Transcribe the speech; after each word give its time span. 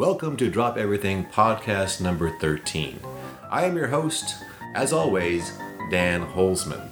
Welcome 0.00 0.38
to 0.38 0.48
Drop 0.48 0.78
Everything 0.78 1.26
podcast 1.26 2.00
number 2.00 2.30
13. 2.38 3.00
I 3.50 3.66
am 3.66 3.76
your 3.76 3.88
host, 3.88 4.42
as 4.74 4.94
always, 4.94 5.52
Dan 5.90 6.24
Holzman. 6.24 6.88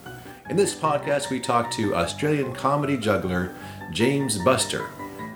In 0.50 0.56
this 0.56 0.74
podcast, 0.74 1.30
we 1.30 1.40
talk 1.40 1.70
to 1.70 1.94
Australian 1.94 2.52
comedy 2.52 2.98
juggler 2.98 3.54
James 3.92 4.36
Buster 4.36 4.90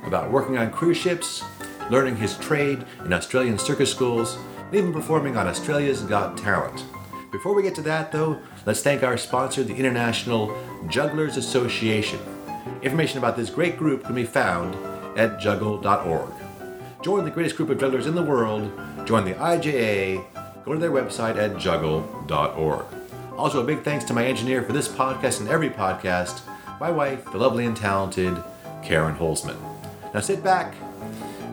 about 0.05 0.31
working 0.31 0.59
on 0.59 0.71
cruise 0.71 0.99
ships, 0.99 1.43
learning 1.91 2.17
his 2.17 2.37
trade 2.37 2.85
in 3.07 3.13
Australian 3.15 3.59
circus 3.59 3.91
schools, 3.91 4.37
and 4.67 4.75
even 4.75 4.93
performing 4.93 5.39
on 5.39 5.47
Australia's 5.47 6.03
Got 6.03 6.37
Talent. 6.37 6.85
Before 7.31 7.55
we 7.55 7.63
get 7.63 7.75
to 7.77 7.83
that, 7.83 8.13
though, 8.13 8.39
let's 8.67 8.83
thank 8.83 9.03
our 9.03 9.17
sponsor, 9.17 9.65
the 9.65 9.75
International 9.75 10.55
Jugglers 10.89 11.39
Association. 11.39 12.21
Information 12.83 13.17
about 13.17 13.39
this 13.39 13.49
great 13.49 13.79
group 13.79 14.05
can 14.05 14.15
be 14.15 14.27
found 14.27 14.75
at 15.19 15.41
juggle.org. 15.41 16.42
Join 17.03 17.25
the 17.25 17.33
greatest 17.33 17.57
group 17.57 17.69
of 17.69 17.81
jugglers 17.81 18.07
in 18.07 18.15
the 18.15 18.23
world, 18.23 18.71
join 19.05 19.25
the 19.25 19.35
IJA, 19.35 20.25
go 20.65 20.73
to 20.73 20.79
their 20.79 20.93
website 20.93 21.37
at 21.37 21.59
juggle.org. 21.59 22.85
Also, 23.37 23.61
a 23.61 23.65
big 23.65 23.83
thanks 23.83 24.05
to 24.05 24.15
my 24.15 24.25
engineer 24.25 24.63
for 24.63 24.73
this 24.73 24.87
podcast 24.87 25.41
and 25.41 25.49
every 25.49 25.69
podcast, 25.69 26.43
my 26.79 26.93
wife, 26.93 27.25
the 27.33 27.39
lovely 27.39 27.67
and 27.67 27.77
talented 27.77 28.41
Karen 28.85 29.17
Holzman. 29.17 29.57
Now 30.15 30.21
sit 30.21 30.45
back, 30.45 30.77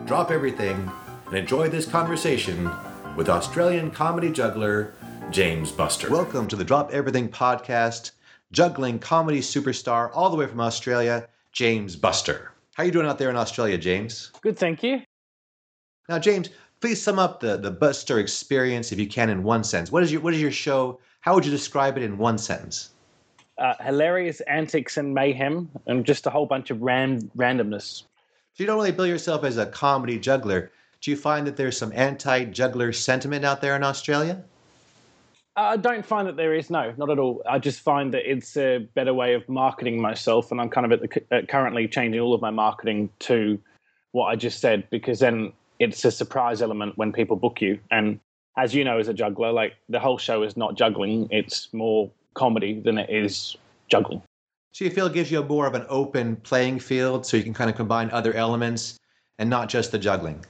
drop 0.06 0.30
everything, 0.30 0.88
and 1.26 1.34
enjoy 1.34 1.68
this 1.68 1.84
conversation 1.84 2.70
with 3.16 3.28
Australian 3.28 3.90
comedy 3.90 4.30
juggler 4.30 4.94
James 5.32 5.72
Buster. 5.72 6.10
Welcome 6.10 6.46
to 6.46 6.54
the 6.54 6.64
Drop 6.64 6.92
Everything 6.92 7.28
podcast, 7.28 8.12
juggling 8.52 9.00
comedy 9.00 9.40
superstar 9.40 10.10
all 10.14 10.30
the 10.30 10.36
way 10.36 10.46
from 10.46 10.60
Australia, 10.60 11.28
James 11.50 11.96
Buster. 11.96 12.52
How 12.74 12.84
are 12.84 12.86
you 12.86 12.92
doing 12.92 13.06
out 13.06 13.18
there 13.18 13.30
in 13.30 13.36
Australia, 13.36 13.78
James? 13.78 14.30
Good, 14.42 14.56
thank 14.56 14.84
you. 14.84 15.02
Now, 16.10 16.18
James, 16.18 16.50
please 16.80 17.00
sum 17.00 17.20
up 17.20 17.38
the, 17.38 17.56
the 17.56 17.70
Buster 17.70 18.18
experience 18.18 18.90
if 18.90 18.98
you 18.98 19.06
can 19.06 19.30
in 19.30 19.44
one 19.44 19.62
sentence. 19.62 19.92
What 19.92 20.02
is 20.02 20.10
your 20.10 20.20
what 20.20 20.34
is 20.34 20.40
your 20.40 20.50
show? 20.50 20.98
How 21.20 21.36
would 21.36 21.44
you 21.46 21.52
describe 21.52 21.96
it 21.96 22.02
in 22.02 22.18
one 22.18 22.36
sentence? 22.36 22.90
Uh, 23.58 23.74
hilarious 23.80 24.40
antics 24.40 24.96
and 24.96 25.14
mayhem, 25.14 25.70
and 25.86 26.04
just 26.04 26.26
a 26.26 26.30
whole 26.30 26.46
bunch 26.46 26.70
of 26.70 26.82
ran- 26.82 27.30
randomness. 27.36 28.02
So 28.02 28.56
you 28.56 28.66
don't 28.66 28.76
really 28.76 28.90
bill 28.90 29.06
yourself 29.06 29.44
as 29.44 29.56
a 29.56 29.66
comedy 29.66 30.18
juggler. 30.18 30.72
Do 31.00 31.12
you 31.12 31.16
find 31.16 31.46
that 31.46 31.56
there's 31.56 31.78
some 31.78 31.92
anti-juggler 31.94 32.92
sentiment 32.92 33.44
out 33.44 33.60
there 33.60 33.76
in 33.76 33.84
Australia? 33.84 34.42
I 35.54 35.76
don't 35.76 36.04
find 36.04 36.26
that 36.26 36.36
there 36.36 36.54
is 36.54 36.70
no, 36.70 36.92
not 36.96 37.10
at 37.10 37.20
all. 37.20 37.40
I 37.48 37.60
just 37.60 37.80
find 37.80 38.12
that 38.14 38.28
it's 38.28 38.56
a 38.56 38.78
better 38.94 39.14
way 39.14 39.34
of 39.34 39.48
marketing 39.48 40.00
myself, 40.00 40.50
and 40.50 40.60
I'm 40.60 40.70
kind 40.70 40.92
of 40.92 41.00
at 41.00 41.08
the, 41.08 41.36
uh, 41.36 41.42
currently 41.46 41.86
changing 41.86 42.20
all 42.20 42.34
of 42.34 42.40
my 42.40 42.50
marketing 42.50 43.10
to 43.20 43.60
what 44.10 44.26
I 44.26 44.34
just 44.34 44.58
said 44.58 44.90
because 44.90 45.20
then 45.20 45.52
it's 45.80 46.04
a 46.04 46.10
surprise 46.10 46.62
element 46.62 46.96
when 46.96 47.12
people 47.12 47.36
book 47.36 47.60
you. 47.60 47.80
And 47.90 48.20
as 48.56 48.74
you 48.74 48.84
know, 48.84 48.98
as 48.98 49.08
a 49.08 49.14
juggler, 49.14 49.50
like 49.50 49.72
the 49.88 49.98
whole 49.98 50.18
show 50.18 50.42
is 50.44 50.56
not 50.56 50.76
juggling; 50.76 51.26
it's 51.30 51.72
more 51.72 52.10
comedy 52.34 52.80
than 52.80 52.98
it 52.98 53.10
is 53.10 53.56
juggling. 53.88 54.22
So 54.72 54.84
you 54.84 54.90
feel 54.90 55.06
it 55.06 55.14
gives 55.14 55.32
you 55.32 55.40
a 55.40 55.44
more 55.44 55.66
of 55.66 55.74
an 55.74 55.84
open 55.88 56.36
playing 56.36 56.78
field, 56.78 57.26
so 57.26 57.36
you 57.36 57.42
can 57.42 57.54
kind 57.54 57.68
of 57.68 57.74
combine 57.74 58.10
other 58.12 58.32
elements 58.34 58.98
and 59.38 59.50
not 59.50 59.68
just 59.68 59.90
the 59.90 59.98
juggling. 59.98 60.44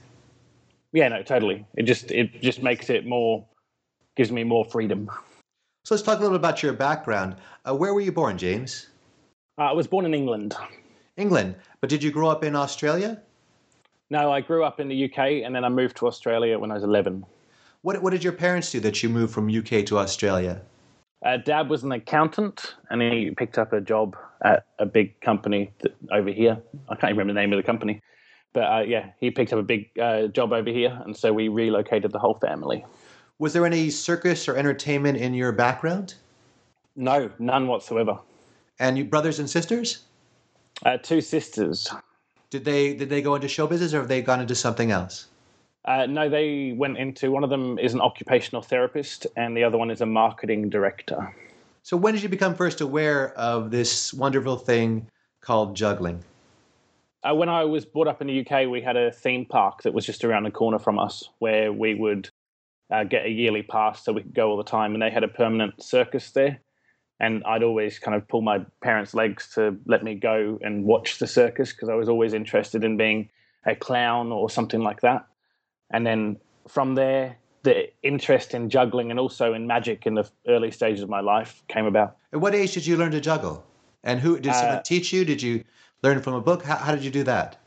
Yeah, 0.93 1.07
no, 1.07 1.23
totally. 1.23 1.65
It 1.75 1.83
just 1.83 2.11
it 2.11 2.41
just 2.41 2.61
makes 2.61 2.89
it 2.89 3.05
more 3.07 3.45
gives 4.15 4.31
me 4.31 4.43
more 4.43 4.65
freedom. 4.65 5.09
So 5.85 5.95
let's 5.95 6.03
talk 6.03 6.19
a 6.19 6.21
little 6.21 6.37
bit 6.37 6.41
about 6.41 6.61
your 6.61 6.73
background. 6.73 7.37
Uh, 7.65 7.73
where 7.75 7.93
were 7.93 8.01
you 8.01 8.11
born, 8.11 8.37
James? 8.37 8.87
Uh, 9.57 9.63
I 9.63 9.71
was 9.71 9.87
born 9.87 10.05
in 10.05 10.13
England. 10.13 10.55
England, 11.17 11.55
but 11.79 11.89
did 11.89 12.03
you 12.03 12.11
grow 12.11 12.29
up 12.29 12.43
in 12.43 12.55
Australia? 12.55 13.21
No, 14.11 14.29
I 14.29 14.41
grew 14.41 14.65
up 14.65 14.81
in 14.81 14.89
the 14.89 15.05
UK 15.05 15.41
and 15.45 15.55
then 15.55 15.63
I 15.63 15.69
moved 15.69 15.95
to 15.97 16.07
Australia 16.07 16.59
when 16.59 16.69
I 16.69 16.73
was 16.73 16.83
11. 16.83 17.25
What, 17.81 18.01
what 18.03 18.09
did 18.09 18.25
your 18.25 18.33
parents 18.33 18.69
do 18.69 18.81
that 18.81 19.01
you 19.01 19.07
moved 19.07 19.33
from 19.33 19.47
UK 19.47 19.85
to 19.85 19.99
Australia? 19.99 20.61
Uh, 21.25 21.37
Dad 21.37 21.69
was 21.69 21.83
an 21.83 21.93
accountant 21.93 22.75
and 22.89 23.01
he 23.01 23.31
picked 23.31 23.57
up 23.57 23.71
a 23.71 23.79
job 23.79 24.17
at 24.43 24.65
a 24.79 24.85
big 24.85 25.17
company 25.21 25.71
over 26.11 26.29
here. 26.29 26.61
I 26.89 26.95
can't 26.95 27.13
remember 27.13 27.31
the 27.33 27.39
name 27.39 27.53
of 27.53 27.57
the 27.57 27.63
company. 27.63 28.01
But 28.51 28.63
uh, 28.63 28.83
yeah, 28.85 29.11
he 29.21 29.31
picked 29.31 29.53
up 29.53 29.59
a 29.59 29.63
big 29.63 29.89
uh, 29.97 30.27
job 30.27 30.51
over 30.51 30.69
here 30.69 31.01
and 31.05 31.15
so 31.15 31.31
we 31.31 31.47
relocated 31.47 32.11
the 32.11 32.19
whole 32.19 32.37
family. 32.41 32.83
Was 33.39 33.53
there 33.53 33.65
any 33.65 33.89
circus 33.89 34.49
or 34.49 34.57
entertainment 34.57 35.19
in 35.19 35.33
your 35.33 35.53
background? 35.53 36.15
No, 36.97 37.31
none 37.39 37.65
whatsoever. 37.65 38.19
And 38.77 38.97
you 38.97 39.05
brothers 39.05 39.39
and 39.39 39.49
sisters? 39.49 40.03
Uh, 40.85 40.97
two 40.97 41.21
sisters. 41.21 41.89
Did 42.51 42.65
they 42.65 42.93
did 42.93 43.09
they 43.09 43.21
go 43.21 43.35
into 43.35 43.47
show 43.47 43.65
business 43.65 43.93
or 43.93 43.99
have 43.99 44.09
they 44.09 44.21
gone 44.21 44.41
into 44.41 44.55
something 44.55 44.91
else? 44.91 45.27
Uh, 45.85 46.05
no, 46.05 46.29
they 46.29 46.73
went 46.77 46.97
into 46.97 47.31
one 47.31 47.43
of 47.43 47.49
them 47.49 47.79
is 47.79 47.93
an 47.93 48.01
occupational 48.01 48.61
therapist 48.61 49.25
and 49.35 49.57
the 49.57 49.63
other 49.63 49.77
one 49.77 49.89
is 49.89 50.01
a 50.01 50.05
marketing 50.05 50.69
director. 50.69 51.33
So 51.81 51.97
when 51.97 52.13
did 52.13 52.21
you 52.21 52.29
become 52.29 52.53
first 52.53 52.81
aware 52.81 53.33
of 53.33 53.71
this 53.71 54.13
wonderful 54.13 54.57
thing 54.57 55.07
called 55.41 55.75
juggling? 55.75 56.23
Uh, 57.23 57.33
when 57.33 57.49
I 57.49 57.63
was 57.63 57.85
brought 57.85 58.07
up 58.07 58.21
in 58.21 58.27
the 58.27 58.45
UK, 58.45 58.67
we 58.69 58.81
had 58.81 58.97
a 58.97 59.11
theme 59.11 59.45
park 59.45 59.83
that 59.83 59.93
was 59.93 60.05
just 60.05 60.23
around 60.23 60.43
the 60.43 60.51
corner 60.51 60.77
from 60.77 60.99
us 60.99 61.29
where 61.39 61.71
we 61.71 61.95
would 61.95 62.29
uh, 62.91 63.03
get 63.03 63.25
a 63.25 63.29
yearly 63.29 63.63
pass 63.63 64.03
so 64.03 64.11
we 64.11 64.21
could 64.21 64.33
go 64.33 64.49
all 64.49 64.57
the 64.57 64.63
time. 64.63 64.93
And 64.93 65.01
they 65.01 65.09
had 65.09 65.23
a 65.23 65.27
permanent 65.27 65.81
circus 65.81 66.31
there. 66.31 66.59
And 67.21 67.43
I'd 67.45 67.61
always 67.61 67.99
kind 67.99 68.15
of 68.17 68.27
pull 68.27 68.41
my 68.41 68.65
parents' 68.81 69.13
legs 69.13 69.47
to 69.53 69.77
let 69.85 70.03
me 70.03 70.15
go 70.15 70.57
and 70.63 70.83
watch 70.85 71.19
the 71.19 71.27
circus 71.27 71.71
because 71.71 71.87
I 71.87 71.93
was 71.93 72.09
always 72.09 72.33
interested 72.33 72.83
in 72.83 72.97
being 72.97 73.29
a 73.63 73.75
clown 73.75 74.31
or 74.31 74.49
something 74.49 74.81
like 74.81 75.01
that. 75.01 75.27
And 75.91 76.05
then 76.05 76.37
from 76.67 76.95
there, 76.95 77.37
the 77.61 77.89
interest 78.01 78.55
in 78.55 78.71
juggling 78.71 79.11
and 79.11 79.19
also 79.19 79.53
in 79.53 79.67
magic 79.67 80.07
in 80.07 80.15
the 80.15 80.27
early 80.47 80.71
stages 80.71 81.03
of 81.03 81.09
my 81.09 81.21
life 81.21 81.61
came 81.67 81.85
about. 81.85 82.17
At 82.33 82.41
what 82.41 82.55
age 82.55 82.73
did 82.73 82.87
you 82.87 82.97
learn 82.97 83.11
to 83.11 83.21
juggle? 83.21 83.63
And 84.03 84.19
who 84.19 84.39
did 84.39 84.55
someone 84.55 84.77
Uh, 84.77 84.81
teach 84.81 85.13
you? 85.13 85.23
Did 85.23 85.43
you 85.43 85.63
learn 86.01 86.21
from 86.23 86.33
a 86.33 86.41
book? 86.41 86.63
How, 86.63 86.77
how 86.77 86.95
did 86.95 87.03
you 87.03 87.11
do 87.11 87.23
that? 87.25 87.57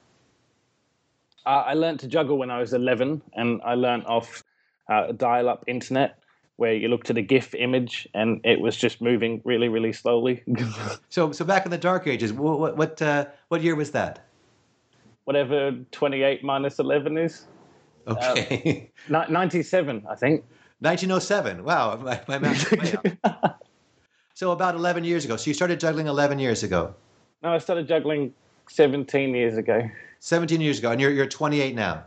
Uh, 1.46 1.62
I 1.66 1.74
learned 1.74 2.00
to 2.00 2.08
juggle 2.08 2.38
when 2.38 2.50
I 2.50 2.58
was 2.58 2.72
11, 2.72 3.22
and 3.34 3.60
I 3.64 3.74
learned 3.74 4.06
off 4.06 4.42
uh, 4.88 5.12
dial 5.12 5.48
up 5.48 5.62
internet 5.68 6.18
where 6.56 6.72
you 6.72 6.88
looked 6.88 7.10
at 7.10 7.16
the 7.16 7.22
GIF 7.22 7.54
image 7.54 8.08
and 8.14 8.40
it 8.44 8.60
was 8.60 8.76
just 8.76 9.00
moving 9.00 9.40
really, 9.44 9.68
really 9.68 9.92
slowly. 9.92 10.42
So 11.10 11.30
so 11.30 11.44
back 11.44 11.64
in 11.64 11.70
the 11.70 11.78
dark 11.78 12.06
ages, 12.06 12.32
what 12.32 12.58
what 12.58 12.76
what, 12.76 13.00
uh, 13.02 13.26
what 13.48 13.62
year 13.62 13.76
was 13.76 13.92
that? 13.92 14.26
Whatever 15.24 15.72
28 15.92 16.42
minus 16.42 16.78
11 16.78 17.16
is. 17.18 17.46
Okay, 18.06 18.90
Ni- 19.08 19.30
97, 19.30 20.04
I 20.10 20.14
think. 20.16 20.44
1907. 20.80 21.64
Wow, 21.64 21.96
my, 21.96 22.20
my 22.28 22.38
math 22.38 22.72
is 22.72 22.78
way 22.78 23.12
off. 23.24 23.54
So 24.34 24.50
about 24.50 24.74
11 24.74 25.04
years 25.04 25.24
ago. 25.24 25.36
So 25.36 25.48
you 25.48 25.54
started 25.54 25.78
juggling 25.78 26.08
11 26.08 26.40
years 26.40 26.64
ago. 26.64 26.96
No, 27.44 27.54
I 27.54 27.58
started 27.58 27.86
juggling 27.86 28.34
17 28.68 29.32
years 29.32 29.56
ago. 29.56 29.88
17 30.18 30.60
years 30.60 30.80
ago, 30.80 30.90
and 30.90 31.00
you're 31.00 31.12
you're 31.12 31.26
28 31.26 31.74
now. 31.76 32.02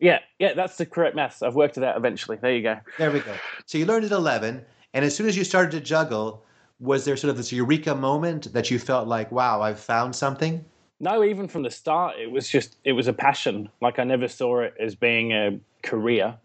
Yeah, 0.00 0.20
yeah, 0.38 0.54
that's 0.54 0.76
the 0.76 0.86
correct 0.86 1.14
maths. 1.14 1.42
I've 1.42 1.54
worked 1.54 1.76
it 1.76 1.84
out 1.84 1.96
eventually. 1.96 2.38
There 2.40 2.54
you 2.54 2.62
go. 2.62 2.80
There 2.98 3.10
we 3.10 3.20
go. 3.20 3.34
So 3.66 3.78
you 3.78 3.86
learned 3.86 4.06
at 4.06 4.12
11, 4.12 4.64
and 4.94 5.04
as 5.04 5.14
soon 5.14 5.28
as 5.28 5.36
you 5.36 5.44
started 5.44 5.70
to 5.72 5.80
juggle, 5.80 6.44
was 6.80 7.04
there 7.04 7.16
sort 7.16 7.30
of 7.30 7.36
this 7.36 7.52
eureka 7.52 7.94
moment 7.94 8.52
that 8.54 8.70
you 8.70 8.78
felt 8.78 9.06
like, 9.06 9.30
wow, 9.30 9.60
I've 9.60 9.78
found 9.78 10.16
something? 10.16 10.64
No, 10.98 11.22
even 11.22 11.48
from 11.48 11.62
the 11.62 11.70
start, 11.70 12.16
it 12.18 12.30
was 12.30 12.48
just, 12.48 12.76
it 12.84 12.92
was 12.92 13.06
a 13.06 13.12
passion. 13.12 13.68
Like 13.80 13.98
I 13.98 14.04
never 14.04 14.28
saw 14.28 14.60
it 14.60 14.74
as 14.80 14.94
being 14.94 15.32
a 15.32 15.58
career. 15.82 16.36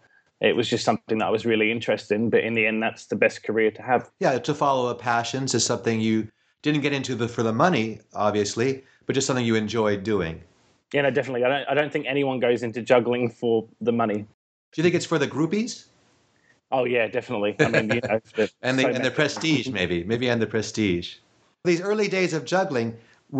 It 0.41 0.55
was 0.55 0.69
just 0.69 0.83
something 0.83 1.17
that 1.19 1.25
I 1.25 1.29
was 1.29 1.45
really 1.45 1.71
interested 1.71 2.15
in. 2.15 2.29
But 2.29 2.43
in 2.43 2.53
the 2.53 2.65
end, 2.65 2.83
that's 2.83 3.05
the 3.05 3.15
best 3.15 3.43
career 3.43 3.71
to 3.71 3.81
have. 3.81 4.09
Yeah, 4.19 4.37
to 4.37 4.53
follow 4.53 4.89
a 4.89 4.95
passion 4.95 5.45
is 5.45 5.65
something 5.65 5.99
you 5.99 6.29
didn't 6.61 6.81
get 6.81 6.93
into 6.93 7.15
the, 7.15 7.27
for 7.27 7.43
the 7.43 7.53
money, 7.53 7.99
obviously, 8.13 8.83
but 9.05 9.13
just 9.13 9.27
something 9.27 9.45
you 9.45 9.55
enjoyed 9.55 10.03
doing. 10.03 10.41
Yeah, 10.95 11.01
no, 11.01 11.11
definitely. 11.11 11.43
I 11.43 11.49
don't, 11.49 11.69
I 11.69 11.73
don't 11.73 11.91
think 11.91 12.05
anyone 12.07 12.39
goes 12.39 12.63
into 12.63 12.81
juggling 12.81 13.29
for 13.29 13.67
the 13.81 13.91
money. 13.91 14.17
Do 14.17 14.77
you 14.77 14.83
think 14.83 14.95
it's 14.95 15.05
for 15.05 15.19
the 15.19 15.27
groupies 15.27 15.85
Oh, 16.71 16.83
yeah, 16.85 17.07
definitely. 17.07 17.55
I 17.59 17.69
mean, 17.69 17.89
you 17.89 18.01
know, 18.01 18.19
and 18.61 18.79
the 18.79 18.83
so 18.83 18.89
and 18.89 19.05
the 19.05 19.11
prestige, 19.11 19.69
maybe, 19.69 20.03
maybe 20.03 20.27
and 20.29 20.41
the 20.41 20.47
prestige? 20.47 21.17
These 21.63 21.79
early 21.79 22.07
days 22.07 22.33
of 22.33 22.43
juggling, 22.43 22.97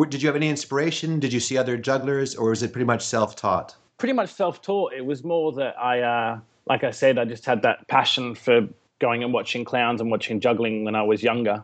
did 0.10 0.22
you 0.22 0.28
have 0.28 0.36
any 0.36 0.48
inspiration? 0.48 1.20
Did 1.20 1.34
you 1.34 1.40
see 1.40 1.58
other 1.58 1.76
jugglers, 1.76 2.36
or 2.36 2.52
was 2.52 2.62
it 2.62 2.72
pretty 2.72 2.86
much 2.86 3.04
self-taught? 3.04 3.76
pretty 3.98 4.14
much 4.14 4.30
self-taught. 4.30 4.94
It 4.94 5.06
was 5.06 5.24
more 5.24 5.52
that 5.54 5.78
I, 5.80 6.02
uh, 6.02 6.40
like 6.68 6.84
I 6.84 6.92
said, 6.92 7.18
I 7.18 7.26
just 7.26 7.46
had 7.46 7.62
that 7.64 7.88
passion 7.88 8.36
for 8.36 8.68
going 9.00 9.24
and 9.24 9.34
watching 9.34 9.66
clowns 9.66 10.02
and 10.02 10.12
watching 10.12 10.40
juggling 10.40 10.84
when 10.84 10.96
I 10.96 11.02
was 11.02 11.24
younger, 11.24 11.64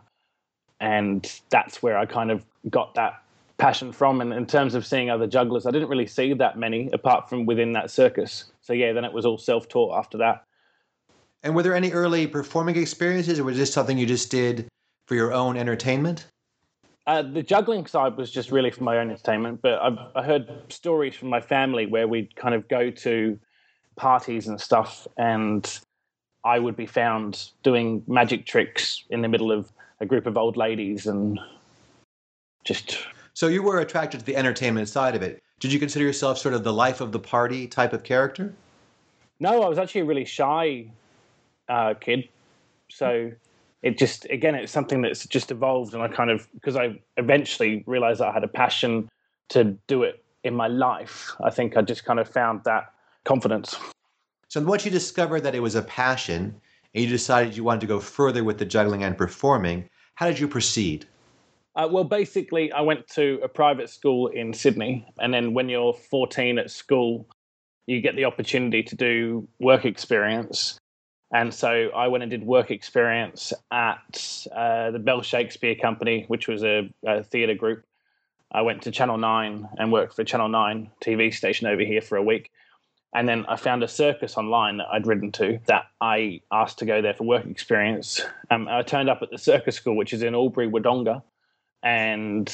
and 0.80 1.30
that's 1.50 1.82
where 1.82 1.96
I 1.98 2.06
kind 2.06 2.30
of 2.30 2.44
got 2.70 2.94
that 2.94 3.22
passion 3.58 3.92
from. 3.92 4.20
And 4.20 4.32
in 4.32 4.46
terms 4.46 4.74
of 4.74 4.86
seeing 4.86 5.10
other 5.10 5.26
jugglers, 5.26 5.66
I 5.66 5.70
didn't 5.70 5.88
really 5.88 6.06
see 6.06 6.34
that 6.34 6.58
many 6.58 6.90
apart 6.92 7.28
from 7.28 7.46
within 7.46 7.72
that 7.72 7.90
circus. 7.90 8.46
So 8.60 8.72
yeah, 8.72 8.92
then 8.92 9.04
it 9.04 9.12
was 9.12 9.24
all 9.24 9.38
self-taught 9.38 9.96
after 9.96 10.18
that. 10.18 10.44
And 11.42 11.54
were 11.54 11.62
there 11.62 11.74
any 11.74 11.90
early 11.90 12.26
performing 12.26 12.76
experiences, 12.76 13.38
or 13.38 13.44
was 13.44 13.56
this 13.56 13.72
something 13.72 13.98
you 13.98 14.06
just 14.06 14.30
did 14.30 14.68
for 15.06 15.16
your 15.16 15.32
own 15.32 15.56
entertainment? 15.56 16.26
Uh, 17.06 17.22
the 17.22 17.42
juggling 17.42 17.84
side 17.86 18.16
was 18.16 18.30
just 18.30 18.52
really 18.52 18.70
for 18.70 18.84
my 18.84 18.98
own 18.98 19.10
entertainment, 19.10 19.60
but 19.60 19.80
I've 19.82 19.98
I 20.14 20.22
heard 20.22 20.72
stories 20.72 21.16
from 21.16 21.30
my 21.30 21.40
family 21.40 21.86
where 21.86 22.06
we'd 22.06 22.36
kind 22.36 22.54
of 22.54 22.68
go 22.68 22.92
to 22.92 23.38
parties 23.96 24.46
and 24.46 24.60
stuff, 24.60 25.08
and 25.16 25.80
I 26.44 26.60
would 26.60 26.76
be 26.76 26.86
found 26.86 27.50
doing 27.64 28.04
magic 28.06 28.46
tricks 28.46 29.02
in 29.10 29.20
the 29.20 29.28
middle 29.28 29.50
of 29.50 29.72
a 29.98 30.06
group 30.06 30.26
of 30.26 30.36
old 30.36 30.56
ladies 30.56 31.08
and 31.08 31.40
just. 32.64 32.98
So 33.34 33.48
you 33.48 33.62
were 33.62 33.80
attracted 33.80 34.20
to 34.20 34.26
the 34.26 34.36
entertainment 34.36 34.88
side 34.88 35.14
of 35.14 35.22
it. 35.22 35.42
Did 35.58 35.72
you 35.72 35.78
consider 35.78 36.04
yourself 36.04 36.38
sort 36.38 36.54
of 36.54 36.64
the 36.64 36.72
life 36.72 37.00
of 37.00 37.12
the 37.12 37.18
party 37.18 37.66
type 37.66 37.92
of 37.92 38.02
character? 38.02 38.54
No, 39.40 39.62
I 39.62 39.68
was 39.68 39.78
actually 39.78 40.02
a 40.02 40.04
really 40.04 40.24
shy 40.24 40.86
uh, 41.68 41.94
kid. 41.94 42.28
So 42.88 43.32
it 43.82 43.98
just, 43.98 44.26
again, 44.26 44.54
it's 44.54 44.70
something 44.70 45.00
that's 45.02 45.26
just 45.26 45.50
evolved. 45.50 45.94
And 45.94 46.02
I 46.02 46.08
kind 46.08 46.30
of, 46.30 46.46
because 46.52 46.76
I 46.76 47.00
eventually 47.16 47.84
realized 47.86 48.20
that 48.20 48.28
I 48.28 48.32
had 48.32 48.44
a 48.44 48.48
passion 48.48 49.08
to 49.48 49.64
do 49.86 50.02
it 50.02 50.22
in 50.44 50.54
my 50.54 50.68
life, 50.68 51.30
I 51.42 51.50
think 51.50 51.76
I 51.76 51.82
just 51.82 52.04
kind 52.04 52.20
of 52.20 52.28
found 52.28 52.64
that 52.64 52.92
confidence. 53.24 53.76
So 54.48 54.60
once 54.60 54.84
you 54.84 54.90
discovered 54.90 55.40
that 55.40 55.54
it 55.54 55.60
was 55.60 55.74
a 55.74 55.82
passion 55.82 56.60
and 56.94 57.04
you 57.04 57.08
decided 57.08 57.56
you 57.56 57.64
wanted 57.64 57.80
to 57.80 57.86
go 57.86 58.00
further 58.00 58.44
with 58.44 58.58
the 58.58 58.66
juggling 58.66 59.04
and 59.04 59.16
performing, 59.16 59.88
how 60.16 60.26
did 60.26 60.38
you 60.38 60.48
proceed? 60.48 61.06
Uh, 61.74 61.88
well, 61.90 62.04
basically, 62.04 62.70
I 62.70 62.82
went 62.82 63.08
to 63.08 63.40
a 63.42 63.48
private 63.48 63.88
school 63.88 64.28
in 64.28 64.52
Sydney. 64.52 65.06
And 65.18 65.32
then 65.32 65.54
when 65.54 65.68
you're 65.68 65.94
14 65.94 66.58
at 66.58 66.70
school, 66.70 67.26
you 67.86 68.00
get 68.00 68.14
the 68.14 68.26
opportunity 68.26 68.82
to 68.82 68.94
do 68.94 69.48
work 69.58 69.84
experience. 69.84 70.78
And 71.32 71.52
so 71.52 71.88
I 71.96 72.08
went 72.08 72.22
and 72.22 72.30
did 72.30 72.44
work 72.44 72.70
experience 72.70 73.54
at 73.70 74.46
uh, 74.54 74.90
the 74.90 74.98
Bell 74.98 75.22
Shakespeare 75.22 75.74
Company, 75.74 76.26
which 76.28 76.46
was 76.46 76.62
a, 76.62 76.92
a 77.06 77.22
theatre 77.22 77.54
group. 77.54 77.84
I 78.50 78.60
went 78.60 78.82
to 78.82 78.90
Channel 78.90 79.16
9 79.16 79.68
and 79.78 79.90
worked 79.90 80.14
for 80.14 80.24
Channel 80.24 80.50
9 80.50 80.90
TV 81.02 81.32
station 81.32 81.66
over 81.66 81.82
here 81.82 82.02
for 82.02 82.16
a 82.16 82.22
week. 82.22 82.50
And 83.14 83.26
then 83.26 83.46
I 83.46 83.56
found 83.56 83.82
a 83.82 83.88
circus 83.88 84.36
online 84.36 84.78
that 84.78 84.88
I'd 84.92 85.06
ridden 85.06 85.32
to 85.32 85.58
that 85.66 85.84
I 86.02 86.42
asked 86.50 86.78
to 86.78 86.86
go 86.86 87.00
there 87.00 87.14
for 87.14 87.24
work 87.24 87.46
experience. 87.46 88.22
Um, 88.50 88.68
I 88.68 88.82
turned 88.82 89.08
up 89.08 89.22
at 89.22 89.30
the 89.30 89.38
circus 89.38 89.76
school, 89.76 89.96
which 89.96 90.12
is 90.12 90.22
in 90.22 90.34
Albury, 90.34 90.68
Wodonga, 90.68 91.22
and 91.82 92.52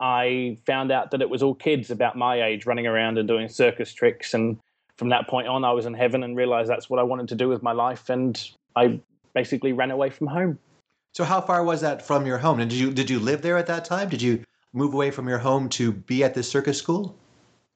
I 0.00 0.58
found 0.66 0.92
out 0.92 1.10
that 1.10 1.22
it 1.22 1.28
was 1.28 1.42
all 1.42 1.54
kids 1.54 1.90
about 1.90 2.16
my 2.16 2.42
age 2.42 2.66
running 2.66 2.86
around 2.86 3.18
and 3.18 3.26
doing 3.26 3.48
circus 3.48 3.92
tricks. 3.92 4.34
And 4.34 4.58
from 4.96 5.08
that 5.10 5.28
point 5.28 5.48
on, 5.48 5.64
I 5.64 5.72
was 5.72 5.86
in 5.86 5.94
heaven 5.94 6.22
and 6.22 6.36
realized 6.36 6.70
that's 6.70 6.88
what 6.88 7.00
I 7.00 7.02
wanted 7.02 7.28
to 7.28 7.34
do 7.34 7.48
with 7.48 7.62
my 7.62 7.72
life. 7.72 8.08
And 8.08 8.40
I 8.76 9.00
basically 9.34 9.72
ran 9.72 9.90
away 9.90 10.10
from 10.10 10.28
home. 10.28 10.58
So, 11.14 11.24
how 11.24 11.40
far 11.40 11.64
was 11.64 11.80
that 11.80 12.06
from 12.06 12.26
your 12.26 12.38
home? 12.38 12.60
And 12.60 12.70
did 12.70 12.78
you 12.78 12.92
did 12.92 13.10
you 13.10 13.18
live 13.18 13.42
there 13.42 13.56
at 13.56 13.66
that 13.66 13.84
time? 13.84 14.08
Did 14.08 14.22
you 14.22 14.44
move 14.72 14.94
away 14.94 15.10
from 15.10 15.28
your 15.28 15.38
home 15.38 15.68
to 15.70 15.92
be 15.92 16.22
at 16.22 16.34
this 16.34 16.48
circus 16.48 16.78
school? 16.78 17.16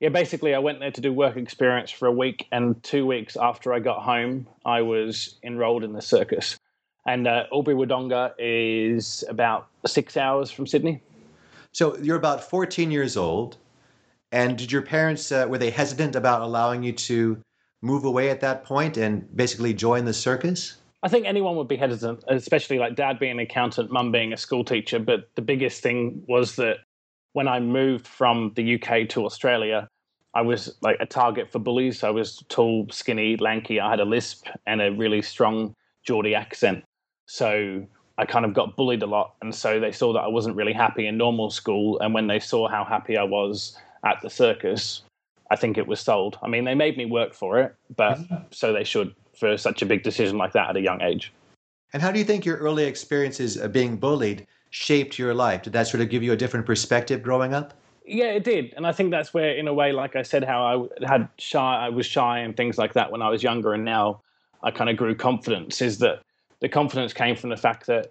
yeah, 0.02 0.08
basically, 0.08 0.52
I 0.52 0.58
went 0.58 0.80
there 0.80 0.90
to 0.90 1.00
do 1.00 1.12
work 1.12 1.36
experience 1.36 1.92
for 1.92 2.08
a 2.08 2.12
week, 2.12 2.48
and 2.50 2.82
two 2.82 3.06
weeks 3.06 3.36
after 3.36 3.72
I 3.72 3.78
got 3.78 4.02
home, 4.02 4.48
I 4.64 4.82
was 4.82 5.38
enrolled 5.44 5.84
in 5.84 5.92
the 5.92 6.02
circus. 6.02 6.58
And 7.06 7.26
uh, 7.26 7.44
Albury 7.52 7.74
Wodonga 7.74 8.32
is 8.38 9.24
about 9.28 9.68
six 9.86 10.16
hours 10.16 10.50
from 10.50 10.66
Sydney. 10.66 11.00
So 11.72 11.96
you're 11.98 12.16
about 12.16 12.44
14 12.48 12.90
years 12.90 13.16
old, 13.16 13.56
and 14.30 14.56
did 14.56 14.70
your 14.70 14.82
parents 14.82 15.32
uh, 15.32 15.46
were 15.48 15.58
they 15.58 15.70
hesitant 15.70 16.14
about 16.14 16.42
allowing 16.42 16.82
you 16.82 16.92
to 16.92 17.38
move 17.80 18.04
away 18.04 18.30
at 18.30 18.40
that 18.40 18.64
point 18.64 18.96
and 18.96 19.26
basically 19.36 19.74
join 19.74 20.04
the 20.04 20.12
circus? 20.12 20.76
I 21.02 21.08
think 21.08 21.26
anyone 21.26 21.56
would 21.56 21.66
be 21.66 21.76
hesitant, 21.76 22.22
especially 22.28 22.78
like 22.78 22.94
dad 22.94 23.18
being 23.18 23.32
an 23.32 23.40
accountant, 23.40 23.90
mum 23.90 24.12
being 24.12 24.32
a 24.32 24.36
school 24.36 24.64
teacher. 24.64 25.00
But 25.00 25.28
the 25.34 25.42
biggest 25.42 25.82
thing 25.82 26.22
was 26.28 26.54
that 26.56 26.76
when 27.32 27.48
I 27.48 27.58
moved 27.58 28.06
from 28.06 28.52
the 28.54 28.74
UK 28.76 29.08
to 29.10 29.24
Australia, 29.24 29.88
I 30.34 30.42
was 30.42 30.74
like 30.80 30.98
a 31.00 31.06
target 31.06 31.50
for 31.50 31.58
bullies. 31.58 32.04
I 32.04 32.10
was 32.10 32.44
tall, 32.48 32.86
skinny, 32.90 33.36
lanky. 33.36 33.80
I 33.80 33.90
had 33.90 34.00
a 34.00 34.04
lisp 34.04 34.46
and 34.66 34.80
a 34.80 34.92
really 34.92 35.22
strong 35.22 35.74
Geordie 36.04 36.34
accent. 36.34 36.84
So 37.32 37.82
I 38.18 38.26
kind 38.26 38.44
of 38.44 38.52
got 38.52 38.76
bullied 38.76 39.02
a 39.02 39.06
lot. 39.06 39.36
And 39.40 39.54
so 39.54 39.80
they 39.80 39.90
saw 39.90 40.12
that 40.12 40.20
I 40.20 40.28
wasn't 40.28 40.54
really 40.54 40.74
happy 40.74 41.06
in 41.06 41.16
normal 41.16 41.48
school. 41.48 41.98
And 42.00 42.12
when 42.12 42.26
they 42.26 42.38
saw 42.38 42.68
how 42.68 42.84
happy 42.84 43.16
I 43.16 43.22
was 43.22 43.74
at 44.04 44.20
the 44.20 44.28
circus, 44.28 45.00
I 45.50 45.56
think 45.56 45.78
it 45.78 45.86
was 45.86 45.98
sold. 45.98 46.38
I 46.42 46.48
mean, 46.48 46.64
they 46.64 46.74
made 46.74 46.98
me 46.98 47.06
work 47.06 47.32
for 47.32 47.58
it, 47.58 47.74
but 47.96 48.18
so 48.50 48.74
they 48.74 48.84
should 48.84 49.14
for 49.34 49.56
such 49.56 49.80
a 49.80 49.86
big 49.86 50.02
decision 50.02 50.36
like 50.36 50.52
that 50.52 50.68
at 50.68 50.76
a 50.76 50.82
young 50.82 51.00
age. 51.00 51.32
And 51.94 52.02
how 52.02 52.12
do 52.12 52.18
you 52.18 52.24
think 52.26 52.44
your 52.44 52.58
early 52.58 52.84
experiences 52.84 53.56
of 53.56 53.72
being 53.72 53.96
bullied 53.96 54.46
shaped 54.68 55.18
your 55.18 55.32
life? 55.32 55.62
Did 55.62 55.72
that 55.72 55.86
sort 55.86 56.02
of 56.02 56.10
give 56.10 56.22
you 56.22 56.32
a 56.32 56.36
different 56.36 56.66
perspective 56.66 57.22
growing 57.22 57.54
up? 57.54 57.72
Yeah, 58.04 58.32
it 58.32 58.44
did, 58.44 58.74
and 58.76 58.86
I 58.86 58.92
think 58.92 59.10
that's 59.10 59.32
where, 59.32 59.54
in 59.54 59.68
a 59.68 59.72
way, 59.72 59.92
like 59.92 60.16
I 60.16 60.22
said, 60.22 60.44
how 60.44 60.88
I 61.00 61.06
had 61.06 61.30
shy, 61.38 61.86
I 61.86 61.88
was 61.88 62.04
shy 62.04 62.40
and 62.40 62.54
things 62.54 62.76
like 62.76 62.92
that 62.92 63.10
when 63.10 63.22
I 63.22 63.30
was 63.30 63.42
younger, 63.42 63.72
and 63.72 63.86
now 63.86 64.20
I 64.62 64.70
kind 64.70 64.90
of 64.90 64.98
grew 64.98 65.14
confidence. 65.14 65.80
Is 65.80 65.96
that 65.98 66.20
the 66.62 66.68
confidence 66.68 67.12
came 67.12 67.36
from 67.36 67.50
the 67.50 67.56
fact 67.56 67.86
that 67.86 68.10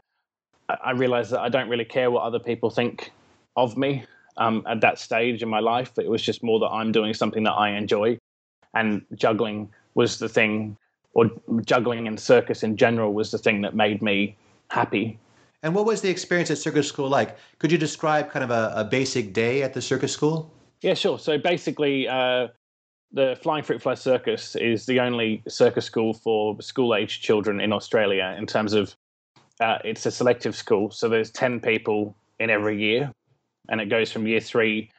I 0.70 0.92
realized 0.92 1.32
that 1.32 1.40
I 1.40 1.50
don't 1.50 1.70
really 1.70 1.86
care 1.86 2.12
what 2.12 2.22
other 2.22 2.40
people 2.40 2.70
think 2.70 3.12
of 3.56 3.76
me 3.76 4.06
um, 4.38 4.64
at 4.70 4.82
that 4.82 5.00
stage 5.00 5.42
in 5.42 5.50
my 5.50 5.60
life. 5.60 5.92
It 5.98 6.10
was 6.10 6.22
just 6.22 6.44
more 6.44 6.60
that 6.60 6.70
I'm 6.70 6.92
doing 6.92 7.16
something 7.16 7.44
that 7.44 7.54
I 7.54 7.72
enjoy, 7.72 8.20
and 8.76 9.04
juggling 9.16 9.72
was 9.96 10.20
the 10.20 10.30
thing, 10.30 10.78
or 11.16 11.32
juggling 11.66 12.08
and 12.08 12.20
circus 12.20 12.62
in 12.62 12.78
general 12.78 13.14
was 13.14 13.32
the 13.32 13.40
thing 13.40 13.62
that 13.62 13.76
made 13.76 14.04
me 14.04 14.38
happy 14.70 15.18
and 15.64 15.76
what 15.76 15.86
was 15.86 16.02
the 16.02 16.10
experience 16.10 16.50
at 16.50 16.58
circus 16.58 16.88
school 16.88 17.08
like? 17.08 17.38
Could 17.60 17.72
you 17.72 17.78
describe 17.78 18.32
kind 18.32 18.44
of 18.44 18.52
a, 18.52 18.74
a 18.76 18.84
basic 18.84 19.34
day 19.34 19.62
at 19.62 19.74
the 19.74 19.82
circus 19.82 20.12
school? 20.12 20.52
Yeah, 20.82 20.96
sure. 20.96 21.20
So 21.20 21.38
basically, 21.38 22.08
uh, 22.08 22.48
the 23.14 23.38
Flying 23.42 23.64
Fruit 23.64 23.82
Fly 23.82 23.96
Circus 23.96 24.56
is 24.56 24.86
the 24.86 25.00
only 25.00 25.44
circus 25.48 25.86
school 25.86 26.14
for 26.14 26.60
school 26.62 26.96
age 26.96 27.22
children 27.22 27.60
in 27.60 27.74
Australia 27.74 28.36
in 28.38 28.46
terms 28.46 28.74
of 28.74 28.96
uh, 29.60 29.78
it's 29.84 30.06
a 30.06 30.12
selective 30.12 30.56
school. 30.56 30.90
So 30.92 31.10
there's 31.10 31.30
10 31.32 31.60
people 31.60 32.16
in 32.40 32.50
every 32.50 32.82
year, 32.82 33.12
and 33.70 33.80
it 33.80 33.90
goes 33.90 34.12
from 34.12 34.26
year 34.26 34.40
three 34.40 34.90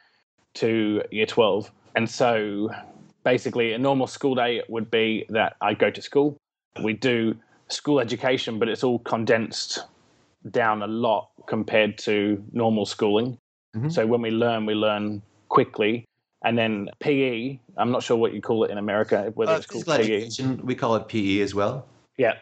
to 0.55 1.03
year 1.11 1.25
12. 1.25 1.71
And 1.95 2.09
so 2.09 2.69
basically, 3.23 3.73
a 3.73 3.77
normal 3.77 4.07
school 4.07 4.35
day 4.35 4.61
would 4.69 4.89
be 4.89 5.25
that 5.29 5.57
I 5.61 5.73
go 5.73 5.89
to 5.89 6.01
school, 6.01 6.37
we 6.81 6.93
do 6.93 7.35
school 7.67 7.99
education, 7.99 8.59
but 8.59 8.69
it's 8.69 8.83
all 8.83 8.99
condensed 8.99 9.79
down 10.51 10.81
a 10.81 10.87
lot 10.87 11.29
compared 11.47 11.97
to 11.97 12.43
normal 12.51 12.85
schooling. 12.85 13.37
Mm-hmm. 13.75 13.89
So 13.89 14.05
when 14.05 14.21
we 14.21 14.31
learn, 14.31 14.65
we 14.65 14.75
learn 14.75 15.21
quickly. 15.49 16.05
And 16.43 16.57
then 16.57 16.89
PE, 16.99 17.59
I'm 17.77 17.91
not 17.91 18.03
sure 18.03 18.17
what 18.17 18.33
you 18.33 18.41
call 18.41 18.65
it 18.65 18.71
in 18.71 18.77
America, 18.77 19.31
whether 19.35 19.53
uh, 19.53 19.57
it's 19.57 19.65
called 19.65 19.85
PE. 19.85 20.29
We 20.63 20.75
call 20.75 20.95
it 20.95 21.07
PE 21.07 21.39
as 21.39 21.55
well. 21.55 21.87
Yeah. 22.17 22.33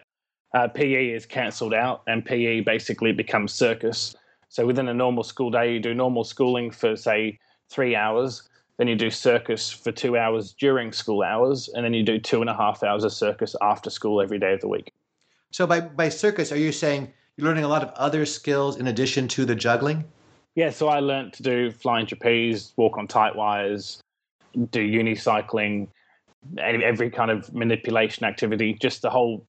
Uh, 0.54 0.68
PE 0.68 1.10
is 1.10 1.26
cancelled 1.26 1.74
out, 1.74 2.02
and 2.08 2.26
PE 2.26 2.62
basically 2.62 3.12
becomes 3.12 3.54
circus. 3.54 4.16
So 4.50 4.66
within 4.66 4.90
a 4.90 4.94
normal 4.94 5.24
school 5.24 5.50
day, 5.50 5.74
you 5.74 5.80
do 5.80 5.94
normal 5.94 6.24
schooling 6.24 6.72
for, 6.72 6.96
say, 6.98 7.40
three 7.70 7.96
hours. 7.96 8.50
Then 8.78 8.88
you 8.88 8.96
do 8.96 9.10
circus 9.12 9.72
for 9.72 9.92
two 9.92 10.18
hours 10.18 10.54
during 10.54 10.92
school 10.92 11.22
hours, 11.24 11.70
and 11.74 11.86
then 11.86 11.94
you 11.94 12.04
do 12.04 12.20
two 12.20 12.42
and 12.42 12.50
a 12.50 12.56
half 12.56 12.84
hours 12.84 13.04
of 13.04 13.14
circus 13.14 13.56
after 13.62 13.90
school 13.90 14.20
every 14.22 14.40
day 14.40 14.54
of 14.54 14.62
the 14.62 14.68
week. 14.68 14.92
So 15.52 15.68
by, 15.68 15.82
by 15.82 16.10
circus, 16.10 16.52
are 16.52 16.58
you 16.58 16.72
saying 16.72 17.14
you're 17.38 17.48
learning 17.48 17.64
a 17.64 17.70
lot 17.70 17.84
of 17.84 17.92
other 17.92 18.26
skills 18.26 18.78
in 18.78 18.88
addition 18.88 19.28
to 19.30 19.46
the 19.46 19.56
juggling? 19.56 20.06
Yeah, 20.56 20.70
so 20.70 20.90
I 20.90 21.00
learned 21.00 21.34
to 21.34 21.44
do 21.44 21.72
flying 21.72 22.06
trapeze, 22.06 22.74
walk 22.76 22.98
on 22.98 23.08
tight 23.08 23.36
wires, 23.36 24.02
do 24.72 24.82
unicycling, 24.82 25.88
every 26.58 27.10
kind 27.10 27.32
of 27.32 27.54
manipulation 27.54 28.26
activity, 28.26 28.78
just 28.82 29.02
the 29.02 29.10
whole 29.10 29.46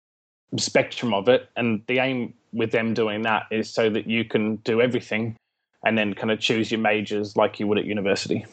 spectrum 0.56 1.12
of 1.12 1.28
it. 1.28 1.48
And 1.56 1.82
the 1.86 1.98
aim 1.98 2.34
with 2.52 2.70
them 2.70 2.94
doing 2.94 3.22
that 3.22 3.44
is 3.50 3.68
so 3.68 3.90
that 3.90 4.06
you 4.06 4.24
can 4.24 4.56
do 4.56 4.80
everything 4.80 5.36
and 5.84 5.98
then 5.98 6.14
kind 6.14 6.30
of 6.30 6.38
choose 6.38 6.70
your 6.70 6.80
majors 6.80 7.36
like 7.36 7.58
you 7.58 7.66
would 7.66 7.78
at 7.78 7.84
university. 7.84 8.46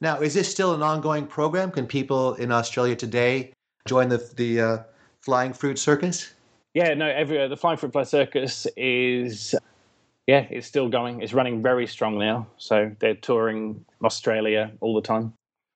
Now, 0.00 0.20
is 0.20 0.34
this 0.34 0.50
still 0.50 0.74
an 0.74 0.82
ongoing 0.82 1.26
program? 1.26 1.70
Can 1.70 1.86
people 1.86 2.34
in 2.34 2.52
Australia 2.52 2.96
today 2.96 3.52
join 3.86 4.10
the, 4.10 4.18
the 4.36 4.60
uh, 4.60 4.78
Flying 5.22 5.54
Fruit 5.54 5.78
Circus? 5.78 6.34
Yeah, 6.74 6.92
no, 6.94 7.06
every 7.06 7.40
uh, 7.40 7.48
the 7.48 7.56
Flying 7.56 7.78
Fruit 7.78 7.92
Fly 7.92 8.02
Circus 8.02 8.66
is 8.76 9.54
yeah, 10.26 10.46
it's 10.50 10.66
still 10.66 10.88
going. 10.88 11.20
It's 11.20 11.34
running 11.34 11.62
very 11.62 11.86
strong 11.86 12.18
now. 12.18 12.46
So 12.56 12.90
they're 12.98 13.14
touring 13.14 13.84
Australia 14.02 14.72
all 14.80 14.94
the 14.94 15.02
time. 15.02 15.32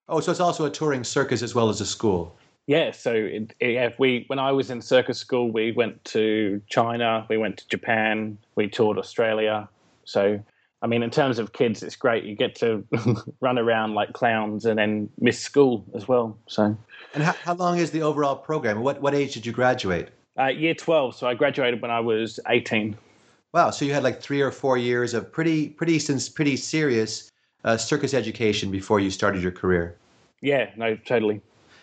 Oh, 0.09 0.21
so 0.21 0.31
it's 0.31 0.41
also 0.41 0.65
a 0.65 0.71
touring 0.71 1.05
circus 1.05 1.43
as 1.43 1.55
well 1.55 1.69
as 1.69 1.81
a 1.81 1.87
school. 1.87 2.35
Yeah, 2.67 2.93
so 2.93 3.13
it, 3.15 3.55
it, 3.61 3.95
we 3.99 4.25
when 4.27 4.39
I 4.39 4.53
was 4.53 4.71
in 4.71 4.81
circus 4.83 5.19
school, 5.19 5.51
we 5.51 5.73
went 5.73 6.03
to 6.07 6.61
China, 6.69 7.27
we 7.29 7.39
went 7.39 7.59
to 7.59 7.69
Japan, 7.69 8.37
we 8.57 8.69
toured 8.69 8.99
Australia. 8.99 9.69
So, 10.05 10.43
I 10.83 10.87
mean, 10.87 11.03
in 11.03 11.11
terms 11.11 11.39
of 11.39 11.55
kids, 11.55 11.83
it's 11.83 11.97
great. 11.97 12.25
You 12.25 12.35
get 12.35 12.55
to 12.57 12.85
run 13.41 13.59
around 13.59 13.95
like 13.95 14.13
clowns 14.13 14.67
and 14.67 14.79
then 14.79 15.09
miss 15.19 15.39
school 15.39 15.85
as 15.95 16.09
well. 16.09 16.39
So, 16.47 16.77
and 17.15 17.23
how, 17.23 17.33
how 17.43 17.55
long 17.55 17.79
is 17.79 17.91
the 17.91 18.03
overall 18.03 18.37
program? 18.37 18.81
What 18.81 19.01
what 19.01 19.15
age 19.15 19.35
did 19.35 19.47
you 19.47 19.53
graduate? 19.53 20.09
Uh, 20.39 20.47
year 20.47 20.75
12. 20.75 21.17
So 21.17 21.27
I 21.27 21.35
graduated 21.35 21.83
when 21.83 21.91
I 21.91 22.01
was 22.01 22.39
18. 22.49 22.97
Wow. 23.53 23.71
So 23.71 23.85
you 23.85 23.95
had 23.95 24.03
like 24.03 24.21
three 24.21 24.41
or 24.41 24.51
four 24.51 24.77
years 24.77 25.15
of 25.15 25.33
pretty, 25.33 25.69
pretty, 25.69 25.99
since 25.99 26.29
pretty 26.29 26.57
serious 26.57 27.31
uh, 27.65 27.77
circus 27.77 28.15
education 28.15 28.71
before 28.71 29.01
you 29.01 29.11
started 29.11 29.43
your 29.43 29.53
career. 29.53 29.97
Yeah, 30.41 30.71
no, 30.77 30.97
totally. 30.97 31.41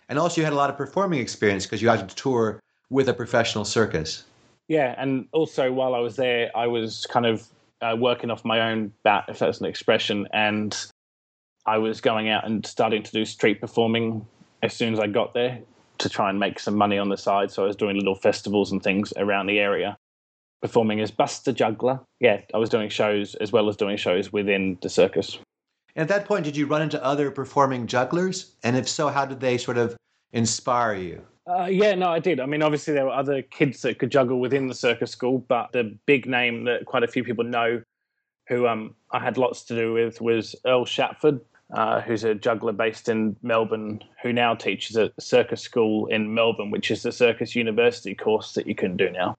And 0.07 0.19
also, 0.19 0.39
you 0.39 0.45
had 0.45 0.53
a 0.53 0.57
lot 0.57 0.69
of 0.69 0.77
performing 0.77 1.19
experience 1.19 1.65
because 1.65 1.81
you 1.81 1.89
had 1.89 2.07
to 2.07 2.15
tour 2.15 2.59
with 2.89 3.09
a 3.09 3.13
professional 3.13 3.65
circus. 3.65 4.23
Yeah, 4.67 4.95
and 4.97 5.27
also 5.31 5.71
while 5.71 5.95
I 5.95 5.99
was 5.99 6.15
there, 6.15 6.51
I 6.55 6.67
was 6.67 7.05
kind 7.07 7.25
of 7.25 7.47
uh, 7.81 7.95
working 7.97 8.31
off 8.31 8.45
my 8.45 8.71
own 8.71 8.93
bat, 9.03 9.25
if 9.27 9.39
that's 9.39 9.59
an 9.59 9.65
expression, 9.65 10.27
and 10.33 10.75
I 11.65 11.77
was 11.77 12.01
going 12.01 12.29
out 12.29 12.45
and 12.45 12.65
starting 12.65 13.03
to 13.03 13.11
do 13.11 13.25
street 13.25 13.59
performing 13.59 14.25
as 14.61 14.73
soon 14.73 14.93
as 14.93 14.99
I 14.99 15.07
got 15.07 15.33
there 15.33 15.59
to 15.97 16.09
try 16.09 16.29
and 16.29 16.39
make 16.39 16.59
some 16.59 16.75
money 16.75 16.97
on 16.97 17.09
the 17.09 17.17
side. 17.17 17.51
So 17.51 17.63
I 17.63 17.67
was 17.67 17.75
doing 17.75 17.97
little 17.97 18.15
festivals 18.15 18.71
and 18.71 18.81
things 18.81 19.13
around 19.17 19.47
the 19.47 19.59
area, 19.59 19.97
performing 20.61 21.01
as 21.01 21.11
Buster 21.11 21.51
Juggler. 21.51 21.99
Yeah, 22.19 22.41
I 22.53 22.57
was 22.57 22.69
doing 22.69 22.89
shows 22.89 23.35
as 23.35 23.51
well 23.51 23.69
as 23.69 23.75
doing 23.75 23.97
shows 23.97 24.31
within 24.33 24.77
the 24.81 24.89
circus. 24.89 25.37
And 25.95 26.03
at 26.03 26.07
that 26.09 26.27
point, 26.27 26.45
did 26.45 26.57
you 26.57 26.65
run 26.65 26.81
into 26.81 27.03
other 27.03 27.31
performing 27.31 27.87
jugglers? 27.87 28.51
And 28.63 28.75
if 28.75 28.87
so, 28.87 29.07
how 29.07 29.25
did 29.25 29.39
they 29.39 29.57
sort 29.57 29.77
of 29.77 29.95
inspire 30.33 30.95
you? 30.95 31.21
Uh, 31.47 31.65
yeah, 31.65 31.93
no, 31.93 32.09
I 32.09 32.19
did. 32.19 32.39
I 32.39 32.47
mean, 32.47 32.63
obviously, 32.63 32.93
there 32.93 33.05
were 33.05 33.11
other 33.11 33.41
kids 33.43 33.81
that 33.81 33.99
could 33.99 34.11
juggle 34.11 34.39
within 34.39 34.67
the 34.67 34.73
circus 34.73 35.11
school, 35.11 35.45
but 35.47 35.71
the 35.71 35.95
big 36.05 36.25
name 36.25 36.65
that 36.65 36.85
quite 36.85 37.03
a 37.03 37.07
few 37.07 37.23
people 37.23 37.43
know 37.43 37.81
who 38.47 38.67
um, 38.67 38.95
I 39.11 39.19
had 39.19 39.37
lots 39.37 39.63
to 39.65 39.75
do 39.75 39.93
with 39.93 40.21
was 40.21 40.55
Earl 40.65 40.85
Shatford, 40.85 41.39
uh, 41.73 42.01
who's 42.01 42.23
a 42.23 42.35
juggler 42.35 42.73
based 42.73 43.09
in 43.09 43.35
Melbourne, 43.41 44.03
who 44.21 44.33
now 44.33 44.55
teaches 44.55 44.97
at 44.97 45.13
circus 45.19 45.61
school 45.61 46.07
in 46.07 46.33
Melbourne, 46.33 46.71
which 46.71 46.91
is 46.91 47.03
the 47.03 47.11
Circus 47.11 47.55
University 47.55 48.15
course 48.15 48.53
that 48.53 48.67
you 48.67 48.75
can 48.75 48.97
do 48.97 49.09
now. 49.09 49.35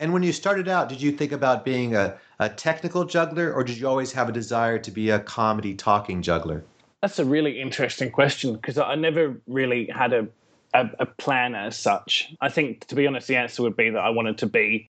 And 0.00 0.14
when 0.14 0.22
you 0.22 0.32
started 0.32 0.66
out, 0.66 0.88
did 0.88 1.02
you 1.02 1.12
think 1.12 1.30
about 1.30 1.62
being 1.62 1.94
a, 1.94 2.18
a 2.38 2.48
technical 2.48 3.04
juggler, 3.04 3.52
or 3.52 3.62
did 3.62 3.76
you 3.76 3.86
always 3.86 4.12
have 4.12 4.30
a 4.30 4.32
desire 4.32 4.78
to 4.78 4.90
be 4.90 5.10
a 5.10 5.20
comedy 5.20 5.74
talking 5.74 6.22
juggler? 6.22 6.64
That's 7.02 7.18
a 7.18 7.24
really 7.24 7.60
interesting 7.60 8.10
question 8.10 8.54
because 8.54 8.78
I 8.78 8.94
never 8.94 9.40
really 9.46 9.86
had 9.86 10.12
a 10.14 10.28
a, 10.72 10.88
a, 11.00 11.06
plan 11.06 11.56
as 11.56 11.76
such. 11.76 12.32
I 12.40 12.48
think, 12.48 12.86
to 12.86 12.94
be 12.94 13.04
honest, 13.06 13.26
the 13.26 13.34
answer 13.34 13.62
would 13.64 13.76
be 13.76 13.90
that 13.90 13.98
I 13.98 14.10
wanted 14.10 14.38
to 14.38 14.46
be 14.46 14.88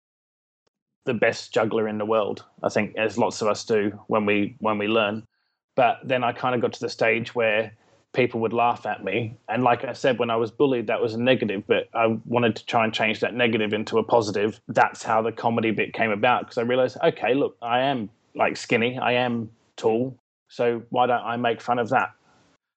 the 1.04 1.14
best 1.14 1.52
juggler 1.52 1.88
in 1.88 1.98
the 1.98 2.06
world. 2.06 2.44
I 2.62 2.68
think, 2.68 2.96
as 2.96 3.18
lots 3.18 3.42
of 3.42 3.48
us 3.48 3.64
do 3.64 3.98
when 4.06 4.24
we 4.24 4.56
when 4.60 4.78
we 4.78 4.86
learn. 4.86 5.26
But 5.76 5.98
then 6.04 6.22
I 6.24 6.32
kind 6.32 6.54
of 6.54 6.60
got 6.60 6.72
to 6.74 6.80
the 6.80 6.88
stage 6.88 7.34
where 7.34 7.72
people 8.14 8.40
would 8.40 8.52
laugh 8.52 8.86
at 8.86 9.04
me, 9.04 9.36
and 9.48 9.62
like 9.62 9.84
I 9.84 9.92
said, 9.92 10.18
when 10.18 10.30
I 10.30 10.36
was 10.36 10.50
bullied, 10.50 10.86
that 10.86 11.02
was 11.02 11.14
a 11.14 11.20
negative. 11.20 11.64
But 11.66 11.88
I 11.94 12.18
wanted 12.24 12.56
to 12.56 12.64
try 12.64 12.84
and 12.84 12.94
change 12.94 13.20
that 13.20 13.34
negative 13.34 13.72
into 13.72 13.98
a 13.98 14.02
positive. 14.02 14.60
That's 14.68 15.02
how 15.02 15.20
the 15.20 15.32
comedy 15.32 15.70
bit 15.70 15.92
came 15.92 16.10
about 16.10 16.42
because 16.42 16.56
I 16.56 16.62
realized, 16.62 16.96
okay, 17.02 17.34
look, 17.34 17.56
I 17.60 17.80
am 17.80 18.08
like 18.34 18.56
skinny, 18.56 18.98
I 18.98 19.12
am 19.12 19.50
tall, 19.76 20.16
so 20.48 20.82
why 20.90 21.06
don't 21.06 21.22
I 21.22 21.36
make 21.36 21.60
fun 21.60 21.78
of 21.78 21.90
that? 21.90 22.12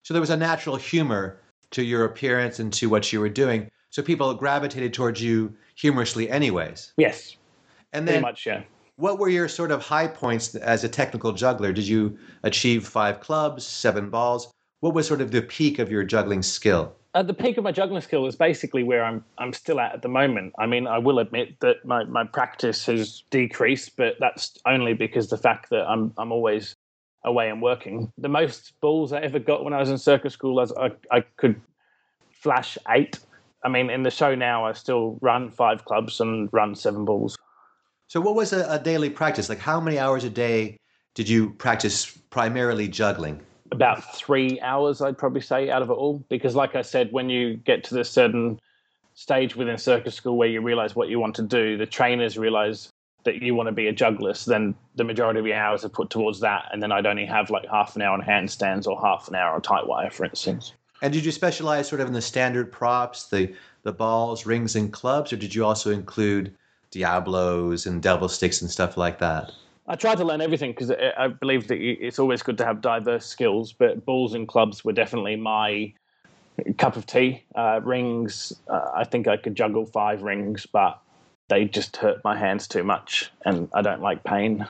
So 0.04 0.14
there 0.14 0.22
was 0.22 0.30
a 0.30 0.38
natural 0.38 0.76
humor 0.76 1.40
to 1.72 1.84
your 1.84 2.06
appearance 2.06 2.60
and 2.60 2.74
to 2.74 2.90
what 2.90 3.12
you 3.14 3.20
were 3.20 3.30
doing. 3.30 3.70
So 3.90 4.02
people 4.02 4.34
gravitated 4.34 4.94
towards 4.94 5.22
you 5.22 5.54
humorously, 5.76 6.30
anyways. 6.30 6.94
Yes. 6.98 7.38
And 7.94 8.08
then, 8.08 8.16
Pretty 8.16 8.22
much, 8.22 8.46
yeah. 8.46 8.64
What 8.96 9.20
were 9.20 9.30
your 9.30 9.48
sort 9.48 9.72
of 9.72 9.84
high 9.84 10.08
points 10.08 10.56
as 10.56 10.84
a 10.84 10.90
technical 10.90 11.32
juggler? 11.32 11.72
Did 11.72 11.88
you 11.88 12.18
achieve 12.44 12.88
five 12.88 13.20
clubs, 13.20 13.66
seven 13.66 14.10
balls? 14.10 14.52
What 14.80 14.94
was 14.94 15.08
sort 15.08 15.22
of 15.22 15.32
the 15.32 15.42
peak 15.42 15.80
of 15.80 15.90
your 15.90 16.04
juggling 16.04 16.44
skill? 16.44 16.96
At 17.16 17.26
the 17.26 17.34
peak 17.34 17.58
of 17.58 17.64
my 17.64 17.72
juggling 17.72 18.02
skill 18.02 18.28
is 18.28 18.36
basically 18.36 18.84
where 18.84 19.04
I'm 19.04 19.24
I'm 19.40 19.52
still 19.54 19.80
at 19.80 19.94
at 19.94 20.02
the 20.04 20.08
moment. 20.08 20.54
I 20.60 20.68
mean, 20.68 20.86
I 20.86 21.00
will 21.00 21.18
admit 21.18 21.60
that 21.62 21.84
my, 21.84 22.04
my 22.04 22.24
practice 22.26 22.86
has 22.86 23.24
decreased, 23.32 23.98
but 23.98 24.16
that's 24.20 24.56
only 24.68 24.94
because 24.94 25.30
the 25.30 25.38
fact 25.38 25.72
that 25.72 25.88
I'm 25.88 26.14
I'm 26.18 26.32
always 26.32 26.76
away 27.26 27.50
and 27.50 27.62
working. 27.62 28.12
The 28.20 28.30
most 28.30 28.74
balls 28.80 29.14
I 29.14 29.22
ever 29.22 29.40
got 29.40 29.64
when 29.64 29.74
I 29.74 29.80
was 29.80 29.90
in 29.90 29.98
circus 29.98 30.34
school 30.34 30.56
was 30.56 30.72
I, 30.74 30.92
I 31.12 31.22
could 31.38 31.60
flash 32.32 32.78
eight. 32.90 33.20
I 33.64 33.70
mean, 33.70 33.90
in 33.90 34.04
the 34.04 34.12
show 34.12 34.36
now, 34.36 34.66
I 34.66 34.74
still 34.74 35.18
run 35.22 35.50
five 35.50 35.86
clubs 35.86 36.22
and 36.22 36.50
run 36.54 36.76
seven 36.76 37.04
balls. 37.04 37.36
So, 38.08 38.22
what 38.22 38.36
was 38.36 38.54
a, 38.54 38.66
a 38.72 38.80
daily 38.80 39.10
practice? 39.10 39.50
Like, 39.50 39.60
how 39.60 39.82
many 39.82 39.98
hours 39.98 40.24
a 40.24 40.30
day 40.30 40.78
did 41.16 41.28
you 41.28 41.50
practice 41.50 42.06
primarily 42.30 42.88
juggling? 42.88 43.42
About 43.72 44.16
three 44.16 44.60
hours, 44.62 45.02
I'd 45.02 45.18
probably 45.18 45.42
say, 45.42 45.70
out 45.70 45.82
of 45.82 45.90
it 45.90 45.94
all. 45.94 46.24
Because, 46.30 46.56
like 46.56 46.76
I 46.76 46.82
said, 46.82 47.12
when 47.12 47.30
you 47.30 47.58
get 47.58 47.84
to 47.86 47.94
this 47.94 48.10
certain 48.10 48.60
stage 49.14 49.56
within 49.56 49.78
circus 49.78 50.16
school 50.16 50.38
where 50.38 50.48
you 50.48 50.62
realize 50.62 50.96
what 50.96 51.10
you 51.10 51.20
want 51.20 51.36
to 51.36 51.42
do, 51.42 51.78
the 51.78 51.86
trainers 51.86 52.38
realize 52.38 52.92
that 53.28 53.42
you 53.42 53.54
want 53.56 53.68
to 53.68 53.74
be 53.74 53.88
a 53.88 53.92
juggler, 53.92 54.34
so 54.34 54.50
then 54.50 54.74
the 54.96 55.04
majority 55.04 55.38
of 55.40 55.46
your 55.46 55.58
hours 55.58 55.84
are 55.84 55.90
put 55.90 56.10
towards 56.10 56.40
that, 56.40 56.70
and 56.72 56.82
then 56.82 56.94
I'd 56.94 57.06
only 57.06 57.26
have 57.26 57.50
like 57.50 57.68
half 57.70 57.96
an 57.98 58.02
hour 58.02 58.14
on 58.14 58.22
handstands 58.22 58.88
or 58.88 58.98
half 59.02 59.28
an 59.28 59.36
hour 59.36 59.54
on 59.54 59.62
tight 59.62 59.86
wire, 59.86 60.10
for 60.10 60.24
instance. 60.24 60.72
And 61.02 61.12
did 61.12 61.26
you 61.26 61.34
specialize 61.34 61.90
sort 61.90 62.00
of 62.00 62.08
in 62.08 62.14
the 62.14 62.22
standard 62.22 62.72
props, 62.72 63.28
the 63.28 63.54
the 63.84 63.92
balls, 63.92 64.46
rings, 64.46 64.78
and 64.78 64.94
clubs, 64.94 65.34
or 65.34 65.38
did 65.38 65.54
you 65.54 65.66
also 65.66 65.92
include 65.92 66.56
Diablos 66.92 67.86
and 67.86 68.02
devil 68.02 68.30
sticks 68.30 68.62
and 68.62 68.72
stuff 68.72 68.96
like 68.96 69.20
that? 69.20 69.52
I 69.88 69.96
tried 69.96 70.18
to 70.18 70.26
learn 70.26 70.42
everything 70.42 70.72
because 70.72 70.92
I 70.92 71.28
believe 71.28 71.68
that 71.70 71.78
it's 71.80 72.20
always 72.20 72.44
good 72.44 72.58
to 72.58 72.66
have 72.66 72.82
diverse 72.82 73.26
skills, 73.26 73.72
but 73.72 74.06
balls 74.06 74.34
and 74.34 74.48
clubs 74.48 74.84
were 74.84 74.92
definitely 74.92 75.38
my 75.38 75.94
cup 76.78 76.98
of 76.98 77.06
tea. 77.06 77.44
Uh, 77.56 77.80
rings, 77.84 78.54
uh, 78.70 78.92
I 78.96 79.06
think 79.06 79.28
I 79.28 79.38
could 79.38 79.56
juggle 79.56 79.86
five 79.86 80.24
rings, 80.24 80.66
but 80.66 81.00
they 81.48 81.66
just 81.66 81.96
hurt 81.98 82.18
my 82.26 82.38
hands 82.38 82.68
too 82.68 82.84
much, 82.84 83.32
and 83.46 83.70
I 83.74 83.82
don't 83.82 84.02
like 84.02 84.24
pain. 84.26 84.68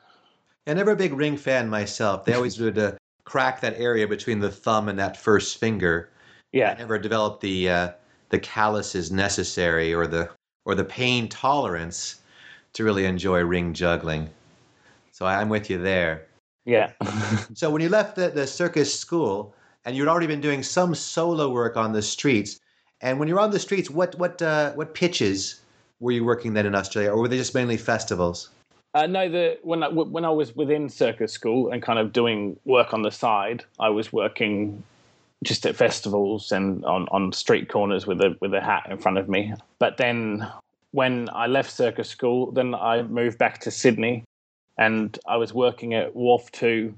Yeah, 0.67 0.73
never 0.73 0.91
a 0.91 0.95
big 0.95 1.13
ring 1.13 1.37
fan 1.37 1.67
myself. 1.67 2.25
They 2.25 2.33
always 2.33 2.59
would 2.59 2.77
uh, 2.77 2.91
crack 3.23 3.61
that 3.61 3.73
area 3.77 4.07
between 4.07 4.39
the 4.39 4.51
thumb 4.51 4.87
and 4.87 4.99
that 4.99 5.17
first 5.17 5.57
finger. 5.57 6.09
Yeah, 6.51 6.71
I 6.71 6.75
never 6.77 6.99
developed 6.99 7.41
the 7.41 7.69
uh, 7.69 7.89
the 8.29 8.39
calluses 8.39 9.11
necessary 9.11 9.93
or 9.95 10.05
the 10.05 10.29
or 10.65 10.75
the 10.75 10.83
pain 10.83 11.27
tolerance 11.27 12.19
to 12.73 12.83
really 12.83 13.05
enjoy 13.05 13.43
ring 13.43 13.73
juggling. 13.73 14.29
So 15.17 15.25
I'm 15.25 15.49
with 15.49 15.67
you 15.67 15.79
there. 15.79 16.27
Yeah. 16.65 16.91
so 17.55 17.71
when 17.71 17.81
you 17.81 17.89
left 17.89 18.17
the, 18.17 18.29
the 18.29 18.45
circus 18.45 18.93
school 18.93 19.55
and 19.83 19.97
you'd 19.97 20.07
already 20.07 20.27
been 20.27 20.41
doing 20.41 20.61
some 20.61 20.93
solo 20.93 21.49
work 21.49 21.75
on 21.75 21.91
the 21.91 22.03
streets, 22.03 22.59
and 23.01 23.17
when 23.17 23.27
you're 23.27 23.39
on 23.39 23.49
the 23.49 23.57
streets, 23.57 23.89
what 23.89 24.13
what 24.19 24.39
uh, 24.43 24.73
what 24.73 24.93
pitches 24.93 25.61
were 25.99 26.11
you 26.11 26.23
working 26.23 26.53
then 26.53 26.67
in 26.67 26.75
Australia, 26.75 27.09
or 27.09 27.19
were 27.19 27.27
they 27.27 27.37
just 27.37 27.55
mainly 27.55 27.77
festivals? 27.77 28.49
Uh, 28.93 29.07
no, 29.07 29.27
the 29.27 29.57
when 29.63 29.81
I, 29.81 29.87
when 29.89 30.23
I 30.23 30.29
was 30.29 30.55
within 30.55 30.87
circus 30.87 31.33
school 31.33 31.71
and 31.71 31.81
kind 31.81 31.97
of 31.97 32.13
doing 32.13 32.55
work 32.65 32.93
on 32.93 33.01
the 33.01 33.11
side, 33.11 33.65
I 33.79 33.89
was 33.89 34.13
working 34.13 34.83
just 35.43 35.65
at 35.65 35.75
festivals 35.75 36.51
and 36.51 36.85
on, 36.85 37.07
on 37.09 37.31
street 37.31 37.69
corners 37.69 38.05
with 38.05 38.21
a 38.21 38.37
with 38.39 38.53
a 38.53 38.61
hat 38.61 38.85
in 38.87 38.99
front 38.99 39.17
of 39.17 39.27
me. 39.27 39.51
But 39.79 39.97
then 39.97 40.47
when 40.91 41.27
I 41.33 41.47
left 41.47 41.71
circus 41.71 42.07
school, 42.07 42.51
then 42.51 42.75
I 42.75 43.01
moved 43.01 43.39
back 43.39 43.61
to 43.61 43.71
Sydney, 43.71 44.23
and 44.77 45.17
I 45.27 45.37
was 45.37 45.53
working 45.53 45.93
at 45.93 46.15
Wharf 46.15 46.51
Two 46.51 46.93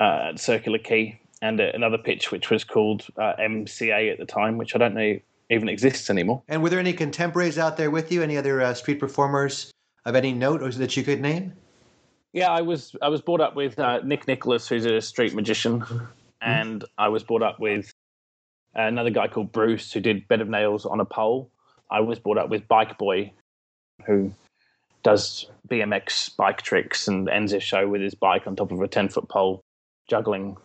uh, 0.00 0.30
at 0.30 0.40
Circular 0.40 0.78
Quay 0.78 1.20
and 1.42 1.60
at 1.60 1.74
another 1.74 1.98
pitch 1.98 2.30
which 2.30 2.50
was 2.50 2.64
called 2.64 3.06
uh, 3.18 3.34
MCA 3.38 4.12
at 4.12 4.18
the 4.18 4.26
time, 4.26 4.58
which 4.58 4.74
I 4.74 4.78
don't 4.78 4.94
know 4.94 5.18
even 5.50 5.68
exists 5.68 6.10
anymore. 6.10 6.42
And 6.48 6.62
were 6.62 6.70
there 6.70 6.80
any 6.80 6.92
contemporaries 6.92 7.58
out 7.58 7.76
there 7.76 7.90
with 7.90 8.10
you? 8.10 8.22
Any 8.22 8.36
other 8.36 8.60
uh, 8.62 8.74
street 8.74 8.98
performers 8.98 9.70
of 10.04 10.14
any 10.14 10.32
note 10.32 10.62
or 10.62 10.70
that 10.70 10.96
you 10.96 11.02
could 11.02 11.20
name? 11.20 11.52
Yeah, 12.32 12.50
I 12.50 12.62
was 12.62 12.94
I 13.00 13.08
was 13.08 13.22
brought 13.22 13.40
up 13.40 13.54
with 13.56 13.78
uh, 13.78 14.00
Nick 14.04 14.26
Nicholas, 14.26 14.68
who's 14.68 14.84
a 14.84 15.00
street 15.00 15.34
magician, 15.34 15.84
and 16.40 16.84
I 16.98 17.08
was 17.08 17.22
brought 17.22 17.42
up 17.42 17.60
with 17.60 17.90
another 18.74 19.10
guy 19.10 19.28
called 19.28 19.52
Bruce, 19.52 19.92
who 19.92 20.00
did 20.00 20.28
bed 20.28 20.40
of 20.40 20.48
nails 20.48 20.84
on 20.84 21.00
a 21.00 21.04
pole. 21.04 21.50
I 21.90 22.00
was 22.00 22.18
brought 22.18 22.36
up 22.36 22.50
with 22.50 22.66
Bike 22.68 22.98
Boy, 22.98 23.32
who 24.04 24.32
does 25.06 25.46
BMX 25.68 26.36
bike 26.36 26.62
tricks 26.62 27.06
and 27.06 27.28
ends 27.28 27.52
his 27.52 27.62
show 27.62 27.86
with 27.86 28.00
his 28.00 28.16
bike 28.16 28.44
on 28.48 28.56
top 28.56 28.72
of 28.72 28.80
a 28.80 28.88
ten 28.88 29.08
foot 29.08 29.28
pole, 29.28 29.62
juggling 30.10 30.56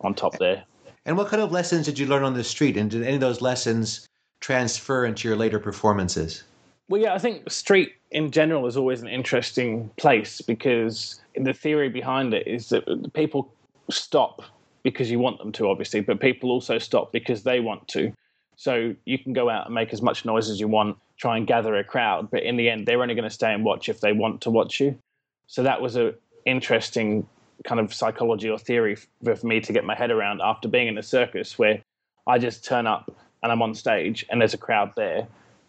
on 0.00 0.12
top 0.12 0.36
there. 0.38 0.64
And 1.04 1.16
what 1.16 1.28
kind 1.28 1.40
of 1.40 1.52
lessons 1.52 1.86
did 1.86 1.96
you 1.96 2.06
learn 2.06 2.24
on 2.24 2.34
the 2.34 2.42
street? 2.42 2.76
And 2.76 2.90
did 2.90 3.04
any 3.04 3.14
of 3.14 3.20
those 3.20 3.40
lessons 3.40 4.08
transfer 4.40 5.06
into 5.06 5.28
your 5.28 5.36
later 5.36 5.60
performances? 5.60 6.42
Well, 6.88 7.00
yeah, 7.00 7.14
I 7.14 7.18
think 7.18 7.48
street 7.48 7.92
in 8.10 8.32
general 8.32 8.66
is 8.66 8.76
always 8.76 9.02
an 9.02 9.08
interesting 9.08 9.88
place 9.98 10.40
because 10.40 11.20
the 11.36 11.52
theory 11.52 11.88
behind 11.88 12.34
it 12.34 12.48
is 12.48 12.70
that 12.70 13.12
people 13.14 13.52
stop 13.88 14.42
because 14.82 15.12
you 15.12 15.20
want 15.20 15.38
them 15.38 15.52
to, 15.52 15.68
obviously, 15.68 16.00
but 16.00 16.18
people 16.18 16.50
also 16.50 16.78
stop 16.78 17.12
because 17.12 17.44
they 17.44 17.60
want 17.60 17.86
to. 17.88 18.12
So 18.56 18.94
you 19.04 19.18
can 19.18 19.32
go 19.32 19.50
out 19.50 19.66
and 19.66 19.74
make 19.74 19.92
as 19.92 20.02
much 20.02 20.24
noise 20.24 20.48
as 20.48 20.58
you 20.58 20.66
want, 20.66 20.96
try 21.18 21.36
and 21.36 21.46
gather 21.46 21.76
a 21.76 21.84
crowd, 21.84 22.30
but 22.30 22.42
in 22.42 22.56
the 22.56 22.68
end, 22.68 22.86
they're 22.86 23.02
only 23.02 23.14
going 23.14 23.28
to 23.28 23.30
stay 23.30 23.52
and 23.52 23.64
watch 23.64 23.88
if 23.88 24.00
they 24.00 24.12
want 24.12 24.40
to 24.42 24.50
watch 24.50 24.80
you. 24.80 24.98
So 25.46 25.62
that 25.62 25.80
was 25.80 25.96
a 25.96 26.14
interesting 26.44 27.26
kind 27.64 27.80
of 27.80 27.92
psychology 27.92 28.48
or 28.48 28.58
theory 28.58 28.96
for, 28.96 29.36
for 29.36 29.46
me 29.46 29.60
to 29.60 29.72
get 29.72 29.84
my 29.84 29.94
head 29.94 30.10
around 30.10 30.40
after 30.42 30.68
being 30.68 30.88
in 30.88 30.96
a 30.98 31.02
circus 31.02 31.58
where 31.58 31.82
I 32.26 32.38
just 32.38 32.64
turn 32.64 32.86
up 32.86 33.14
and 33.42 33.52
I'm 33.52 33.62
on 33.62 33.74
stage 33.74 34.24
and 34.30 34.40
there's 34.40 34.54
a 34.54 34.58
crowd 34.58 34.92
there. 34.96 35.26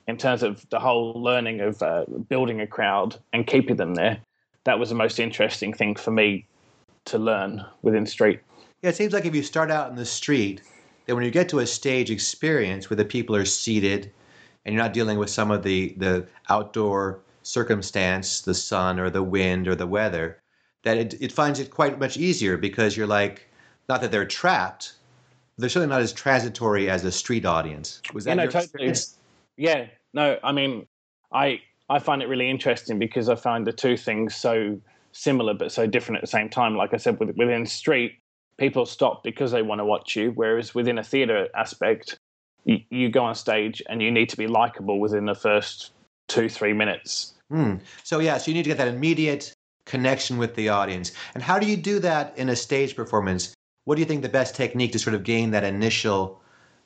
In 0.07 0.15
terms 0.15 0.41
of 0.41 0.65
the 0.69 0.79
whole 0.79 1.21
learning 1.21 1.59
of 1.59 1.83
uh, 1.83 2.05
building 2.29 2.61
a 2.61 2.67
crowd 2.67 3.17
and 3.33 3.45
keeping 3.45 3.75
them 3.75 3.95
there, 3.95 4.19
that 4.63 4.79
was 4.79 4.87
the 4.89 4.95
most 4.95 5.19
interesting 5.19 5.73
thing 5.73 5.95
for 5.95 6.11
me 6.11 6.45
to 7.05 7.17
learn 7.17 7.65
within 7.81 8.05
street. 8.05 8.39
Yeah, 8.81 8.91
it 8.91 8.95
seems 8.95 9.11
like 9.11 9.25
if 9.25 9.35
you 9.35 9.43
start 9.43 9.69
out 9.69 9.89
in 9.89 9.97
the 9.97 10.05
street 10.05 10.61
that 11.07 11.15
when 11.15 11.23
you 11.23 11.31
get 11.31 11.49
to 11.49 11.59
a 11.59 11.65
stage 11.65 12.11
experience 12.11 12.89
where 12.89 12.97
the 12.97 13.05
people 13.05 13.35
are 13.35 13.45
seated 13.45 14.11
and 14.65 14.75
you're 14.75 14.83
not 14.83 14.93
dealing 14.93 15.17
with 15.17 15.29
some 15.29 15.49
of 15.49 15.63
the, 15.63 15.95
the 15.97 16.27
outdoor 16.49 17.21
circumstance, 17.43 18.41
the 18.41 18.53
sun 18.53 18.99
or 18.99 19.09
the 19.09 19.23
wind 19.23 19.67
or 19.67 19.75
the 19.75 19.87
weather, 19.87 20.41
that 20.83 20.97
it, 20.97 21.15
it 21.21 21.31
finds 21.31 21.59
it 21.59 21.71
quite 21.71 21.97
much 21.97 22.17
easier 22.17 22.57
because 22.57 22.95
you're 22.95 23.07
like, 23.07 23.47
not 23.89 24.01
that 24.01 24.11
they're 24.11 24.25
trapped, 24.25 24.93
they're 25.57 25.69
certainly 25.69 25.93
not 25.93 26.01
as 26.01 26.11
transitory 26.11 26.89
as 26.89 27.05
a 27.05 27.11
street 27.11 27.45
audience. 27.45 28.01
Was 28.13 28.25
that 28.25 28.31
Yeah, 28.31 28.35
no, 28.35 28.43
your 28.43 28.51
totally. 28.51 28.93
Yeah, 29.55 29.87
no, 30.13 30.37
I 30.43 30.51
mean, 30.51 30.85
I 31.31 31.61
I 31.89 31.99
find 31.99 32.21
it 32.21 32.27
really 32.27 32.49
interesting 32.49 32.99
because 32.99 33.29
I 33.29 33.35
find 33.35 33.65
the 33.65 33.71
two 33.71 33.97
things 33.97 34.35
so 34.35 34.79
similar 35.13 35.53
but 35.53 35.71
so 35.71 35.87
different 35.87 36.17
at 36.17 36.21
the 36.21 36.27
same 36.27 36.49
time. 36.49 36.75
Like 36.75 36.93
I 36.93 36.97
said, 36.97 37.19
with, 37.19 37.35
within 37.37 37.65
street, 37.65 38.19
people 38.57 38.85
stop 38.85 39.23
because 39.23 39.51
they 39.51 39.61
want 39.61 39.79
to 39.79 39.85
watch 39.85 40.15
you, 40.15 40.31
whereas 40.31 40.75
within 40.75 40.97
a 40.97 41.03
theatre 41.03 41.47
aspect, 41.55 42.19
you, 42.65 42.79
you 42.89 43.09
go 43.09 43.23
on 43.23 43.35
stage 43.35 43.81
and 43.89 44.01
you 44.01 44.11
need 44.11 44.29
to 44.29 44.37
be 44.37 44.47
likable 44.47 44.99
within 44.99 45.25
the 45.25 45.35
first 45.35 45.91
two 46.27 46.49
three 46.49 46.73
minutes. 46.73 47.33
Hmm. 47.49 47.75
So 48.03 48.19
yeah, 48.19 48.37
so 48.37 48.51
you 48.51 48.55
need 48.55 48.63
to 48.63 48.69
get 48.69 48.77
that 48.77 48.89
immediate 48.89 49.53
connection 49.85 50.37
with 50.37 50.55
the 50.55 50.69
audience. 50.69 51.13
And 51.33 51.41
how 51.41 51.57
do 51.59 51.65
you 51.65 51.77
do 51.77 51.99
that 51.99 52.37
in 52.37 52.49
a 52.49 52.55
stage 52.55 52.95
performance? 52.95 53.53
What 53.85 53.95
do 53.95 54.01
you 54.01 54.05
think 54.05 54.21
the 54.21 54.29
best 54.29 54.53
technique 54.53 54.91
to 54.91 54.99
sort 54.99 55.13
of 55.13 55.23
gain 55.23 55.51
that 55.51 55.63
initial 55.63 56.41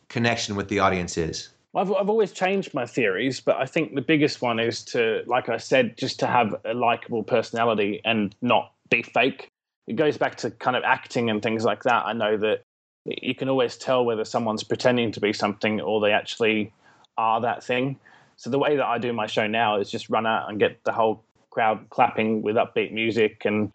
connection 0.08 0.56
with 0.56 0.70
the 0.70 0.80
audience 0.80 1.18
is? 1.18 1.50
I've, 1.74 1.92
I've 1.94 2.10
always 2.10 2.32
changed 2.32 2.74
my 2.74 2.86
theories, 2.86 3.40
but 3.40 3.56
I 3.56 3.66
think 3.66 3.96
the 3.96 4.02
biggest 4.02 4.42
one 4.42 4.60
is 4.60 4.84
to, 4.86 5.24
like 5.26 5.50
I 5.50 5.58
said, 5.58 5.98
just 5.98 6.20
to 6.20 6.28
have 6.28 6.56
a 6.66 6.74
likable 6.74 7.24
personality 7.24 8.02
and 8.06 8.36
not 8.42 8.74
be 8.90 9.02
fake. 9.02 9.50
It 9.88 9.96
goes 9.96 10.18
back 10.18 10.36
to 10.38 10.52
kind 10.52 10.76
of 10.76 10.84
acting 10.84 11.30
and 11.30 11.42
things 11.42 11.64
like 11.64 11.84
that. 11.84 12.06
I 12.06 12.14
know 12.14 12.38
that 12.38 12.64
you 13.06 13.34
can 13.36 13.50
always 13.50 13.78
tell 13.78 14.06
whether 14.06 14.24
someone's 14.24 14.64
pretending 14.64 15.12
to 15.14 15.20
be 15.20 15.34
something 15.34 15.82
or 15.82 16.00
they 16.02 16.12
actually 16.12 16.72
are 17.18 17.42
that 17.42 17.64
thing. 17.64 18.00
So 18.38 18.50
the 18.50 18.60
way 18.60 18.76
that 18.76 18.86
I 18.86 18.98
do 18.98 19.14
my 19.14 19.28
show 19.28 19.48
now 19.48 19.80
is 19.80 19.90
just 19.90 20.10
run 20.10 20.26
out 20.26 20.50
and 20.50 20.60
get 20.60 20.84
the 20.84 20.92
whole 20.92 21.24
crowd 21.50 21.90
clapping 21.90 22.42
with 22.42 22.56
upbeat 22.56 22.92
music 22.92 23.44
and 23.46 23.72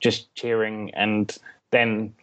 just 0.00 0.34
cheering 0.34 0.90
and 0.94 1.36
then 1.70 2.14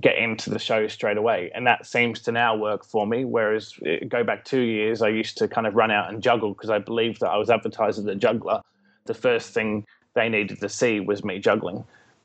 get 0.00 0.18
into 0.18 0.50
the 0.50 0.58
show 0.58 0.88
straight 0.88 1.16
away. 1.16 1.50
And 1.54 1.66
that 1.66 1.86
seems 1.86 2.20
to 2.22 2.32
now 2.32 2.56
work 2.56 2.84
for 2.84 3.06
me. 3.06 3.24
Whereas 3.24 3.74
uh, 3.86 4.04
go 4.08 4.24
back 4.24 4.44
two 4.44 4.60
years, 4.60 5.02
I 5.02 5.08
used 5.08 5.38
to 5.38 5.48
kind 5.48 5.66
of 5.66 5.74
run 5.74 5.90
out 5.90 6.12
and 6.12 6.22
juggle 6.22 6.52
because 6.52 6.70
I 6.70 6.78
believed 6.78 7.20
that 7.20 7.30
I 7.30 7.36
was 7.36 7.50
advertised 7.50 7.98
as 7.98 8.06
a 8.06 8.14
juggler. 8.14 8.60
The 9.04 9.14
first 9.14 9.52
thing 9.54 9.86
they 10.14 10.28
needed 10.28 10.60
to 10.60 10.68
see 10.68 11.00
was 11.00 11.24
me 11.24 11.38
juggling. 11.38 11.84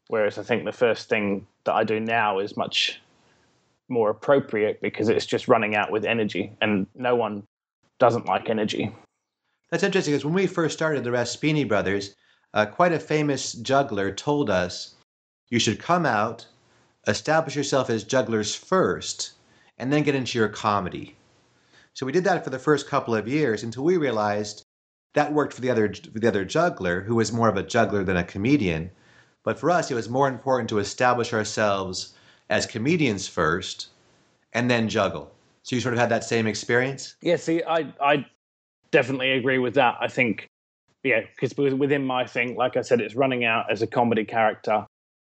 Whereas 0.09 0.37
I 0.37 0.43
think 0.43 0.65
the 0.65 0.71
first 0.71 1.07
thing 1.07 1.45
that 1.63 1.73
I 1.73 1.83
do 1.83 1.99
now 1.99 2.39
is 2.39 2.57
much 2.57 2.99
more 3.89 4.09
appropriate 4.09 4.81
because 4.81 5.07
it's 5.07 5.25
just 5.25 5.47
running 5.47 5.75
out 5.75 5.91
with 5.91 6.03
energy 6.03 6.51
and 6.61 6.87
no 6.95 7.15
one 7.15 7.43
doesn't 7.99 8.25
like 8.25 8.49
energy. 8.49 8.91
That's 9.69 9.83
interesting 9.83 10.13
because 10.13 10.25
when 10.25 10.33
we 10.33 10.47
first 10.47 10.75
started 10.75 11.03
the 11.03 11.11
Raspyni 11.11 11.67
Brothers, 11.67 12.15
uh, 12.55 12.65
quite 12.65 12.91
a 12.91 12.99
famous 12.99 13.53
juggler 13.53 14.11
told 14.11 14.49
us 14.49 14.95
you 15.49 15.59
should 15.59 15.79
come 15.79 16.07
out, 16.07 16.47
establish 17.07 17.55
yourself 17.55 17.89
as 17.91 18.03
jugglers 18.03 18.55
first, 18.55 19.33
and 19.77 19.93
then 19.93 20.03
get 20.03 20.15
into 20.15 20.39
your 20.39 20.49
comedy. 20.49 21.15
So 21.93 22.05
we 22.05 22.11
did 22.11 22.23
that 22.23 22.43
for 22.43 22.49
the 22.49 22.57
first 22.57 22.87
couple 22.87 23.13
of 23.13 23.27
years 23.27 23.61
until 23.61 23.83
we 23.83 23.97
realized 23.97 24.63
that 25.13 25.33
worked 25.33 25.53
for 25.53 25.61
the 25.61 25.69
other 25.69 25.87
the 25.87 26.27
other 26.27 26.45
juggler 26.45 27.01
who 27.01 27.15
was 27.15 27.31
more 27.31 27.49
of 27.49 27.57
a 27.57 27.63
juggler 27.63 28.03
than 28.03 28.17
a 28.17 28.23
comedian. 28.23 28.89
But 29.49 29.57
for 29.57 29.71
us, 29.71 29.89
it 29.89 29.95
was 29.95 30.09
more 30.09 30.27
important 30.27 30.69
to 30.69 30.77
establish 30.77 31.33
ourselves 31.33 32.13
as 32.51 32.67
comedians 32.67 33.27
first, 33.27 33.87
and 34.53 34.69
then 34.69 34.87
juggle. 34.87 35.31
So 35.63 35.75
you 35.75 35.81
sort 35.81 35.95
of 35.95 35.99
had 35.99 36.09
that 36.09 36.23
same 36.23 36.45
experience. 36.45 37.15
Yeah, 37.23 37.37
see, 37.37 37.63
I 37.63 37.91
I 37.99 38.27
definitely 38.91 39.31
agree 39.31 39.57
with 39.57 39.73
that. 39.73 39.97
I 39.99 40.07
think, 40.07 40.45
yeah, 41.03 41.21
because 41.21 41.57
within 41.57 42.05
my 42.05 42.27
thing, 42.27 42.57
like 42.57 42.77
I 42.77 42.81
said, 42.81 43.01
it's 43.01 43.15
running 43.15 43.43
out 43.43 43.71
as 43.71 43.81
a 43.81 43.87
comedy 43.87 44.23
character, 44.23 44.85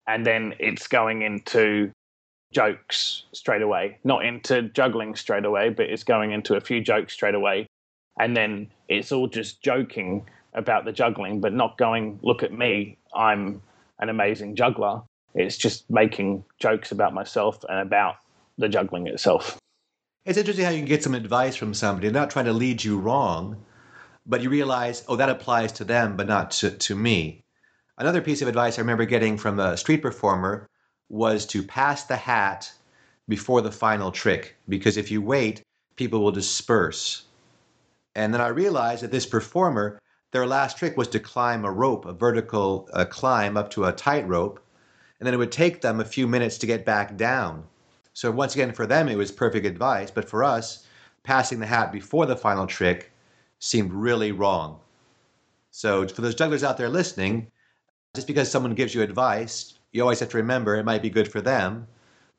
and 0.08 0.26
then 0.26 0.56
it's 0.58 0.88
going 0.88 1.22
into 1.22 1.92
jokes 2.52 3.26
straight 3.34 3.62
away, 3.62 4.00
not 4.04 4.26
into 4.26 4.64
juggling 4.64 5.14
straight 5.14 5.46
away, 5.46 5.70
but 5.70 5.92
it's 5.92 6.04
going 6.04 6.32
into 6.32 6.56
a 6.56 6.60
few 6.60 6.82
jokes 6.82 7.14
straight 7.14 7.36
away, 7.36 7.68
and 8.20 8.36
then 8.36 8.68
it's 8.90 9.12
all 9.12 9.28
just 9.28 9.62
joking 9.62 10.28
about 10.56 10.86
the 10.86 10.92
juggling, 10.92 11.40
but 11.40 11.54
not 11.54 11.78
going, 11.78 12.18
look 12.24 12.42
at 12.42 12.52
me, 12.52 12.98
I'm 13.14 13.62
an 14.00 14.10
amazing 14.10 14.56
juggler. 14.56 15.02
It's 15.36 15.58
just 15.58 15.90
making 15.90 16.44
jokes 16.60 16.92
about 16.92 17.14
myself 17.14 17.64
and 17.70 17.80
about 17.80 18.16
the 18.58 18.70
juggling 18.70 19.08
itself. 19.08 19.60
It's 20.26 20.38
interesting 20.38 20.66
how 20.66 20.72
you 20.72 20.80
can 20.80 20.88
get 20.88 21.04
some 21.04 21.16
advice 21.16 21.56
from 21.56 21.74
somebody, 21.74 22.08
They're 22.08 22.22
not 22.22 22.30
trying 22.30 22.46
to 22.46 22.54
lead 22.54 22.84
you 22.84 23.00
wrong, 23.00 23.64
but 24.26 24.42
you 24.42 24.50
realize, 24.50 25.04
oh, 25.08 25.16
that 25.16 25.30
applies 25.30 25.72
to 25.74 25.84
them, 25.84 26.18
but 26.18 26.28
not 26.28 26.52
to, 26.52 26.72
to 26.72 26.96
me. 26.96 27.44
Another 27.98 28.22
piece 28.22 28.42
of 28.42 28.48
advice 28.48 28.78
I 28.78 28.82
remember 28.82 29.06
getting 29.06 29.38
from 29.38 29.60
a 29.60 29.78
street 29.78 30.02
performer 30.02 30.68
was 31.10 31.46
to 31.48 31.64
pass 31.64 32.04
the 32.04 32.18
hat 32.18 32.72
before 33.28 33.62
the 33.62 33.72
final 33.72 34.12
trick, 34.12 34.56
because 34.68 34.98
if 34.98 35.10
you 35.10 35.22
wait, 35.22 35.62
people 35.96 36.20
will 36.20 36.32
disperse. 36.32 37.24
And 38.16 38.34
then 38.34 38.42
I 38.42 38.48
realized 38.48 39.04
that 39.04 39.12
this 39.12 39.26
performer, 39.26 40.00
their 40.32 40.46
last 40.46 40.78
trick 40.78 40.98
was 40.98 41.08
to 41.10 41.20
climb 41.20 41.66
a 41.66 41.72
rope, 41.72 42.06
a 42.06 42.14
vertical 42.14 42.90
uh, 42.94 43.06
climb 43.06 43.58
up 43.58 43.70
to 43.72 43.86
a 43.86 43.92
tightrope, 43.92 44.60
and 45.20 45.26
then 45.26 45.34
it 45.34 45.38
would 45.38 45.52
take 45.52 45.82
them 45.82 46.00
a 46.00 46.06
few 46.06 46.28
minutes 46.28 46.58
to 46.58 46.68
get 46.68 46.86
back 46.86 47.16
down. 47.18 47.64
So 48.14 48.32
once 48.32 48.54
again, 48.54 48.74
for 48.74 48.86
them, 48.86 49.08
it 49.08 49.18
was 49.18 49.32
perfect 49.32 49.66
advice, 49.66 50.12
but 50.12 50.30
for 50.30 50.44
us, 50.44 50.86
passing 51.24 51.60
the 51.60 51.66
hat 51.66 51.92
before 51.92 52.26
the 52.26 52.36
final 52.36 52.68
trick 52.68 53.12
seemed 53.60 53.94
really 53.94 54.32
wrong. 54.32 54.80
So 55.72 56.08
for 56.08 56.22
those 56.22 56.36
jugglers 56.36 56.64
out 56.64 56.78
there 56.78 56.90
listening, 56.90 57.52
just 58.16 58.28
because 58.28 58.50
someone 58.50 58.74
gives 58.74 58.96
you 58.96 59.02
advice, 59.02 59.78
you 59.92 60.02
always 60.02 60.20
have 60.20 60.30
to 60.30 60.38
remember 60.38 60.76
it 60.76 60.86
might 60.86 61.02
be 61.02 61.10
good 61.10 61.32
for 61.32 61.42
them, 61.42 61.88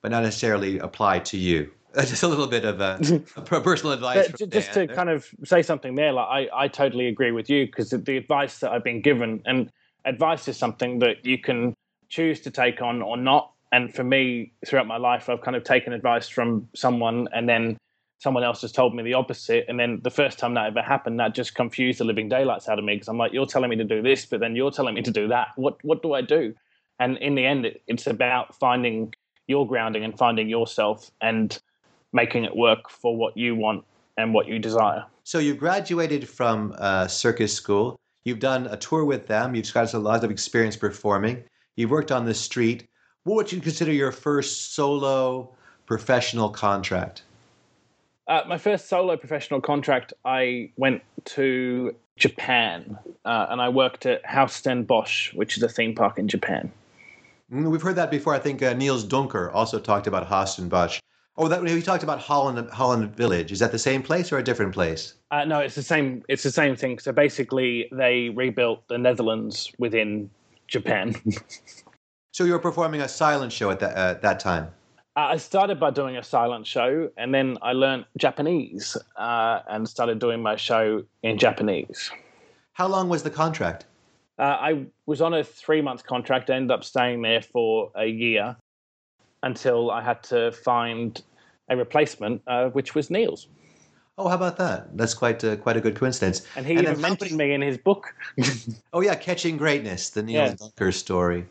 but 0.03 0.11
not 0.11 0.23
necessarily 0.23 0.79
apply 0.79 1.21
to 1.21 1.39
you. 1.39 1.71
Just 1.97 2.23
a 2.23 2.29
little 2.29 2.47
bit 2.47 2.65
of 2.65 2.81
uh, 2.81 2.99
a, 3.37 3.41
a 3.41 3.61
personal 3.61 3.93
advice. 3.93 4.31
Just 4.49 4.73
to 4.75 4.87
kind 4.87 5.09
of 5.09 5.27
say 5.45 5.63
something 5.63 5.95
there, 5.95 6.13
like 6.13 6.51
I, 6.53 6.65
I 6.65 6.69
totally 6.69 7.09
agree 7.09 7.33
with 7.33 7.49
you 7.49 7.67
because 7.67 7.91
the 7.91 8.17
advice 8.17 8.59
that 8.61 8.73
I've 8.73 8.85
been 8.85 9.01
given, 9.01 9.43
and 9.47 9.71
advice 10.05 10.49
is 10.49 10.57
something 10.57 10.99
that 11.01 11.25
you 11.25 11.39
can 11.39 11.75
choose 12.09 12.41
to 12.41 12.51
take 12.51 12.83
on 12.83 13.03
or 13.03 13.17
not. 13.17 13.53
And 13.73 13.95
for 13.95 14.05
me, 14.05 14.53
throughout 14.67 14.87
my 14.87 14.97
life, 14.97 15.29
I've 15.29 15.43
kind 15.43 15.57
of 15.57 15.65
taken 15.65 15.93
advice 15.93 16.29
from 16.29 16.69
someone 16.75 17.29
and 17.35 17.49
then 17.49 17.77
someone 18.19 18.43
else 18.43 18.63
has 18.63 18.73
told 18.73 18.95
me 18.95 19.03
the 19.03 19.15
opposite. 19.15 19.65
And 19.69 19.79
then 19.79 20.01
the 20.03 20.11
first 20.11 20.39
time 20.39 20.55
that 20.55 20.67
ever 20.67 20.83
happened, 20.83 21.21
that 21.21 21.35
just 21.35 21.55
confused 21.55 22.01
the 22.01 22.05
living 22.05 22.29
daylights 22.29 22.69
out 22.69 22.79
of 22.79 22.85
me 22.85 22.95
because 22.95 23.09
I'm 23.09 23.19
like, 23.19 23.33
you're 23.33 23.47
telling 23.47 23.71
me 23.71 23.77
to 23.77 23.85
do 23.85 24.03
this, 24.03 24.27
but 24.27 24.41
then 24.41 24.57
you're 24.57 24.71
telling 24.71 24.95
me 24.95 25.03
to 25.03 25.11
do 25.11 25.29
that. 25.29 25.49
What, 25.57 25.77
what 25.85 26.03
do 26.03 26.15
I 26.15 26.23
do? 26.23 26.55
And 26.99 27.17
in 27.19 27.35
the 27.35 27.47
end, 27.47 27.67
it, 27.67 27.83
it's 27.87 28.07
about 28.07 28.55
finding 28.57 29.15
your 29.47 29.67
grounding 29.67 30.05
and 30.05 30.17
finding 30.19 30.49
yourself 30.49 31.11
and 31.21 31.59
making 32.13 32.45
it 32.45 32.57
work 32.57 32.89
for 32.89 33.17
what 33.17 33.37
you 33.37 33.55
want 33.55 33.85
and 34.17 34.35
what 34.35 34.49
you 34.49 34.59
desire. 34.59 35.05
So 35.25 35.39
you 35.39 35.55
graduated 35.55 36.29
from 36.29 36.75
uh, 36.79 37.07
circus 37.07 37.53
school. 37.55 37.99
You've 38.25 38.41
done 38.41 38.67
a 38.67 38.77
tour 38.77 39.05
with 39.05 39.27
them. 39.27 39.55
You've 39.55 39.73
got 39.73 39.95
a 39.95 39.99
lot 39.99 40.25
of 40.25 40.31
experience 40.31 40.77
performing. 40.77 41.45
You've 41.77 41.91
worked 41.91 42.13
on 42.13 42.25
the 42.25 42.35
street. 42.35 42.87
What 43.25 43.37
would 43.37 43.53
you 43.53 43.61
consider 43.61 43.93
your 43.93 44.13
first 44.13 44.75
solo 44.75 45.55
professional 45.87 46.51
contract? 46.51 47.23
Uh, 48.27 48.43
my 48.47 48.59
first 48.59 48.89
solo 48.89 49.17
professional 49.17 49.61
contract, 49.61 50.13
I 50.25 50.71
went 50.77 51.03
to 51.25 51.95
Japan 52.17 52.99
uh, 53.25 53.47
and 53.49 53.61
I 53.61 53.69
worked 53.69 54.05
at 54.05 54.23
Huis 54.25 54.63
Ten 54.63 54.83
Bosch, 54.83 55.33
which 55.35 55.57
is 55.57 55.63
a 55.63 55.69
theme 55.69 55.95
park 55.95 56.19
in 56.19 56.29
Japan. 56.29 56.71
Mm, 57.51 57.71
We've 57.71 57.81
heard 57.81 57.97
that 57.97 58.11
before. 58.11 58.35
I 58.35 58.39
think 58.39 58.63
uh, 58.63 58.75
Niels 58.75 59.05
Duinker 59.05 59.51
also 59.55 59.79
talked 59.79 60.07
about 60.07 60.59
and 60.59 60.69
Bosch. 60.69 61.01
Oh, 61.41 61.47
that 61.47 61.65
he 61.67 61.83
talked 61.83 62.03
about 62.03 62.19
Holland 62.19 62.69
Holland 62.71 63.15
Village. 63.15 63.53
Is 63.53 63.61
that 63.61 63.71
the 63.71 63.79
same 63.79 64.03
place 64.03 64.33
or 64.33 64.39
a 64.39 64.43
different 64.43 64.75
place? 64.75 65.15
Uh, 65.31 65.45
no, 65.45 65.61
it's 65.61 65.77
the 65.77 65.85
same. 65.85 66.25
It's 66.29 66.43
the 66.43 66.51
same 66.51 66.75
thing. 66.75 66.99
So 66.99 67.13
basically, 67.13 67.89
they 67.93 68.31
rebuilt 68.31 68.87
the 68.89 68.99
Netherlands 68.99 69.73
within 69.79 70.31
Japan. 70.67 71.15
So 72.31 72.45
you 72.45 72.53
were 72.53 72.61
performing 72.61 73.01
a 73.01 73.09
silent 73.09 73.51
show 73.53 73.69
at 73.71 73.81
that 73.81 73.97
uh, 73.97 74.15
that 74.21 74.39
time. 74.39 74.69
Uh, 75.17 75.35
I 75.35 75.39
started 75.39 75.81
by 75.81 75.91
doing 75.91 76.17
a 76.19 76.23
silent 76.23 76.69
show, 76.69 77.11
and 77.17 77.35
then 77.35 77.59
I 77.63 77.73
learned 77.73 78.05
Japanese 78.17 78.97
uh, 79.17 79.63
and 79.69 79.89
started 79.89 80.21
doing 80.21 80.41
my 80.41 80.55
show 80.55 81.03
in 81.25 81.37
Japanese. 81.37 82.13
How 82.75 82.87
long 82.87 83.09
was 83.09 83.25
the 83.25 83.31
contract? 83.31 83.87
Uh, 84.39 84.43
I 84.43 84.87
was 85.07 85.21
on 85.21 85.35
a 85.35 85.43
three 85.43 85.83
month 85.83 86.05
contract. 86.05 86.49
I 86.49 86.55
ended 86.55 86.71
up 86.71 86.85
staying 86.85 87.23
there 87.23 87.43
for 87.43 87.91
a 87.97 88.07
year 88.07 88.57
until 89.43 89.91
I 89.91 90.03
had 90.03 90.23
to 90.25 90.53
find 90.53 91.21
a 91.69 91.77
replacement, 91.77 92.43
uh, 92.47 92.69
which 92.71 92.95
was 92.95 93.11
Niels. 93.11 93.49
Oh, 94.17 94.29
how 94.29 94.35
about 94.35 94.57
that? 94.57 94.97
That's 94.97 95.15
quite 95.15 95.45
uh, 95.45 95.57
quite 95.57 95.77
a 95.77 95.81
good 95.81 95.95
coincidence. 95.95 96.45
And 96.57 96.67
he 96.67 96.75
And 96.75 96.83
even 96.83 97.01
mentioned 97.01 97.37
many- 97.37 97.51
me 97.51 97.55
in 97.55 97.63
his 97.63 97.79
book. 97.79 98.15
Oh 98.93 99.01
yeah, 99.01 99.15
Catching 99.15 99.57
Greatness, 99.57 100.11
the 100.11 100.23
Niels 100.23 100.57
Yes. 100.61 100.71
Duinker 100.77 100.93
story. 100.93 101.47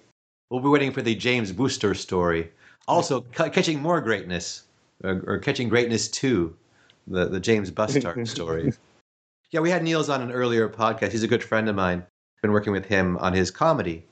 We'll 0.50 0.62
be 0.62 0.69
waiting 0.69 0.91
for 0.91 1.02
the 1.02 1.15
James 1.15 1.52
Booster 1.52 1.93
story. 1.93 2.52
Also, 2.88 3.21
ca- 3.34 3.50
Catching 3.50 3.82
More 3.82 4.02
Greatness. 4.02 4.63
or, 5.04 5.23
or 5.28 5.38
Catching 5.39 5.69
Greatness 5.69 6.08
2, 6.10 6.56
the, 7.08 7.26
the 7.30 7.39
James 7.39 7.69
Bustard 7.71 8.28
story. 8.36 8.73
Yeah, 9.52 9.60
we 9.62 9.69
had 9.69 9.84
Niels 9.84 10.10
on 10.10 10.21
an 10.21 10.32
earlier 10.32 10.67
podcast. 10.69 11.12
He's 11.12 11.23
a 11.23 11.28
good 11.28 11.43
friend 11.43 11.69
of 11.69 11.76
mine. 11.76 12.04
Been 12.41 12.52
working 12.52 12.73
with 12.73 12.86
him 12.86 13.17
on 13.17 13.34
his 13.34 13.50
comedy 13.52 14.06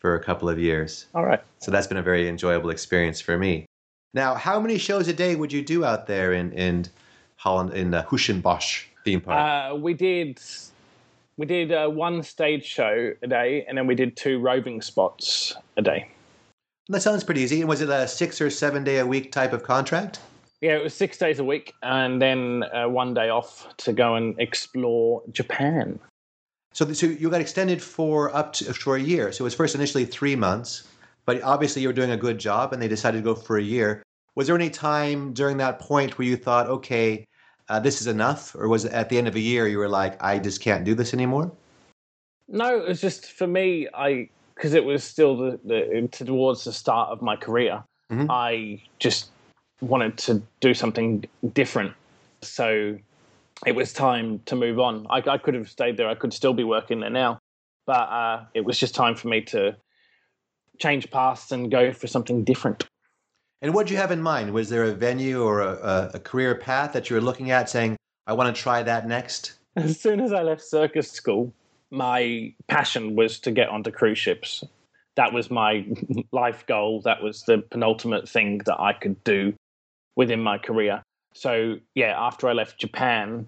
for 0.00 0.14
a 0.14 0.20
couple 0.22 0.48
of 0.48 0.58
years. 0.58 1.06
All 1.14 1.24
right. 1.24 1.42
So 1.58 1.70
that's 1.70 1.86
been 1.86 1.98
a 1.98 2.02
very 2.02 2.28
enjoyable 2.28 2.70
experience 2.70 3.20
for 3.20 3.38
me. 3.38 3.66
Now, 4.12 4.34
how 4.34 4.58
many 4.58 4.76
shows 4.78 5.06
a 5.06 5.12
day 5.12 5.36
would 5.36 5.52
you 5.52 5.62
do 5.62 5.84
out 5.84 6.06
there 6.06 6.32
in, 6.32 6.52
in 6.52 6.86
Holland, 7.36 7.74
in 7.74 7.92
the 7.92 8.02
Huis 8.02 8.26
Ten 8.26 8.40
Bosch 8.40 8.86
theme 9.04 9.20
park? 9.20 9.38
Uh, 9.38 9.76
we 9.76 9.94
did 9.94 10.40
we 11.36 11.46
did 11.46 11.72
uh, 11.72 11.88
one 11.88 12.22
stage 12.22 12.64
show 12.64 13.12
a 13.22 13.26
day, 13.26 13.64
and 13.68 13.78
then 13.78 13.86
we 13.86 13.94
did 13.94 14.16
two 14.16 14.40
roving 14.40 14.82
spots 14.82 15.54
a 15.76 15.82
day. 15.82 16.08
that 16.88 17.00
sounds 17.02 17.24
pretty 17.24 17.40
easy. 17.40 17.60
And 17.60 17.68
was 17.68 17.80
it 17.80 17.88
a 17.88 18.08
six 18.08 18.40
or 18.40 18.50
seven 18.50 18.82
day 18.84 18.98
a 18.98 19.06
week 19.06 19.32
type 19.32 19.52
of 19.52 19.62
contract? 19.62 20.18
Yeah, 20.60 20.72
it 20.76 20.82
was 20.82 20.92
six 20.92 21.16
days 21.16 21.38
a 21.38 21.44
week, 21.44 21.72
and 21.82 22.20
then 22.20 22.64
uh, 22.74 22.88
one 22.88 23.14
day 23.14 23.30
off 23.30 23.74
to 23.78 23.92
go 23.94 24.16
and 24.16 24.38
explore 24.38 25.22
Japan. 25.30 25.98
So, 26.72 26.92
so 26.92 27.06
you 27.06 27.30
got 27.30 27.40
extended 27.40 27.82
for 27.82 28.34
up 28.34 28.52
to 28.54 28.72
for 28.72 28.96
a 28.96 29.00
year. 29.00 29.32
So 29.32 29.42
it 29.42 29.46
was 29.46 29.54
first 29.54 29.74
initially 29.74 30.04
three 30.04 30.36
months, 30.36 30.88
but 31.26 31.42
obviously 31.42 31.82
you 31.82 31.88
were 31.88 31.94
doing 31.94 32.12
a 32.12 32.16
good 32.16 32.38
job, 32.38 32.72
and 32.72 32.80
they 32.80 32.88
decided 32.88 33.18
to 33.18 33.24
go 33.24 33.34
for 33.34 33.58
a 33.58 33.62
year. 33.62 34.02
Was 34.36 34.46
there 34.46 34.56
any 34.56 34.70
time 34.70 35.32
during 35.32 35.56
that 35.58 35.80
point 35.80 36.16
where 36.16 36.26
you 36.26 36.36
thought, 36.36 36.68
okay, 36.68 37.26
uh, 37.68 37.80
this 37.80 38.00
is 38.00 38.06
enough, 38.06 38.54
or 38.54 38.68
was 38.68 38.84
it 38.84 38.92
at 38.92 39.08
the 39.08 39.18
end 39.18 39.28
of 39.28 39.34
a 39.34 39.40
year 39.40 39.66
you 39.66 39.78
were 39.78 39.88
like, 39.88 40.22
I 40.22 40.38
just 40.38 40.60
can't 40.60 40.84
do 40.84 40.94
this 40.94 41.12
anymore? 41.12 41.52
No, 42.48 42.78
it 42.80 42.88
was 42.88 43.00
just 43.00 43.32
for 43.32 43.46
me. 43.46 43.88
I 43.94 44.28
because 44.54 44.74
it 44.74 44.84
was 44.84 45.02
still 45.02 45.36
the, 45.36 45.60
the 45.64 46.08
towards 46.12 46.64
the 46.64 46.72
start 46.72 47.10
of 47.10 47.22
my 47.22 47.36
career. 47.36 47.82
Mhm. 48.10 48.26
I 48.28 48.82
just 48.98 49.30
wanted 49.80 50.18
to 50.18 50.42
do 50.60 50.74
something 50.74 51.24
different. 51.54 51.94
So 52.42 52.98
it 53.66 53.74
was 53.74 53.92
time 53.92 54.40
to 54.46 54.56
move 54.56 54.78
on. 54.78 55.06
I, 55.10 55.22
I 55.26 55.38
could 55.38 55.54
have 55.54 55.68
stayed 55.68 55.96
there. 55.96 56.08
I 56.08 56.14
could 56.14 56.32
still 56.32 56.54
be 56.54 56.64
working 56.64 57.00
there 57.00 57.10
now, 57.10 57.38
but 57.86 58.08
uh, 58.08 58.44
it 58.54 58.64
was 58.64 58.78
just 58.78 58.94
time 58.94 59.14
for 59.14 59.28
me 59.28 59.42
to 59.42 59.76
change 60.78 61.10
paths 61.10 61.52
and 61.52 61.70
go 61.70 61.92
for 61.92 62.06
something 62.06 62.44
different. 62.44 62.88
And 63.62 63.74
what 63.74 63.86
did 63.86 63.92
you 63.92 63.98
have 63.98 64.10
in 64.10 64.22
mind? 64.22 64.52
Was 64.52 64.70
there 64.70 64.84
a 64.84 64.92
venue 64.92 65.42
or 65.42 65.60
a, 65.60 65.72
a, 65.72 66.10
a 66.14 66.20
career 66.20 66.54
path 66.54 66.94
that 66.94 67.10
you 67.10 67.16
were 67.16 67.22
looking 67.22 67.50
at, 67.50 67.68
saying, 67.68 67.96
I 68.26 68.32
want 68.32 68.54
to 68.54 68.60
try 68.60 68.82
that 68.82 69.06
next? 69.06 69.52
As 69.76 70.00
soon 70.00 70.20
as 70.20 70.32
I 70.32 70.42
left 70.42 70.62
circus 70.62 71.10
school, 71.10 71.52
my 71.90 72.54
passion 72.68 73.16
was 73.16 73.38
to 73.40 73.50
get 73.50 73.68
onto 73.68 73.90
cruise 73.90 74.18
ships. 74.18 74.64
That 75.16 75.32
was 75.32 75.50
my 75.50 75.86
life 76.32 76.64
goal. 76.66 77.02
That 77.02 77.22
was 77.22 77.42
the 77.42 77.58
penultimate 77.58 78.28
thing 78.28 78.58
that 78.64 78.80
I 78.80 78.94
could 78.94 79.22
do 79.24 79.52
within 80.16 80.40
my 80.42 80.56
career. 80.56 81.02
So, 81.32 81.78
yeah, 81.94 82.14
after 82.16 82.48
I 82.48 82.52
left 82.52 82.78
Japan, 82.78 83.46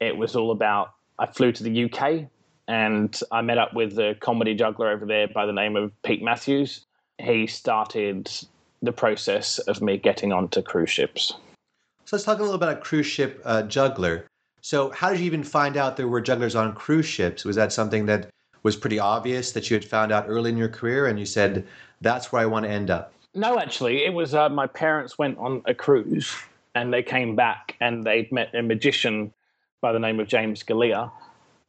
it 0.00 0.16
was 0.16 0.36
all 0.36 0.50
about 0.50 0.94
I 1.18 1.26
flew 1.26 1.52
to 1.52 1.62
the 1.62 1.84
UK 1.84 2.28
and 2.68 3.18
I 3.30 3.42
met 3.42 3.58
up 3.58 3.74
with 3.74 3.98
a 3.98 4.16
comedy 4.20 4.54
juggler 4.54 4.90
over 4.90 5.06
there 5.06 5.28
by 5.28 5.46
the 5.46 5.52
name 5.52 5.76
of 5.76 5.92
Pete 6.02 6.22
Matthews. 6.22 6.84
He 7.18 7.46
started 7.46 8.30
the 8.82 8.92
process 8.92 9.58
of 9.60 9.80
me 9.80 9.96
getting 9.96 10.32
onto 10.32 10.62
cruise 10.62 10.90
ships. 10.90 11.34
So 12.04 12.16
let's 12.16 12.24
talk 12.24 12.38
a 12.38 12.42
little 12.42 12.56
about 12.56 12.76
a 12.76 12.80
cruise 12.80 13.06
ship 13.06 13.40
uh, 13.44 13.62
juggler. 13.62 14.26
So, 14.60 14.90
how 14.90 15.10
did 15.10 15.20
you 15.20 15.26
even 15.26 15.42
find 15.42 15.76
out 15.76 15.96
there 15.96 16.08
were 16.08 16.20
jugglers 16.20 16.54
on 16.54 16.74
cruise 16.74 17.06
ships? 17.06 17.44
Was 17.44 17.56
that 17.56 17.72
something 17.72 18.06
that 18.06 18.30
was 18.62 18.76
pretty 18.76 18.98
obvious 18.98 19.52
that 19.52 19.68
you 19.70 19.74
had 19.74 19.84
found 19.84 20.12
out 20.12 20.26
early 20.28 20.50
in 20.50 20.56
your 20.56 20.68
career 20.68 21.06
and 21.06 21.18
you 21.18 21.26
said, 21.26 21.66
that's 22.00 22.30
where 22.30 22.42
I 22.42 22.46
want 22.46 22.64
to 22.64 22.70
end 22.70 22.90
up? 22.90 23.12
No, 23.34 23.58
actually, 23.58 24.04
it 24.04 24.12
was 24.12 24.34
uh, 24.34 24.48
my 24.48 24.66
parents 24.66 25.18
went 25.18 25.38
on 25.38 25.62
a 25.64 25.74
cruise 25.74 26.32
and 26.74 26.92
they 26.92 27.02
came 27.02 27.36
back 27.36 27.76
and 27.80 28.04
they'd 28.04 28.30
met 28.32 28.54
a 28.54 28.62
magician 28.62 29.32
by 29.80 29.92
the 29.92 29.98
name 29.98 30.20
of 30.20 30.28
James 30.28 30.62
Galea 30.62 31.10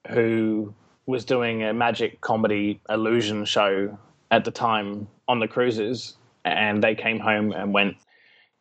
who 0.09 0.73
was 1.05 1.25
doing 1.25 1.63
a 1.63 1.73
magic 1.73 2.21
comedy 2.21 2.79
illusion 2.89 3.45
show 3.45 3.97
at 4.31 4.45
the 4.45 4.51
time 4.51 5.07
on 5.27 5.39
the 5.39 5.47
cruises. 5.47 6.15
And 6.45 6.83
they 6.83 6.95
came 6.95 7.19
home 7.19 7.51
and 7.51 7.73
went, 7.73 7.95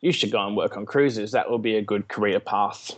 You 0.01 0.11
should 0.11 0.31
go 0.31 0.45
and 0.45 0.55
work 0.55 0.77
on 0.77 0.85
cruises. 0.85 1.31
That 1.31 1.49
will 1.49 1.57
be 1.57 1.75
a 1.75 1.81
good 1.81 2.07
career 2.07 2.39
path. 2.39 2.91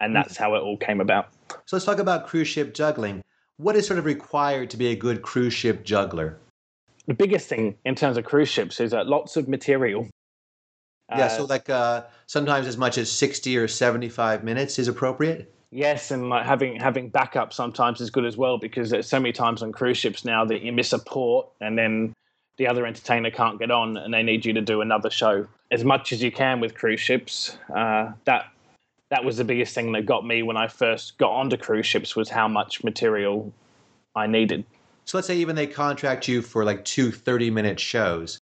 And 0.00 0.16
that's 0.16 0.36
how 0.36 0.54
it 0.54 0.60
all 0.60 0.78
came 0.78 1.00
about. 1.00 1.28
So, 1.66 1.76
let's 1.76 1.84
talk 1.84 1.98
about 1.98 2.26
cruise 2.26 2.48
ship 2.48 2.72
juggling. 2.72 3.22
What 3.58 3.76
is 3.76 3.86
sort 3.86 3.98
of 3.98 4.06
required 4.06 4.70
to 4.70 4.78
be 4.78 4.86
a 4.86 4.96
good 4.96 5.20
cruise 5.20 5.52
ship 5.52 5.84
juggler? 5.84 6.38
The 7.06 7.12
biggest 7.12 7.48
thing 7.48 7.76
in 7.84 7.94
terms 7.94 8.16
of 8.16 8.24
cruise 8.24 8.48
ships 8.48 8.80
is 8.80 8.92
that 8.92 9.08
lots 9.08 9.36
of 9.36 9.46
material. 9.46 10.08
Yeah, 11.10 11.26
Uh, 11.26 11.28
so 11.28 11.44
like 11.44 11.68
uh, 11.68 12.04
sometimes 12.26 12.66
as 12.66 12.76
much 12.76 12.98
as 12.98 13.10
60 13.10 13.56
or 13.56 13.68
75 13.68 14.44
minutes 14.44 14.78
is 14.78 14.88
appropriate. 14.88 15.52
Yes, 15.70 16.10
and 16.10 16.28
like 16.28 16.44
having 16.44 16.80
having 16.80 17.08
backup 17.08 17.52
sometimes 17.52 18.00
is 18.00 18.10
good 18.10 18.24
as 18.24 18.36
well 18.36 18.58
because 18.58 18.90
there's 18.90 19.08
so 19.08 19.20
many 19.20 19.32
times 19.32 19.62
on 19.62 19.70
cruise 19.70 19.98
ships 19.98 20.24
now 20.24 20.44
that 20.44 20.62
you 20.62 20.72
miss 20.72 20.92
a 20.92 20.98
port 20.98 21.48
and 21.60 21.78
then 21.78 22.12
the 22.56 22.66
other 22.66 22.84
entertainer 22.84 23.30
can't 23.30 23.58
get 23.58 23.70
on 23.70 23.96
and 23.96 24.12
they 24.12 24.22
need 24.22 24.44
you 24.44 24.52
to 24.52 24.60
do 24.60 24.80
another 24.80 25.10
show. 25.10 25.46
As 25.70 25.84
much 25.84 26.12
as 26.12 26.22
you 26.22 26.32
can 26.32 26.58
with 26.58 26.74
cruise 26.74 27.00
ships, 27.00 27.56
uh, 27.74 28.12
that 28.24 28.46
that 29.10 29.24
was 29.24 29.36
the 29.36 29.44
biggest 29.44 29.74
thing 29.74 29.92
that 29.92 30.06
got 30.06 30.26
me 30.26 30.42
when 30.42 30.56
I 30.56 30.68
first 30.68 31.18
got 31.18 31.30
onto 31.30 31.56
cruise 31.56 31.86
ships 31.86 32.16
was 32.16 32.28
how 32.28 32.48
much 32.48 32.82
material 32.82 33.52
I 34.16 34.26
needed. 34.26 34.64
So 35.04 35.18
let's 35.18 35.26
say 35.26 35.36
even 35.36 35.56
they 35.56 35.66
contract 35.66 36.28
you 36.28 36.42
for 36.42 36.64
like 36.64 36.84
two 36.84 37.10
30 37.12 37.50
minute 37.50 37.80
shows. 37.80 38.38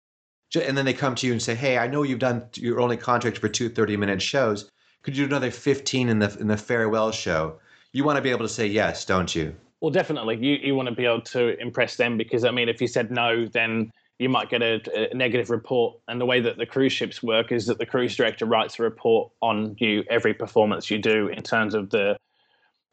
And 0.56 0.78
then 0.78 0.86
they 0.86 0.94
come 0.94 1.16
to 1.16 1.28
you 1.28 1.34
and 1.34 1.42
say, 1.42 1.56
hey, 1.56 1.78
I 1.78 1.88
know 1.88 2.04
you've 2.04 2.20
done, 2.20 2.46
you're 2.56 2.80
only 2.80 2.98
contracted 2.98 3.42
for 3.42 3.50
two 3.50 3.70
30 3.70 3.98
minute 3.98 4.22
shows. 4.22 4.72
Could 5.04 5.16
you 5.18 5.26
do 5.26 5.30
another 5.30 5.52
15 5.52 6.10
in 6.10 6.20
the, 6.20 6.36
in 6.40 6.48
the 6.48 6.58
farewell 6.58 7.12
show? 7.12 7.60
You 7.92 8.04
want 8.04 8.18
to 8.18 8.22
be 8.22 8.30
able 8.30 8.46
to 8.46 8.50
say 8.50 8.68
yes, 8.68 9.06
don't 9.06 9.34
you? 9.36 9.56
Well, 9.82 9.92
definitely, 9.92 10.38
you 10.38 10.56
you 10.56 10.76
want 10.76 10.90
to 10.90 10.96
be 10.96 11.06
able 11.06 11.22
to 11.22 11.60
impress 11.60 11.98
them 11.98 12.18
because 12.18 12.44
I 12.44 12.52
mean, 12.52 12.68
if 12.68 12.82
you 12.82 12.88
said 12.88 13.12
no, 13.12 13.46
then 13.46 13.92
you 14.18 14.28
might 14.28 14.50
get 14.50 14.64
a, 14.64 15.12
a 15.12 15.14
negative 15.14 15.52
report. 15.52 16.00
And 16.08 16.20
the 16.20 16.26
way 16.26 16.40
that 16.40 16.58
the 16.58 16.66
cruise 16.66 16.94
ships 16.94 17.22
work 17.22 17.52
is 17.52 17.68
that 17.68 17.78
the 17.78 17.86
cruise 17.86 18.16
director 18.16 18.46
writes 18.46 18.80
a 18.80 18.84
report 18.84 19.32
on 19.42 19.76
you 19.80 20.04
every 20.10 20.34
performance 20.34 20.90
you 20.90 20.98
do 20.98 21.28
in 21.28 21.44
terms 21.44 21.76
of 21.76 21.92
the. 21.92 22.18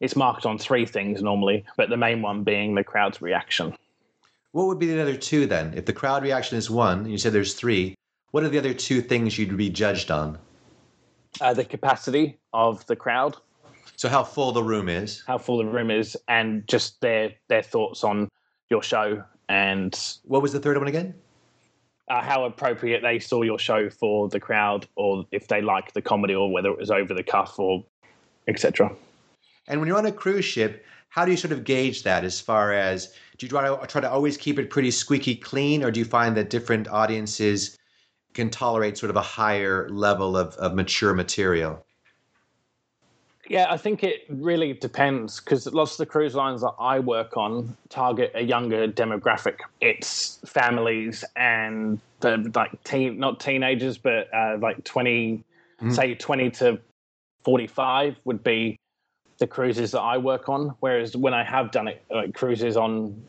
It's 0.00 0.16
marked 0.16 0.44
on 0.44 0.58
three 0.58 0.84
things 0.84 1.22
normally, 1.22 1.64
but 1.76 1.88
the 1.88 1.96
main 1.96 2.20
one 2.20 2.44
being 2.44 2.74
the 2.74 2.84
crowd's 2.84 3.22
reaction. 3.22 3.74
What 4.54 4.68
would 4.68 4.78
be 4.78 4.86
the 4.86 5.02
other 5.02 5.16
two 5.16 5.46
then? 5.46 5.74
If 5.74 5.84
the 5.84 5.92
crowd 5.92 6.22
reaction 6.22 6.56
is 6.56 6.70
one, 6.70 7.00
and 7.00 7.10
you 7.10 7.18
said 7.18 7.32
there's 7.32 7.54
three, 7.54 7.96
what 8.30 8.44
are 8.44 8.48
the 8.48 8.58
other 8.58 8.72
two 8.72 9.00
things 9.02 9.36
you'd 9.36 9.56
be 9.56 9.68
judged 9.68 10.12
on? 10.12 10.38
Uh, 11.40 11.52
the 11.52 11.64
capacity 11.64 12.38
of 12.52 12.86
the 12.86 12.94
crowd, 12.94 13.36
So 13.96 14.08
how 14.08 14.22
full 14.22 14.52
the 14.52 14.62
room 14.62 14.88
is. 14.88 15.24
how 15.26 15.38
full 15.38 15.58
the 15.58 15.64
room 15.64 15.90
is, 15.90 16.16
and 16.28 16.64
just 16.68 17.00
their 17.00 17.32
their 17.48 17.62
thoughts 17.64 18.04
on 18.04 18.28
your 18.70 18.80
show 18.80 19.24
and 19.48 19.98
What 20.22 20.40
was 20.40 20.52
the 20.52 20.60
third 20.60 20.78
one 20.78 20.86
again? 20.86 21.14
uh, 22.08 22.22
how 22.22 22.44
appropriate 22.44 23.02
they 23.02 23.18
saw 23.18 23.42
your 23.42 23.58
show 23.58 23.90
for 23.90 24.28
the 24.28 24.38
crowd, 24.38 24.86
or 24.94 25.24
if 25.32 25.48
they 25.48 25.62
liked 25.62 25.94
the 25.94 26.02
comedy, 26.02 26.36
or 26.36 26.52
whether 26.52 26.70
it 26.70 26.78
was 26.78 26.92
over 26.92 27.12
the 27.12 27.24
cuff, 27.24 27.58
or 27.58 27.84
etc. 28.46 28.94
And 29.66 29.80
when 29.80 29.88
you're 29.88 29.98
on 29.98 30.06
a 30.06 30.12
cruise 30.12 30.44
ship, 30.44 30.84
how 31.14 31.24
do 31.24 31.31
you 31.31 31.37
sort 31.37 31.53
of 31.53 31.62
gauge 31.62 32.03
that 32.03 32.24
as 32.24 32.40
far 32.40 32.72
as 32.72 33.14
do 33.38 33.46
you 33.46 33.48
try 33.48 33.68
to 33.68 33.87
try 33.87 34.00
to 34.00 34.11
always 34.11 34.37
keep 34.37 34.59
it 34.59 34.68
pretty 34.68 34.90
squeaky 34.90 35.37
clean, 35.37 35.85
or 35.85 35.92
do 35.92 36.00
you 36.00 36.05
find 36.05 36.37
that 36.37 36.50
different 36.50 36.88
audiences 36.88 37.79
can 38.33 38.50
tolerate 38.50 38.98
sort 38.98 39.11
of 39.11 39.16
a 39.16 39.22
higher 39.22 39.88
level 39.90 40.37
of, 40.37 40.57
of 40.57 40.74
mature 40.74 41.14
material? 41.14 41.87
Yeah, 43.48 43.66
I 43.70 43.77
think 43.77 44.03
it 44.03 44.24
really 44.29 44.72
depends 44.72 45.38
because 45.38 45.72
lots 45.72 45.92
of 45.92 45.98
the 45.98 46.07
cruise 46.07 46.35
lines 46.35 46.62
that 46.62 46.74
I 46.81 46.98
work 46.98 47.37
on 47.37 47.77
target 47.90 48.33
a 48.35 48.42
younger 48.42 48.88
demographic. 48.88 49.59
It's 49.81 50.40
families 50.44 51.22
and 51.37 52.00
the 52.20 52.50
like 52.57 52.83
teen, 52.83 53.20
not 53.20 53.38
teenagers, 53.38 53.98
but 53.98 54.35
uh, 54.35 54.57
like 54.61 54.83
20, 54.83 55.44
say 55.90 56.16
20 56.16 56.50
to 56.50 56.81
45 57.44 58.16
would 58.24 58.42
be 58.42 58.81
the 59.38 59.46
cruises 59.46 59.90
that 59.92 60.00
I 60.00 60.18
work 60.18 60.48
on. 60.48 60.74
Whereas 60.80 61.16
when 61.16 61.34
I 61.34 61.44
have 61.44 61.70
done 61.70 61.88
it, 61.88 62.04
like 62.10 62.34
cruises 62.34 62.76
on 62.76 63.22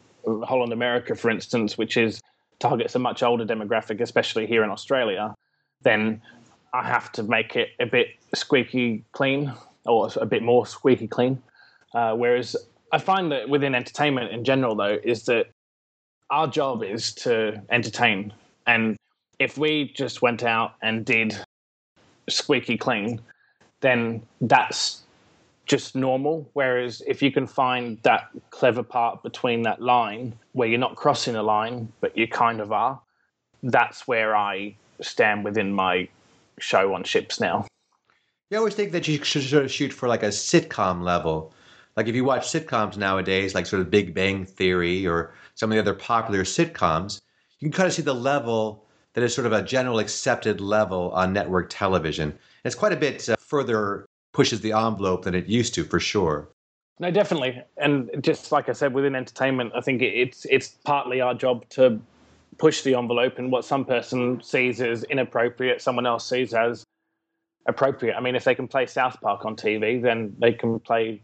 Holland 0.43 0.73
America, 0.73 1.15
for 1.15 1.29
instance, 1.29 1.77
which 1.77 1.97
is 1.97 2.21
targets 2.59 2.95
a 2.95 2.99
much 2.99 3.23
older 3.23 3.45
demographic, 3.45 4.01
especially 4.01 4.45
here 4.45 4.63
in 4.63 4.69
Australia, 4.69 5.35
then 5.81 6.21
I 6.73 6.83
have 6.87 7.11
to 7.13 7.23
make 7.23 7.55
it 7.55 7.69
a 7.79 7.85
bit 7.85 8.07
squeaky 8.33 9.03
clean 9.11 9.53
or 9.85 10.09
a 10.19 10.25
bit 10.25 10.43
more 10.43 10.65
squeaky 10.65 11.07
clean. 11.07 11.41
Uh, 11.93 12.13
whereas 12.15 12.55
I 12.91 12.97
find 12.97 13.31
that 13.31 13.49
within 13.49 13.75
entertainment 13.75 14.31
in 14.31 14.43
general, 14.43 14.75
though, 14.75 14.97
is 15.03 15.25
that 15.25 15.47
our 16.29 16.47
job 16.47 16.83
is 16.83 17.13
to 17.15 17.61
entertain. 17.69 18.33
And 18.67 18.97
if 19.39 19.57
we 19.57 19.93
just 19.95 20.21
went 20.21 20.43
out 20.43 20.73
and 20.81 21.05
did 21.05 21.37
squeaky 22.29 22.77
clean, 22.77 23.21
then 23.81 24.23
that's 24.41 25.03
just 25.65 25.95
normal. 25.95 26.49
Whereas 26.53 27.01
if 27.07 27.21
you 27.21 27.31
can 27.31 27.47
find 27.47 27.97
that 28.03 28.29
clever 28.49 28.83
part 28.83 29.23
between 29.23 29.63
that 29.63 29.81
line 29.81 30.33
where 30.53 30.67
you're 30.67 30.79
not 30.79 30.95
crossing 30.95 31.35
a 31.35 31.43
line, 31.43 31.91
but 32.01 32.17
you 32.17 32.27
kind 32.27 32.59
of 32.59 32.71
are, 32.71 32.99
that's 33.63 34.07
where 34.07 34.35
I 34.35 34.75
stand 35.01 35.43
within 35.43 35.73
my 35.73 36.07
show 36.59 36.93
on 36.93 37.03
ships 37.03 37.39
now. 37.39 37.65
You 38.51 38.57
always 38.59 38.75
think 38.75 38.91
that 38.91 39.07
you 39.07 39.23
should 39.23 39.43
sort 39.43 39.65
of 39.65 39.71
shoot 39.71 39.91
for 39.91 40.07
like 40.07 40.23
a 40.23 40.27
sitcom 40.27 41.01
level. 41.01 41.53
Like 41.97 42.07
if 42.07 42.15
you 42.15 42.23
watch 42.23 42.47
sitcoms 42.47 42.97
nowadays, 42.97 43.55
like 43.55 43.65
sort 43.65 43.81
of 43.81 43.89
Big 43.89 44.13
Bang 44.13 44.45
Theory 44.45 45.07
or 45.07 45.33
some 45.55 45.71
of 45.71 45.75
the 45.75 45.81
other 45.81 45.95
popular 45.95 46.43
sitcoms, 46.43 47.21
you 47.59 47.69
can 47.69 47.75
kind 47.75 47.87
of 47.87 47.93
see 47.93 48.01
the 48.01 48.13
level 48.13 48.85
that 49.13 49.23
is 49.23 49.33
sort 49.33 49.47
of 49.47 49.53
a 49.53 49.63
general 49.63 49.99
accepted 49.99 50.61
level 50.61 51.09
on 51.11 51.33
network 51.33 51.69
television. 51.69 52.37
It's 52.65 52.75
quite 52.75 52.91
a 52.91 52.97
bit 52.97 53.27
uh, 53.29 53.35
further 53.39 54.05
pushes 54.35 54.59
the 54.59 54.73
envelope 54.73 55.23
than 55.23 55.33
it 55.33 55.47
used 55.47 55.73
to, 55.73 55.85
for 55.85 55.99
sure. 55.99 56.49
No, 56.99 57.09
definitely, 57.09 57.61
and 57.77 58.09
just 58.21 58.51
like 58.51 58.69
I 58.69 58.73
said, 58.73 58.93
within 58.93 59.15
entertainment, 59.15 59.71
I 59.75 59.81
think 59.81 60.01
it's 60.01 60.45
it's 60.45 60.69
partly 60.85 61.19
our 61.21 61.33
job 61.33 61.67
to 61.69 61.99
push 62.57 62.83
the 62.83 62.95
envelope, 62.95 63.37
and 63.37 63.51
what 63.51 63.65
some 63.65 63.83
person 63.83 64.41
sees 64.43 64.81
as 64.81 65.03
inappropriate, 65.05 65.81
someone 65.81 66.05
else 66.05 66.29
sees 66.29 66.53
as 66.53 66.85
appropriate. 67.65 68.15
I 68.15 68.21
mean, 68.21 68.35
if 68.35 68.43
they 68.43 68.55
can 68.55 68.67
play 68.67 68.85
South 68.85 69.19
Park 69.21 69.45
on 69.45 69.55
TV, 69.55 70.01
then 70.01 70.35
they 70.39 70.53
can 70.53 70.79
play 70.79 71.21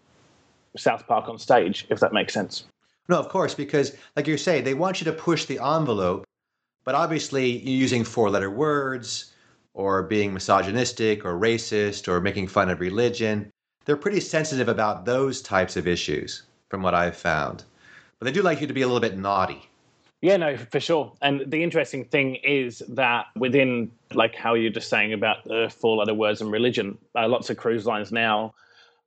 South 0.76 1.08
Park 1.08 1.30
on 1.30 1.38
stage, 1.38 1.86
if 1.90 2.00
that 2.00 2.12
makes 2.14 2.34
sense. 2.34 2.66
No, 3.08 3.20
of 3.20 3.30
course, 3.30 3.54
because 3.54 3.96
like 4.16 4.28
you 4.28 4.38
say, 4.38 4.62
they 4.62 4.74
want 4.74 5.00
you 5.02 5.06
to 5.06 5.14
push 5.14 5.46
the 5.46 5.60
envelope, 5.60 6.26
but 6.84 6.96
obviously 6.96 7.60
you're 7.60 7.80
using 7.80 8.04
four-letter 8.04 8.50
words 8.50 9.31
or 9.74 10.04
being 10.04 10.34
misogynistic 10.34 11.26
or 11.26 11.40
racist 11.40 12.08
or 12.08 12.20
making 12.20 12.48
fun 12.48 12.70
of 12.70 12.80
religion 12.80 13.52
they're 13.86 13.98
pretty 13.98 14.20
sensitive 14.20 14.70
about 14.70 15.06
those 15.06 15.42
types 15.42 15.76
of 15.76 15.88
issues, 15.88 16.44
from 16.70 16.82
what 16.82 16.94
I've 16.94 17.18
found. 17.18 17.64
But 18.20 18.26
they 18.26 18.32
do 18.32 18.42
like 18.42 18.62
you 18.62 18.68
to 18.68 18.74
be 18.74 18.84
a 18.84 18.88
little 18.88 19.02
bit 19.02 19.18
naughty. 19.18 19.68
Yeah, 20.22 20.38
no, 20.38 20.56
for 20.56 20.80
sure. 20.80 21.14
And 21.22 21.52
the 21.52 21.64
interesting 21.64 22.06
thing 22.06 22.36
is 22.36 22.84
that 22.90 23.26
within, 23.36 23.92
like 24.14 24.36
how 24.36 24.54
you're 24.54 24.72
just 24.72 24.88
saying 24.88 25.14
about 25.14 25.44
the 25.46 25.74
four 25.76 25.98
letter 25.98 26.14
words 26.14 26.42
and 26.42 26.52
religion, 26.52 26.98
uh, 27.16 27.28
lots 27.28 27.50
of 27.50 27.58
cruise 27.58 27.88
lines 27.88 28.12
now 28.12 28.54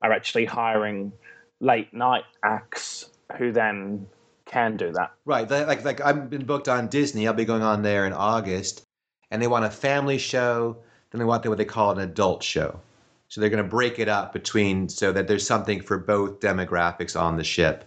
are 0.03 0.13
actually 0.13 0.45
hiring 0.45 1.13
late 1.61 1.95
night 1.95 2.25
acts 2.43 3.11
who 3.39 3.53
then 3.53 4.07
can 4.47 4.77
do 4.77 4.91
that. 4.93 5.13
Right. 5.25 5.49
Like, 5.49 5.85
like 5.85 6.01
I've 6.01 6.29
been 6.29 6.45
booked 6.45 6.69
on 6.69 6.89
Disney. 6.89 7.29
I'll 7.29 7.35
be 7.35 7.45
going 7.45 7.63
on 7.63 7.83
there 7.83 8.07
in 8.07 8.13
August, 8.13 8.83
and 9.31 9.43
they 9.43 9.47
want 9.47 9.65
a 9.65 9.71
family 9.71 10.19
show. 10.19 10.77
Then 11.11 11.19
they 11.19 11.25
want 11.25 11.47
what 11.47 11.59
they 11.59 11.65
call 11.65 11.93
an 11.93 12.01
adult 12.01 12.43
show. 12.43 12.81
So 13.29 13.41
they're 13.41 13.51
going 13.51 13.63
to 13.63 13.69
break 13.69 13.99
it 13.99 14.09
up 14.09 14.33
between 14.33 14.89
so 14.89 15.13
that 15.13 15.27
there's 15.27 15.47
something 15.47 15.81
for 15.81 15.99
both 15.99 16.41
demographics 16.41 17.19
on 17.21 17.37
the 17.37 17.45
ship. 17.45 17.85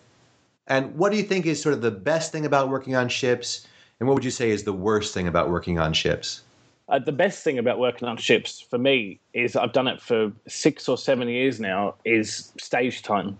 And 0.67 0.95
what 0.95 1.11
do 1.11 1.17
you 1.17 1.23
think 1.23 1.45
is 1.45 1.61
sort 1.61 1.73
of 1.73 1.81
the 1.81 1.91
best 1.91 2.31
thing 2.31 2.45
about 2.45 2.69
working 2.69 2.95
on 2.95 3.07
ships? 3.07 3.65
And 3.99 4.07
what 4.07 4.15
would 4.15 4.25
you 4.25 4.31
say 4.31 4.49
is 4.49 4.63
the 4.63 4.73
worst 4.73 5.13
thing 5.13 5.27
about 5.27 5.49
working 5.49 5.79
on 5.79 5.93
ships? 5.93 6.41
Uh, 6.89 6.99
the 6.99 7.11
best 7.11 7.43
thing 7.43 7.57
about 7.57 7.79
working 7.79 8.07
on 8.07 8.17
ships 8.17 8.61
for 8.61 8.77
me 8.77 9.19
is 9.33 9.55
I've 9.55 9.73
done 9.73 9.87
it 9.87 10.01
for 10.01 10.31
six 10.47 10.87
or 10.87 10.97
seven 10.97 11.27
years 11.27 11.59
now. 11.59 11.95
Is 12.05 12.53
stage 12.57 13.01
time. 13.01 13.37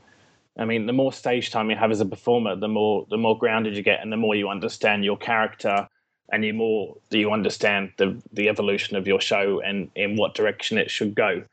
I 0.57 0.65
mean, 0.65 0.86
the 0.86 0.93
more 0.93 1.13
stage 1.13 1.51
time 1.51 1.69
you 1.69 1.77
have 1.77 1.91
as 1.91 2.01
a 2.01 2.05
performer, 2.05 2.55
the 2.55 2.67
more 2.67 3.05
the 3.10 3.17
more 3.17 3.38
grounded 3.38 3.75
you 3.75 3.83
get, 3.83 4.01
and 4.01 4.12
the 4.12 4.17
more 4.17 4.36
you 4.36 4.49
understand 4.49 5.05
your 5.05 5.17
character, 5.17 5.88
and 6.32 6.44
the 6.44 6.52
more 6.52 6.96
you 7.10 7.32
understand 7.32 7.92
the 7.98 8.22
the 8.34 8.50
evolution 8.50 8.98
of 8.98 9.08
your 9.08 9.22
show 9.22 9.62
and 9.62 9.90
in 9.96 10.16
what 10.16 10.34
direction 10.34 10.78
it 10.78 10.92
should 10.92 11.16
go 11.16 11.44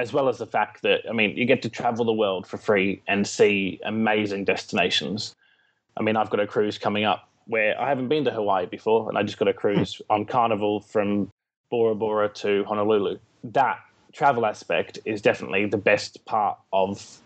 as 0.00 0.14
well 0.14 0.28
as 0.30 0.38
the 0.38 0.46
fact 0.46 0.80
that 0.82 1.02
I 1.08 1.12
mean, 1.12 1.36
you 1.36 1.44
get 1.44 1.60
to 1.62 1.68
travel 1.68 2.06
the 2.06 2.12
world 2.12 2.46
for 2.46 2.56
free 2.56 3.02
and 3.06 3.26
see 3.26 3.78
amazing 3.84 4.44
destinations. 4.46 5.36
I 5.96 6.02
mean, 6.02 6.16
I've 6.16 6.30
got 6.30 6.40
a 6.40 6.46
cruise 6.46 6.78
coming 6.78 7.04
up 7.04 7.28
where 7.46 7.78
I 7.78 7.88
haven't 7.88 8.08
been 8.08 8.24
to 8.24 8.30
Hawaii 8.30 8.64
before, 8.64 9.08
and 9.08 9.18
I 9.18 9.22
just 9.22 9.38
got 9.38 9.48
a 9.48 9.52
cruise 9.52 9.96
hmm. 9.96 10.12
on 10.12 10.24
Carnival 10.24 10.80
from 10.80 11.30
Bora 11.70 11.94
Bora 11.94 12.30
to 12.30 12.64
Honolulu. 12.64 13.18
That 13.44 13.78
travel 14.12 14.46
aspect 14.46 14.98
is 15.04 15.20
definitely 15.20 15.66
the 15.66 15.78
best 15.78 16.24
part 16.24 16.58
of 16.72 17.18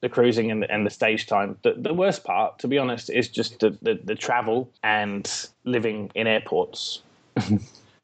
the 0.00 0.08
cruising 0.08 0.50
and 0.50 0.62
the, 0.62 0.70
and 0.70 0.86
the 0.86 0.90
stage 0.90 1.26
time. 1.26 1.56
The, 1.62 1.74
the 1.76 1.94
worst 1.94 2.24
part, 2.24 2.58
to 2.60 2.68
be 2.68 2.78
honest, 2.78 3.10
is 3.10 3.28
just 3.28 3.60
the, 3.60 3.76
the, 3.82 4.00
the 4.02 4.14
travel 4.14 4.70
and 4.82 5.48
living 5.64 6.10
in 6.14 6.26
airports. 6.26 7.02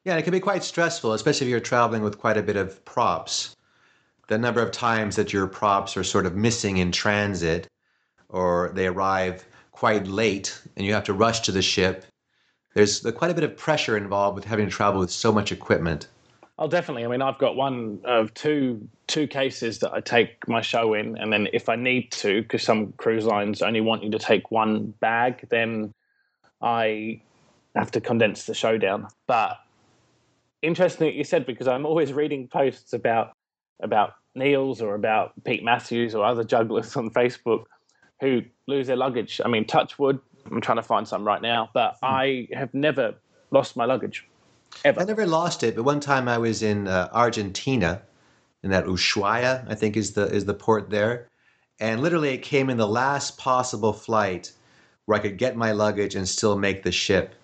yeah, 0.04 0.16
it 0.16 0.22
can 0.22 0.32
be 0.32 0.40
quite 0.40 0.62
stressful, 0.62 1.12
especially 1.12 1.46
if 1.46 1.50
you're 1.50 1.60
traveling 1.60 2.02
with 2.02 2.18
quite 2.18 2.36
a 2.36 2.42
bit 2.42 2.56
of 2.56 2.84
props 2.84 3.56
the 4.28 4.38
number 4.38 4.60
of 4.60 4.72
times 4.72 5.16
that 5.16 5.32
your 5.32 5.46
props 5.46 5.96
are 5.96 6.04
sort 6.04 6.26
of 6.26 6.34
missing 6.34 6.78
in 6.78 6.90
transit 6.92 7.68
or 8.28 8.72
they 8.74 8.86
arrive 8.86 9.46
quite 9.72 10.06
late 10.06 10.60
and 10.76 10.84
you 10.84 10.92
have 10.92 11.04
to 11.04 11.12
rush 11.12 11.40
to 11.40 11.52
the 11.52 11.62
ship. 11.62 12.04
There's 12.74 13.00
quite 13.00 13.30
a 13.30 13.34
bit 13.34 13.44
of 13.44 13.56
pressure 13.56 13.96
involved 13.96 14.34
with 14.34 14.44
having 14.44 14.66
to 14.66 14.72
travel 14.72 15.00
with 15.00 15.10
so 15.10 15.32
much 15.32 15.52
equipment. 15.52 16.08
Oh, 16.58 16.68
definitely. 16.68 17.04
I 17.04 17.08
mean, 17.08 17.20
I've 17.20 17.38
got 17.38 17.54
one 17.54 18.00
of 18.04 18.32
two 18.32 18.88
two 19.06 19.26
cases 19.26 19.80
that 19.80 19.92
I 19.92 20.00
take 20.00 20.48
my 20.48 20.62
show 20.62 20.94
in, 20.94 21.16
and 21.18 21.32
then 21.32 21.48
if 21.52 21.68
I 21.68 21.76
need 21.76 22.10
to, 22.12 22.42
because 22.42 22.62
some 22.62 22.92
cruise 22.92 23.26
lines 23.26 23.60
only 23.60 23.82
want 23.82 24.02
you 24.02 24.10
to 24.10 24.18
take 24.18 24.50
one 24.50 24.94
bag, 25.00 25.46
then 25.50 25.92
I 26.62 27.20
have 27.74 27.90
to 27.92 28.00
condense 28.00 28.44
the 28.44 28.54
show 28.54 28.78
down. 28.78 29.08
But 29.26 29.58
interesting 30.62 31.08
that 31.08 31.14
you 31.14 31.24
said 31.24 31.44
because 31.44 31.68
I'm 31.68 31.84
always 31.84 32.12
reading 32.12 32.48
posts 32.48 32.94
about 32.94 33.32
about 33.82 34.14
Niels 34.34 34.80
or 34.80 34.94
about 34.94 35.32
Pete 35.44 35.62
Matthews 35.62 36.14
or 36.14 36.24
other 36.24 36.44
jugglers 36.44 36.96
on 36.96 37.10
Facebook 37.10 37.64
who 38.20 38.42
lose 38.66 38.86
their 38.86 38.96
luggage. 38.96 39.42
I 39.44 39.48
mean, 39.48 39.66
touch 39.66 39.98
wood. 39.98 40.18
I'm 40.50 40.62
trying 40.62 40.76
to 40.76 40.82
find 40.82 41.06
some 41.06 41.24
right 41.24 41.42
now, 41.42 41.68
but 41.74 41.96
hmm. 42.00 42.06
I 42.06 42.48
have 42.54 42.72
never 42.72 43.14
lost 43.50 43.76
my 43.76 43.84
luggage. 43.84 44.26
Ever. 44.84 45.00
I 45.00 45.04
never 45.04 45.26
lost 45.26 45.62
it, 45.62 45.74
but 45.74 45.84
one 45.84 46.00
time 46.00 46.28
I 46.28 46.38
was 46.38 46.62
in 46.62 46.88
uh, 46.88 47.08
Argentina, 47.12 48.02
in 48.62 48.70
that 48.70 48.86
Ushuaia, 48.86 49.64
I 49.68 49.74
think 49.74 49.96
is 49.96 50.12
the 50.12 50.26
is 50.26 50.44
the 50.44 50.54
port 50.54 50.90
there, 50.90 51.28
and 51.80 52.00
literally 52.00 52.30
it 52.30 52.42
came 52.42 52.70
in 52.70 52.76
the 52.76 52.86
last 52.86 53.38
possible 53.38 53.92
flight 53.92 54.52
where 55.04 55.18
I 55.18 55.22
could 55.22 55.38
get 55.38 55.56
my 55.56 55.72
luggage 55.72 56.14
and 56.14 56.28
still 56.28 56.58
make 56.58 56.82
the 56.82 56.92
ship. 56.92 57.34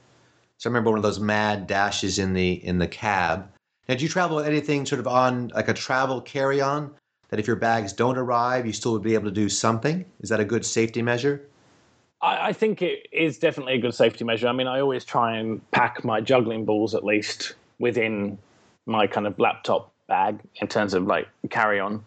So 0.58 0.68
I 0.68 0.70
remember 0.70 0.90
one 0.90 0.98
of 0.98 1.04
those 1.04 1.20
mad 1.20 1.66
dashes 1.66 2.18
in 2.18 2.32
the 2.32 2.52
in 2.52 2.78
the 2.78 2.88
cab, 2.88 3.48
now, 3.88 3.96
do 3.96 4.04
you 4.04 4.08
travel 4.08 4.36
with 4.36 4.46
anything 4.46 4.86
sort 4.86 5.00
of 5.00 5.08
on 5.08 5.48
like 5.48 5.68
a 5.68 5.74
travel 5.74 6.20
carry 6.20 6.60
on 6.60 6.94
that 7.28 7.40
if 7.40 7.46
your 7.46 7.56
bags 7.56 7.92
don't 7.92 8.16
arrive, 8.16 8.64
you 8.64 8.72
still 8.72 8.92
would 8.92 9.02
be 9.02 9.14
able 9.14 9.24
to 9.24 9.30
do 9.30 9.48
something? 9.48 10.04
Is 10.20 10.28
that 10.28 10.40
a 10.40 10.44
good 10.44 10.64
safety 10.64 11.02
measure? 11.02 11.48
I, 12.22 12.48
I 12.48 12.52
think 12.52 12.80
it 12.82 13.08
is 13.12 13.38
definitely 13.38 13.74
a 13.74 13.78
good 13.78 13.94
safety 13.94 14.24
measure. 14.24 14.48
I 14.48 14.52
mean, 14.52 14.66
I 14.66 14.80
always 14.80 15.04
try 15.04 15.36
and 15.36 15.68
pack 15.72 16.04
my 16.04 16.20
juggling 16.20 16.64
balls 16.64 16.94
at 16.94 17.04
least 17.04 17.54
within 17.78 18.38
my 18.86 19.06
kind 19.06 19.26
of 19.26 19.38
laptop 19.38 19.92
bag 20.08 20.40
in 20.56 20.68
terms 20.68 20.94
of 20.94 21.06
like 21.06 21.28
carry 21.50 21.80
on. 21.80 22.04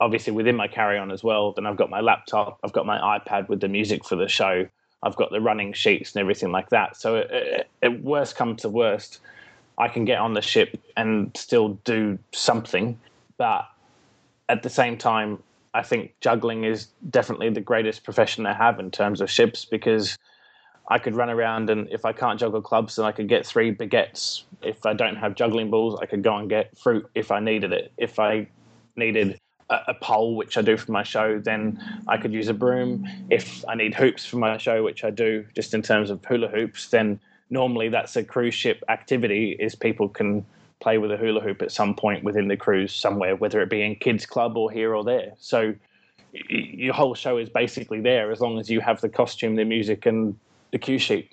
Obviously, 0.00 0.32
within 0.32 0.56
my 0.56 0.68
carry 0.68 0.96
on 0.98 1.10
as 1.10 1.24
well, 1.24 1.52
then 1.52 1.66
I've 1.66 1.76
got 1.76 1.90
my 1.90 2.00
laptop, 2.00 2.58
I've 2.62 2.72
got 2.72 2.86
my 2.86 3.18
iPad 3.18 3.48
with 3.48 3.60
the 3.60 3.68
music 3.68 4.04
for 4.04 4.14
the 4.14 4.28
show, 4.28 4.66
I've 5.02 5.16
got 5.16 5.32
the 5.32 5.40
running 5.40 5.72
sheets 5.72 6.14
and 6.14 6.20
everything 6.20 6.52
like 6.52 6.70
that. 6.70 6.96
So, 6.96 7.16
it, 7.82 8.02
worst 8.02 8.36
comes 8.36 8.62
to 8.62 8.68
worst, 8.68 9.18
I 9.76 9.88
can 9.88 10.04
get 10.04 10.18
on 10.18 10.34
the 10.34 10.40
ship 10.40 10.80
and 10.96 11.36
still 11.36 11.70
do 11.84 12.16
something. 12.32 12.98
But 13.38 13.68
at 14.48 14.62
the 14.62 14.70
same 14.70 14.96
time, 14.96 15.42
I 15.78 15.82
think 15.82 16.14
juggling 16.20 16.64
is 16.64 16.88
definitely 17.08 17.50
the 17.50 17.60
greatest 17.60 18.02
profession 18.02 18.46
I 18.46 18.52
have 18.52 18.80
in 18.80 18.90
terms 18.90 19.20
of 19.20 19.30
ships 19.30 19.64
because 19.64 20.18
I 20.88 20.98
could 20.98 21.14
run 21.14 21.30
around 21.30 21.70
and 21.70 21.88
if 21.92 22.04
I 22.04 22.12
can't 22.12 22.40
juggle 22.40 22.60
clubs, 22.60 22.96
then 22.96 23.04
I 23.04 23.12
could 23.12 23.28
get 23.28 23.46
three 23.46 23.72
baguettes. 23.72 24.42
If 24.60 24.84
I 24.84 24.92
don't 24.92 25.14
have 25.14 25.36
juggling 25.36 25.70
balls, 25.70 25.96
I 26.02 26.06
could 26.06 26.24
go 26.24 26.36
and 26.36 26.48
get 26.48 26.76
fruit 26.76 27.08
if 27.14 27.30
I 27.30 27.38
needed 27.38 27.72
it. 27.72 27.92
If 27.96 28.18
I 28.18 28.48
needed 28.96 29.38
a, 29.70 29.78
a 29.88 29.94
pole, 29.94 30.34
which 30.34 30.58
I 30.58 30.62
do 30.62 30.76
for 30.76 30.90
my 30.90 31.04
show, 31.04 31.38
then 31.38 31.80
I 32.08 32.16
could 32.16 32.32
use 32.32 32.48
a 32.48 32.54
broom. 32.54 33.06
If 33.30 33.64
I 33.68 33.76
need 33.76 33.94
hoops 33.94 34.26
for 34.26 34.38
my 34.38 34.56
show, 34.56 34.82
which 34.82 35.04
I 35.04 35.10
do 35.10 35.44
just 35.54 35.74
in 35.74 35.82
terms 35.82 36.10
of 36.10 36.24
hula 36.24 36.48
hoops, 36.48 36.88
then 36.88 37.20
normally 37.50 37.88
that's 37.88 38.16
a 38.16 38.24
cruise 38.24 38.54
ship 38.54 38.82
activity 38.88 39.56
is 39.60 39.76
people 39.76 40.08
can 40.08 40.44
play 40.80 40.98
with 40.98 41.10
a 41.10 41.16
hula 41.16 41.40
hoop 41.40 41.62
at 41.62 41.72
some 41.72 41.94
point 41.94 42.24
within 42.24 42.48
the 42.48 42.56
cruise 42.56 42.94
somewhere 42.94 43.36
whether 43.36 43.60
it 43.60 43.70
be 43.70 43.82
in 43.82 43.96
kids 43.96 44.26
club 44.26 44.56
or 44.56 44.70
here 44.70 44.94
or 44.94 45.04
there. 45.04 45.32
So 45.38 45.74
your 46.32 46.94
whole 46.94 47.14
show 47.14 47.38
is 47.38 47.48
basically 47.48 48.00
there 48.00 48.30
as 48.30 48.40
long 48.40 48.58
as 48.58 48.70
you 48.70 48.80
have 48.80 49.00
the 49.00 49.08
costume 49.08 49.56
the 49.56 49.64
music 49.64 50.06
and 50.06 50.38
the 50.70 50.78
cue 50.78 50.98
sheet. 50.98 51.32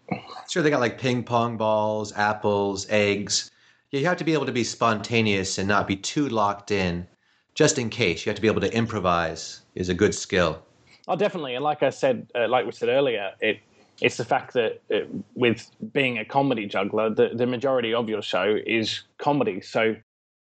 Sure 0.50 0.64
they 0.64 0.70
got 0.70 0.80
like 0.80 1.00
ping 1.00 1.24
pong 1.24 1.58
balls 1.58 2.14
apples 2.14 2.88
eggs. 2.90 3.52
You 3.92 4.06
have 4.06 4.18
to 4.18 4.24
be 4.24 4.34
able 4.34 4.46
to 4.46 4.52
be 4.52 4.64
spontaneous 4.64 5.58
and 5.58 5.68
not 5.68 5.88
be 5.88 5.96
too 5.96 6.28
locked 6.28 6.72
in 6.72 7.08
just 7.54 7.78
in 7.78 7.90
case. 7.90 8.26
You 8.26 8.30
have 8.30 8.36
to 8.36 8.42
be 8.42 8.48
able 8.48 8.62
to 8.62 8.74
improvise 8.74 9.62
is 9.76 9.90
a 9.90 9.94
good 9.94 10.16
skill. 10.16 10.62
Oh 11.08 11.16
definitely. 11.16 11.56
And 11.56 11.64
like 11.64 11.84
i 11.84 11.90
said 11.90 12.28
uh, 12.36 12.48
like 12.48 12.66
we 12.66 12.72
said 12.72 12.90
earlier 12.90 13.32
it 13.40 13.60
it's 14.02 14.18
the 14.18 14.26
fact 14.26 14.54
that 14.54 14.82
uh, 14.94 15.00
with 15.36 15.70
being 15.94 16.18
a 16.18 16.26
comedy 16.26 16.66
juggler, 16.66 17.10
the, 17.10 17.30
the 17.34 17.48
majority 17.48 17.94
of 17.94 18.10
your 18.10 18.22
show 18.22 18.58
is 18.66 19.04
comedy. 19.18 19.62
So 19.62 19.96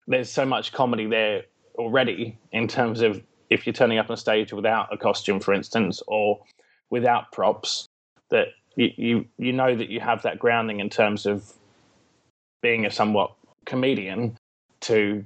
there's 0.08 0.32
so 0.32 0.46
much 0.46 0.72
comedy 0.72 1.06
there 1.08 1.44
already 1.76 2.38
in 2.52 2.68
terms 2.68 3.02
of 3.02 3.22
if 3.50 3.66
you're 3.66 3.74
turning 3.74 3.98
up 3.98 4.10
on 4.10 4.18
stage 4.18 4.54
without 4.54 4.94
a 4.94 4.98
costume, 4.98 5.40
for 5.40 5.54
instance, 5.54 6.02
or 6.08 6.40
without 6.90 7.32
props, 7.32 7.88
that 8.30 8.48
you, 8.76 8.90
you, 8.96 9.26
you 9.38 9.54
know 9.54 9.76
that 9.76 9.90
you 9.90 10.00
have 10.00 10.22
that 10.22 10.40
grounding 10.40 10.80
in 10.80 10.90
terms 10.90 11.26
of 11.26 11.54
being 12.62 12.86
a 12.86 12.92
somewhat 12.92 13.34
comedian 13.66 14.38
to 14.82 15.26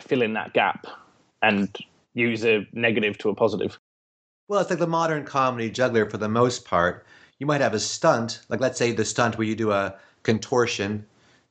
fill 0.00 0.22
in 0.22 0.34
that 0.34 0.52
gap 0.52 0.86
and 1.42 1.76
use 2.14 2.44
a 2.44 2.66
negative 2.72 3.18
to 3.18 3.28
a 3.30 3.34
positive. 3.34 3.78
Well, 4.48 4.60
it's 4.60 4.70
like 4.70 4.78
the 4.78 4.86
modern 4.86 5.24
comedy 5.24 5.70
juggler 5.70 6.08
for 6.08 6.18
the 6.18 6.28
most 6.28 6.64
part. 6.64 7.04
You 7.38 7.46
might 7.46 7.60
have 7.60 7.74
a 7.74 7.80
stunt, 7.80 8.40
like 8.48 8.60
let's 8.60 8.78
say 8.78 8.92
the 8.92 9.04
stunt 9.04 9.36
where 9.36 9.46
you 9.46 9.56
do 9.56 9.72
a 9.72 9.96
contortion 10.22 11.04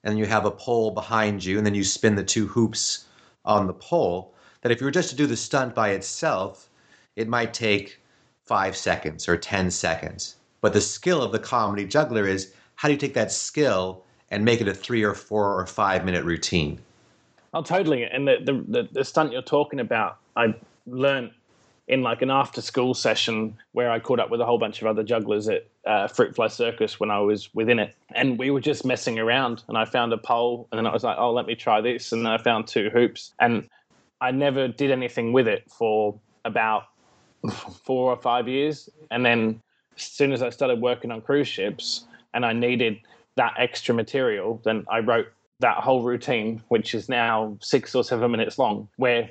and 0.06 0.18
you 0.18 0.26
have 0.26 0.46
a 0.46 0.52
pole 0.52 0.92
behind 0.92 1.44
you 1.44 1.58
and 1.58 1.66
then 1.66 1.76
you 1.76 1.84
spin 1.84 2.16
the 2.16 2.24
two 2.24 2.48
hoops 2.48 3.06
on 3.44 3.68
the 3.68 3.74
pole. 3.74 4.34
That 4.62 4.72
if 4.72 4.80
you 4.80 4.86
were 4.86 4.92
just 4.92 5.10
to 5.10 5.16
do 5.16 5.28
the 5.28 5.36
stunt 5.36 5.76
by 5.76 5.90
itself, 5.90 6.70
it 7.18 7.28
might 7.28 7.54
take 7.54 8.00
five 8.46 8.78
seconds 8.78 9.28
or 9.28 9.36
10 9.36 9.72
seconds. 9.72 10.38
But 10.62 10.72
the 10.72 10.80
skill 10.80 11.22
of 11.22 11.34
the 11.34 11.40
comedy 11.40 11.86
juggler 11.86 12.26
is 12.26 12.54
how 12.76 12.88
do 12.88 12.94
you 12.94 13.00
take 13.00 13.14
that 13.16 13.32
skill 13.32 14.06
and 14.32 14.46
make 14.46 14.62
it 14.62 14.70
a 14.70 14.74
three 14.74 15.04
or 15.04 15.14
four 15.14 15.60
or 15.60 15.66
five 15.66 16.06
minute 16.06 16.24
routine? 16.24 16.80
Oh, 17.54 17.62
totally. 17.62 18.06
And 18.06 18.26
the, 18.26 18.38
the, 18.42 18.66
the, 18.68 18.90
the 18.90 19.04
stunt 19.04 19.34
you're 19.34 19.42
talking 19.42 19.82
about, 19.82 20.18
I 20.38 20.56
learned 20.88 21.32
in 21.88 22.02
like 22.02 22.22
an 22.22 22.32
after 22.32 22.62
school 22.62 22.94
session 22.94 23.56
where 23.74 23.92
I 23.92 24.00
caught 24.00 24.20
up 24.20 24.32
with 24.32 24.42
a 24.42 24.46
whole 24.46 24.58
bunch 24.58 24.82
of 24.82 24.88
other 24.88 25.04
jugglers 25.04 25.48
at 25.48 25.68
uh, 25.86 26.08
Fruit 26.08 26.36
Fly 26.36 26.48
Circus 26.48 27.00
when 27.00 27.12
I 27.12 27.20
was 27.20 27.54
within 27.54 27.78
it. 27.78 27.96
And 28.16 28.40
we 28.40 28.50
were 28.50 28.62
just 28.62 28.86
messing 28.86 29.20
around. 29.20 29.64
And 29.68 29.78
I 29.78 29.86
found 29.86 30.12
a 30.12 30.18
pole 30.18 30.68
and 30.72 30.80
then 30.80 30.88
I 30.88 30.94
was 30.94 31.04
like, 31.04 31.18
oh, 31.20 31.32
let 31.32 31.46
me 31.46 31.56
try 31.56 31.82
this. 31.82 32.12
And 32.12 32.26
then 32.26 32.32
I 32.32 32.38
found 32.40 32.68
two 32.68 32.90
hoops. 32.90 33.34
And 33.40 33.70
I 34.20 34.32
never 34.32 34.68
did 34.68 34.90
anything 34.90 35.32
with 35.32 35.48
it 35.48 35.70
for 35.70 36.20
about 36.44 36.86
four 37.84 38.12
or 38.12 38.18
five 38.18 38.48
years. 38.48 38.90
And 39.12 39.24
then 39.24 39.62
as 39.96 40.04
soon 40.04 40.32
as 40.32 40.42
I 40.42 40.50
started 40.50 40.82
working 40.82 41.12
on 41.12 41.22
cruise 41.22 41.48
ships 41.48 42.06
and 42.34 42.46
I 42.46 42.54
needed 42.54 42.98
that 43.36 43.54
extra 43.58 43.94
material, 43.94 44.60
then 44.64 44.86
I 44.90 45.00
wrote 45.00 45.28
that 45.60 45.78
whole 45.78 46.04
routine, 46.04 46.64
which 46.70 46.96
is 46.96 47.08
now 47.10 47.58
six 47.62 47.94
or 47.94 48.04
seven 48.04 48.32
minutes 48.32 48.58
long, 48.58 48.90
where 48.98 49.30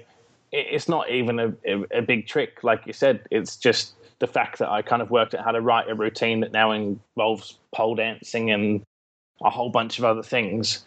it's 0.55 0.89
not 0.89 1.11
even 1.11 1.39
a, 1.41 1.53
a, 1.91 2.03
big 2.03 2.27
trick, 2.27 2.63
like 2.63 2.87
you 2.87 2.93
said. 2.93 3.27
It's 3.31 3.57
just 3.57 3.95
the 4.21 4.27
fact 4.27 4.59
that 4.59 4.71
I 4.71 4.83
kind 4.83 5.03
of 5.03 5.11
worked 5.11 5.35
out 5.35 5.45
how 5.45 5.51
to 5.51 5.61
write 5.61 5.91
a 5.91 5.95
routine 5.95 6.41
that 6.41 6.53
now 6.53 6.71
involves 6.71 7.59
pole 7.75 7.97
dancing 7.97 8.53
and 8.53 8.83
a 9.43 9.51
whole 9.51 9.71
bunch 9.71 9.99
of 9.99 10.05
other 10.05 10.23
things 10.23 10.85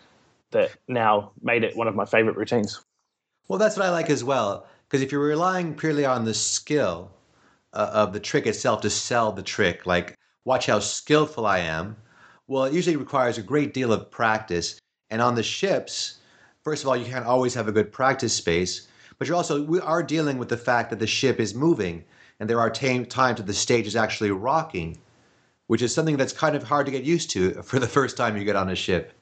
that 0.52 0.72
now 0.88 1.32
made 1.42 1.64
it 1.64 1.76
one 1.76 1.88
of 1.88 1.96
my 1.96 2.06
favorite 2.06 2.38
routines. 2.38 2.82
Well, 3.50 3.60
that's 3.60 3.76
what 3.76 3.86
I 3.86 3.90
like 3.90 4.10
as 4.10 4.24
well. 4.24 4.66
Because 4.88 5.02
if 5.02 5.12
you're 5.12 5.22
relying 5.22 5.76
purely 5.76 6.06
on 6.06 6.24
the 6.24 6.34
skill 6.34 7.12
uh, 7.74 7.90
of 7.92 8.14
the 8.14 8.22
trick 8.22 8.48
itself 8.48 8.82
to 8.82 8.90
sell 8.90 9.34
the 9.34 9.44
trick, 9.44 9.86
like 9.86 10.16
watch 10.46 10.68
how 10.68 10.80
skillful 10.80 11.46
I 11.46 11.60
am, 11.60 11.98
well, 12.48 12.64
it 12.64 12.74
usually 12.74 12.96
requires 12.96 13.38
a 13.38 13.44
great 13.44 13.74
deal 13.74 13.92
of 13.92 14.10
practice. 14.10 14.80
And 15.10 15.22
on 15.22 15.36
the 15.36 15.44
ships, 15.44 16.20
first 16.64 16.84
of 16.84 16.90
all, 16.90 16.96
you 16.96 17.06
can't 17.06 17.26
always 17.26 17.54
have 17.54 17.68
a 17.68 17.74
good 17.74 17.92
practice 17.92 18.34
space, 18.34 18.88
but 19.18 19.28
you're 19.28 19.38
also, 19.38 19.64
we 19.64 19.80
are 19.80 20.04
dealing 20.04 20.38
with 20.38 20.50
the 20.50 20.58
fact 20.58 20.90
that 20.90 21.00
the 21.00 21.08
ship 21.08 21.40
is 21.40 21.56
moving 21.56 22.04
and 22.40 22.50
there 22.50 22.60
are 22.60 22.70
t- 22.70 23.06
times 23.06 23.38
that 23.38 23.48
the 23.48 23.54
stage 23.54 23.88
is 23.88 23.96
actually 23.96 24.32
rocking, 24.32 24.98
which 25.68 25.82
is 25.82 25.94
something 25.94 26.18
that's 26.18 26.34
kind 26.34 26.56
of 26.56 26.64
hard 26.64 26.86
to 26.86 26.92
get 26.92 27.04
used 27.04 27.30
to 27.32 27.52
for 27.64 27.80
the 27.80 27.88
first 27.88 28.18
time 28.18 28.38
you 28.38 28.44
get 28.44 28.56
on 28.56 28.70
a 28.70 28.76
ship. 28.76 29.14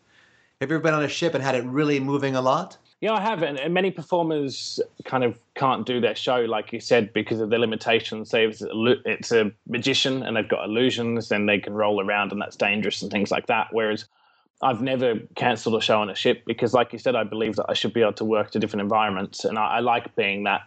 Have 0.61 0.69
you 0.69 0.75
ever 0.75 0.83
been 0.83 0.93
on 0.93 1.03
a 1.03 1.09
ship 1.09 1.33
and 1.33 1.43
had 1.43 1.55
it 1.55 1.65
really 1.65 1.99
moving 1.99 2.35
a 2.35 2.41
lot? 2.41 2.77
Yeah, 3.01 3.13
I 3.13 3.21
have, 3.21 3.43
and, 3.43 3.59
and 3.59 3.73
many 3.73 3.91
performers 3.91 4.79
kind 5.03 5.23
of 5.23 5.37
can't 5.55 5.85
do 5.85 5.99
their 5.99 6.15
show, 6.15 6.39
like 6.39 6.71
you 6.71 6.79
said, 6.79 7.11
because 7.11 7.41
of 7.41 7.49
the 7.49 7.59
limitations. 7.59 8.29
Say 8.29 8.45
it's 8.47 9.31
a, 9.31 9.51
magician 9.67 10.23
and 10.23 10.37
they've 10.37 10.47
got 10.47 10.63
illusions, 10.63 11.27
then 11.27 11.45
they 11.45 11.59
can 11.59 11.73
roll 11.73 12.01
around, 12.01 12.31
and 12.31 12.41
that's 12.41 12.55
dangerous 12.55 13.01
and 13.01 13.11
things 13.11 13.31
like 13.31 13.47
that. 13.47 13.67
Whereas 13.71 14.05
I've 14.61 14.81
never 14.81 15.15
cancelled 15.35 15.75
a 15.75 15.81
show 15.81 16.01
on 16.01 16.09
a 16.09 16.15
ship 16.15 16.43
because, 16.45 16.73
like 16.73 16.93
you 16.93 16.99
said, 16.99 17.15
I 17.15 17.23
believe 17.23 17.55
that 17.57 17.65
I 17.69 17.73
should 17.73 17.93
be 17.93 18.01
able 18.01 18.13
to 18.13 18.25
work 18.25 18.51
to 18.51 18.59
different 18.59 18.81
environments, 18.81 19.45
and 19.45 19.59
I, 19.59 19.77
I 19.77 19.79
like 19.79 20.15
being 20.15 20.43
that 20.43 20.61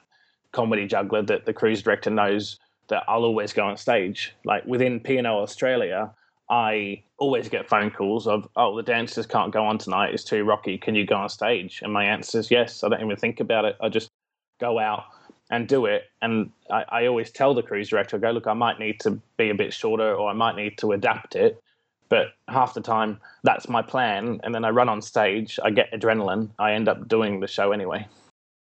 comedy 0.52 0.86
juggler 0.86 1.22
that 1.22 1.46
the 1.46 1.52
cruise 1.52 1.82
director 1.82 2.10
knows 2.10 2.58
that 2.88 3.04
I'll 3.08 3.24
always 3.24 3.52
go 3.52 3.66
on 3.66 3.76
stage. 3.76 4.34
Like 4.44 4.64
within 4.66 5.00
P&O 5.00 5.24
Australia, 5.24 6.10
I 6.50 7.02
always 7.18 7.48
get 7.48 7.68
phone 7.68 7.90
calls 7.90 8.26
of, 8.26 8.48
"Oh, 8.56 8.76
the 8.76 8.82
dancers 8.82 9.26
can't 9.26 9.52
go 9.52 9.64
on 9.64 9.78
tonight; 9.78 10.14
it's 10.14 10.24
too 10.24 10.44
rocky. 10.44 10.78
Can 10.78 10.94
you 10.94 11.06
go 11.06 11.16
on 11.16 11.28
stage?" 11.28 11.80
And 11.82 11.92
my 11.92 12.04
answer 12.04 12.38
is 12.38 12.50
yes. 12.50 12.84
I 12.84 12.88
don't 12.88 13.02
even 13.02 13.16
think 13.16 13.40
about 13.40 13.64
it. 13.64 13.76
I 13.80 13.88
just 13.88 14.10
go 14.60 14.78
out 14.78 15.04
and 15.50 15.66
do 15.66 15.86
it. 15.86 16.04
And 16.20 16.50
I, 16.70 16.84
I 16.88 17.06
always 17.06 17.30
tell 17.30 17.54
the 17.54 17.62
cruise 17.62 17.88
director, 17.88 18.16
I 18.16 18.20
"Go 18.20 18.30
look, 18.32 18.46
I 18.46 18.52
might 18.54 18.78
need 18.78 19.00
to 19.00 19.20
be 19.38 19.50
a 19.50 19.54
bit 19.54 19.72
shorter, 19.72 20.14
or 20.14 20.28
I 20.28 20.34
might 20.34 20.56
need 20.56 20.78
to 20.78 20.92
adapt 20.92 21.36
it." 21.36 21.62
But 22.08 22.28
half 22.48 22.74
the 22.74 22.80
time, 22.80 23.20
that's 23.42 23.68
my 23.68 23.82
plan. 23.82 24.40
And 24.42 24.54
then 24.54 24.64
I 24.64 24.70
run 24.70 24.88
on 24.88 25.02
stage, 25.02 25.58
I 25.62 25.70
get 25.70 25.92
adrenaline, 25.92 26.50
I 26.58 26.72
end 26.72 26.88
up 26.88 27.08
doing 27.08 27.40
the 27.40 27.46
show 27.46 27.72
anyway. 27.72 28.06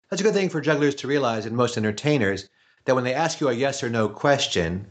That's 0.09 0.21
a 0.21 0.25
good 0.25 0.33
thing 0.33 0.49
for 0.49 0.59
jugglers 0.59 0.95
to 0.95 1.07
realize 1.07 1.45
and 1.45 1.55
most 1.55 1.77
entertainers 1.77 2.49
that 2.85 2.95
when 2.95 3.03
they 3.03 3.13
ask 3.13 3.39
you 3.39 3.49
a 3.49 3.53
yes 3.53 3.83
or 3.83 3.89
no 3.89 4.09
question, 4.09 4.85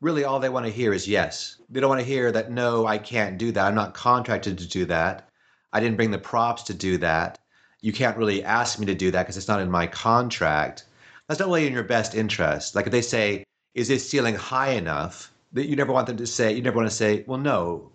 really 0.00 0.24
all 0.24 0.40
they 0.40 0.48
want 0.48 0.66
to 0.66 0.72
hear 0.72 0.92
is 0.92 1.06
yes. 1.06 1.60
They 1.68 1.80
don't 1.80 1.90
want 1.90 2.00
to 2.00 2.06
hear 2.06 2.32
that, 2.32 2.50
no, 2.50 2.86
I 2.86 2.98
can't 2.98 3.38
do 3.38 3.52
that. 3.52 3.66
I'm 3.66 3.74
not 3.74 3.94
contracted 3.94 4.58
to 4.58 4.66
do 4.66 4.84
that. 4.86 5.28
I 5.72 5.80
didn't 5.80 5.96
bring 5.96 6.10
the 6.10 6.18
props 6.18 6.62
to 6.64 6.74
do 6.74 6.96
that. 6.98 7.38
You 7.80 7.92
can't 7.92 8.16
really 8.16 8.42
ask 8.44 8.78
me 8.78 8.86
to 8.86 8.94
do 8.94 9.10
that 9.10 9.24
because 9.24 9.36
it's 9.36 9.48
not 9.48 9.60
in 9.60 9.70
my 9.70 9.86
contract. 9.86 10.84
That's 11.28 11.40
not 11.40 11.48
really 11.48 11.66
in 11.66 11.72
your 11.72 11.82
best 11.82 12.14
interest. 12.14 12.74
Like 12.74 12.86
if 12.86 12.92
they 12.92 13.02
say, 13.02 13.44
is 13.74 13.88
this 13.88 14.08
ceiling 14.08 14.36
high 14.36 14.70
enough? 14.70 15.33
That 15.54 15.66
you 15.66 15.76
never 15.76 15.92
want 15.92 16.06
them 16.06 16.16
to 16.18 16.26
say, 16.26 16.52
you 16.52 16.62
never 16.62 16.76
want 16.76 16.90
to 16.90 16.94
say, 16.94 17.24
well, 17.26 17.38
no, 17.38 17.90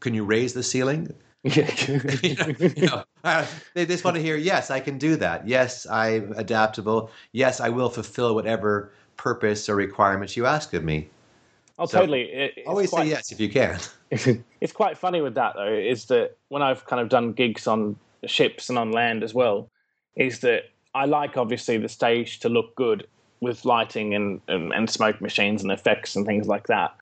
can 0.00 0.14
you 0.14 0.24
raise 0.24 0.52
the 0.52 0.62
ceiling? 0.62 1.12
you 1.44 2.86
know, 2.86 3.04
uh, 3.22 3.46
they 3.74 3.86
just 3.86 4.04
want 4.04 4.16
to 4.16 4.22
hear, 4.22 4.36
yes, 4.36 4.70
I 4.70 4.80
can 4.80 4.98
do 4.98 5.16
that. 5.16 5.46
Yes, 5.48 5.86
I'm 5.86 6.32
adaptable. 6.32 7.10
Yes, 7.32 7.60
I 7.60 7.68
will 7.68 7.88
fulfill 7.88 8.34
whatever 8.34 8.92
purpose 9.16 9.68
or 9.68 9.76
requirements 9.76 10.36
you 10.36 10.46
ask 10.46 10.74
of 10.74 10.84
me. 10.84 11.08
Oh, 11.78 11.86
so 11.86 12.00
totally. 12.00 12.22
It, 12.22 12.64
always 12.66 12.90
quite, 12.90 13.04
say 13.04 13.08
yes 13.10 13.32
if 13.32 13.40
you 13.40 13.48
can. 13.48 13.78
it's 14.60 14.72
quite 14.72 14.96
funny 14.96 15.20
with 15.20 15.34
that 15.34 15.54
though. 15.54 15.72
Is 15.72 16.06
that 16.06 16.36
when 16.48 16.62
I've 16.62 16.84
kind 16.86 17.00
of 17.00 17.08
done 17.08 17.32
gigs 17.32 17.66
on 17.66 17.96
ships 18.26 18.68
and 18.68 18.78
on 18.78 18.92
land 18.92 19.22
as 19.22 19.34
well, 19.34 19.68
is 20.16 20.40
that 20.40 20.64
I 20.94 21.06
like 21.06 21.36
obviously 21.36 21.76
the 21.78 21.88
stage 21.88 22.38
to 22.40 22.48
look 22.48 22.74
good 22.76 23.06
with 23.40 23.64
lighting 23.64 24.14
and, 24.14 24.40
and, 24.48 24.72
and 24.72 24.88
smoke 24.88 25.20
machines 25.20 25.62
and 25.62 25.72
effects 25.72 26.14
and 26.16 26.24
things 26.24 26.46
like 26.46 26.68
that. 26.68 26.94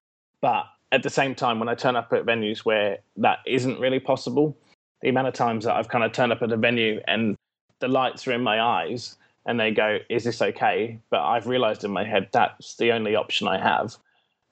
But 0.43 0.67
at 0.91 1.03
the 1.03 1.09
same 1.09 1.35
time, 1.35 1.59
when 1.59 1.71
I 1.71 1.75
turn 1.75 1.97
up 1.97 2.13
at 2.13 2.27
venues 2.27 2.59
where 2.59 2.99
that 3.17 3.39
isn't 3.47 3.81
really 3.81 4.01
possible, 4.01 4.55
the 5.01 5.09
amount 5.09 5.29
of 5.29 5.35
times 5.35 5.65
that 5.65 5.75
I've 5.75 5.89
kind 5.89 6.05
of 6.05 6.13
turned 6.13 6.33
up 6.33 6.43
at 6.43 6.53
a 6.53 6.57
venue 6.57 7.01
and 7.09 7.37
the 7.79 7.89
lights 7.89 8.29
are 8.29 8.33
in 8.33 8.43
my 8.43 8.61
eyes 8.61 9.17
and 9.47 9.59
they 9.59 9.71
go, 9.71 9.99
Is 10.11 10.25
this 10.25 10.43
okay? 10.43 10.99
But 11.11 11.23
I've 11.23 11.47
realized 11.47 11.85
in 11.85 11.91
my 11.91 12.05
head 12.05 12.29
that's 12.33 12.77
the 12.77 12.93
only 12.93 13.17
option 13.17 13.49
I 13.49 13.59
have. 13.59 13.97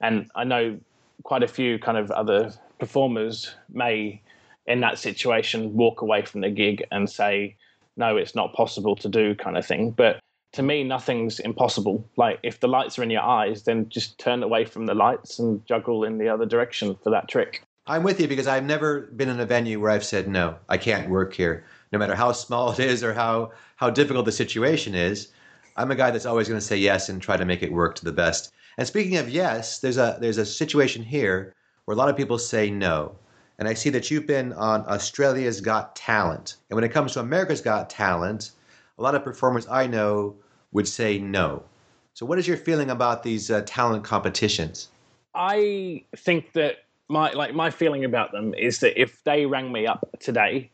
And 0.01 0.31
I 0.35 0.45
know 0.45 0.79
quite 1.25 1.43
a 1.43 1.49
few 1.49 1.79
kind 1.79 1.99
of 1.99 2.11
other 2.11 2.53
performers 2.79 3.55
may, 3.69 4.23
in 4.67 4.81
that 4.81 4.99
situation, 4.99 5.75
walk 5.75 6.01
away 6.01 6.25
from 6.25 6.41
the 6.41 6.51
gig 6.51 6.85
and 6.91 7.11
say, 7.11 7.57
No, 7.97 8.17
it's 8.17 8.35
not 8.35 8.55
possible 8.55 8.97
to 8.97 9.09
do, 9.09 9.35
kind 9.35 9.59
of 9.59 9.67
thing. 9.67 9.91
But 9.91 10.21
to 10.53 10.63
me, 10.63 10.83
nothing's 10.83 11.39
impossible. 11.39 12.09
Like 12.17 12.41
if 12.43 12.61
the 12.61 12.69
lights 12.69 12.99
are 12.99 13.03
in 13.03 13.11
your 13.11 13.23
eyes, 13.23 13.63
then 13.63 13.89
just 13.89 14.19
turn 14.19 14.43
away 14.43 14.65
from 14.65 14.87
the 14.87 14.95
lights 14.95 15.39
and 15.39 15.65
juggle 15.67 16.05
in 16.05 16.19
the 16.19 16.29
other 16.29 16.47
direction 16.47 16.97
for 17.03 17.11
that 17.11 17.29
trick. 17.29 17.63
I'm 17.87 18.03
with 18.03 18.21
you 18.21 18.29
because 18.29 18.47
I've 18.47 18.65
never 18.65 19.01
been 19.01 19.29
in 19.29 19.41
a 19.41 19.47
venue 19.47 19.81
where 19.81 19.91
I've 19.91 20.05
said 20.05 20.29
no, 20.29 20.57
I 20.69 20.77
can't 20.77 21.11
work 21.11 21.35
here, 21.35 21.65
no 21.93 21.99
matter 21.99 22.15
how 22.15 22.33
small 22.33 22.73
it 22.73 22.79
is 22.79 23.03
or 23.03 23.15
how 23.15 23.53
how 23.77 23.91
difficult 23.91 24.27
the 24.27 24.33
situation 24.33 24.95
is. 24.95 25.29
I'm 25.77 25.91
a 25.91 25.97
guy 25.97 26.11
that's 26.11 26.27
always 26.27 26.49
going 26.49 26.61
to 26.61 26.67
say 26.67 26.77
yes 26.77 27.09
and 27.09 27.23
try 27.23 27.37
to 27.37 27.45
make 27.45 27.63
it 27.63 27.73
work 27.73 27.95
to 27.97 28.05
the 28.05 28.13
best. 28.13 28.53
And 28.77 28.87
speaking 28.87 29.17
of 29.17 29.29
yes, 29.29 29.79
there's 29.79 29.99
a 29.99 30.19
there's 30.21 30.39
a 30.39 30.47
situation 30.47 31.03
here 31.03 31.55
where 31.85 31.95
a 31.95 31.99
lot 31.99 32.09
of 32.09 32.17
people 32.17 32.39
say 32.39 32.71
no. 32.71 33.17
And 33.59 33.69
I 33.69 33.75
see 33.75 33.91
that 33.91 34.11
you've 34.11 34.27
been 34.27 34.53
on 34.55 34.87
Australia's 34.87 35.61
Got 35.61 35.95
Talent. 35.95 36.57
And 36.71 36.77
when 36.77 36.85
it 36.85 36.93
comes 36.93 37.13
to 37.13 37.21
America's 37.21 37.61
Got 37.61 37.91
Talent, 37.91 38.53
a 39.01 39.03
lot 39.03 39.15
of 39.15 39.25
performers 39.25 39.67
I 39.69 39.87
know 39.87 40.37
would 40.73 40.87
say 40.87 41.19
no. 41.19 41.65
So, 42.13 42.27
what 42.27 42.39
is 42.39 42.47
your 42.47 42.59
feeling 42.59 42.91
about 42.91 43.23
these 43.23 43.51
uh, 43.51 43.63
talent 43.67 44.05
competitions? 44.05 44.89
I 45.35 46.05
think 46.17 46.53
that 46.53 46.85
my 47.09 47.33
like 47.33 47.55
my 47.55 47.71
feeling 47.71 48.05
about 48.05 48.31
them 48.31 48.55
is 48.55 48.81
that 48.81 49.01
if 49.01 49.25
they 49.25 49.47
rang 49.47 49.73
me 49.73 49.87
up 49.87 50.07
today, 50.21 50.71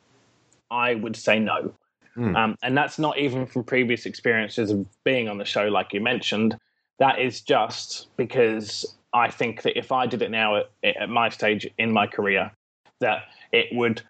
I 0.70 0.96
would 0.96 1.16
say 1.16 1.38
no. 1.38 1.72
Mm. 2.16 2.36
Um, 2.36 2.56
and 2.62 2.76
that's 2.76 2.98
not 2.98 3.18
even 3.18 3.46
from 3.46 3.62
previous 3.62 4.06
experiences 4.06 4.70
of 4.70 4.86
being 5.04 5.28
on 5.28 5.38
the 5.38 5.44
show, 5.44 5.68
like 5.68 5.92
you 5.92 6.00
mentioned. 6.00 6.56
That 6.98 7.20
is 7.20 7.42
just 7.42 8.08
because 8.16 8.96
I 9.12 9.30
think 9.30 9.62
that 9.62 9.78
if 9.78 9.92
I 9.92 10.06
did 10.06 10.22
it 10.22 10.30
now 10.30 10.56
at, 10.56 10.70
at 10.82 11.08
my 11.10 11.28
stage 11.28 11.68
in 11.78 11.92
my 11.92 12.06
career, 12.06 12.50
that 13.00 13.24
it 13.52 13.66
would. 13.72 14.02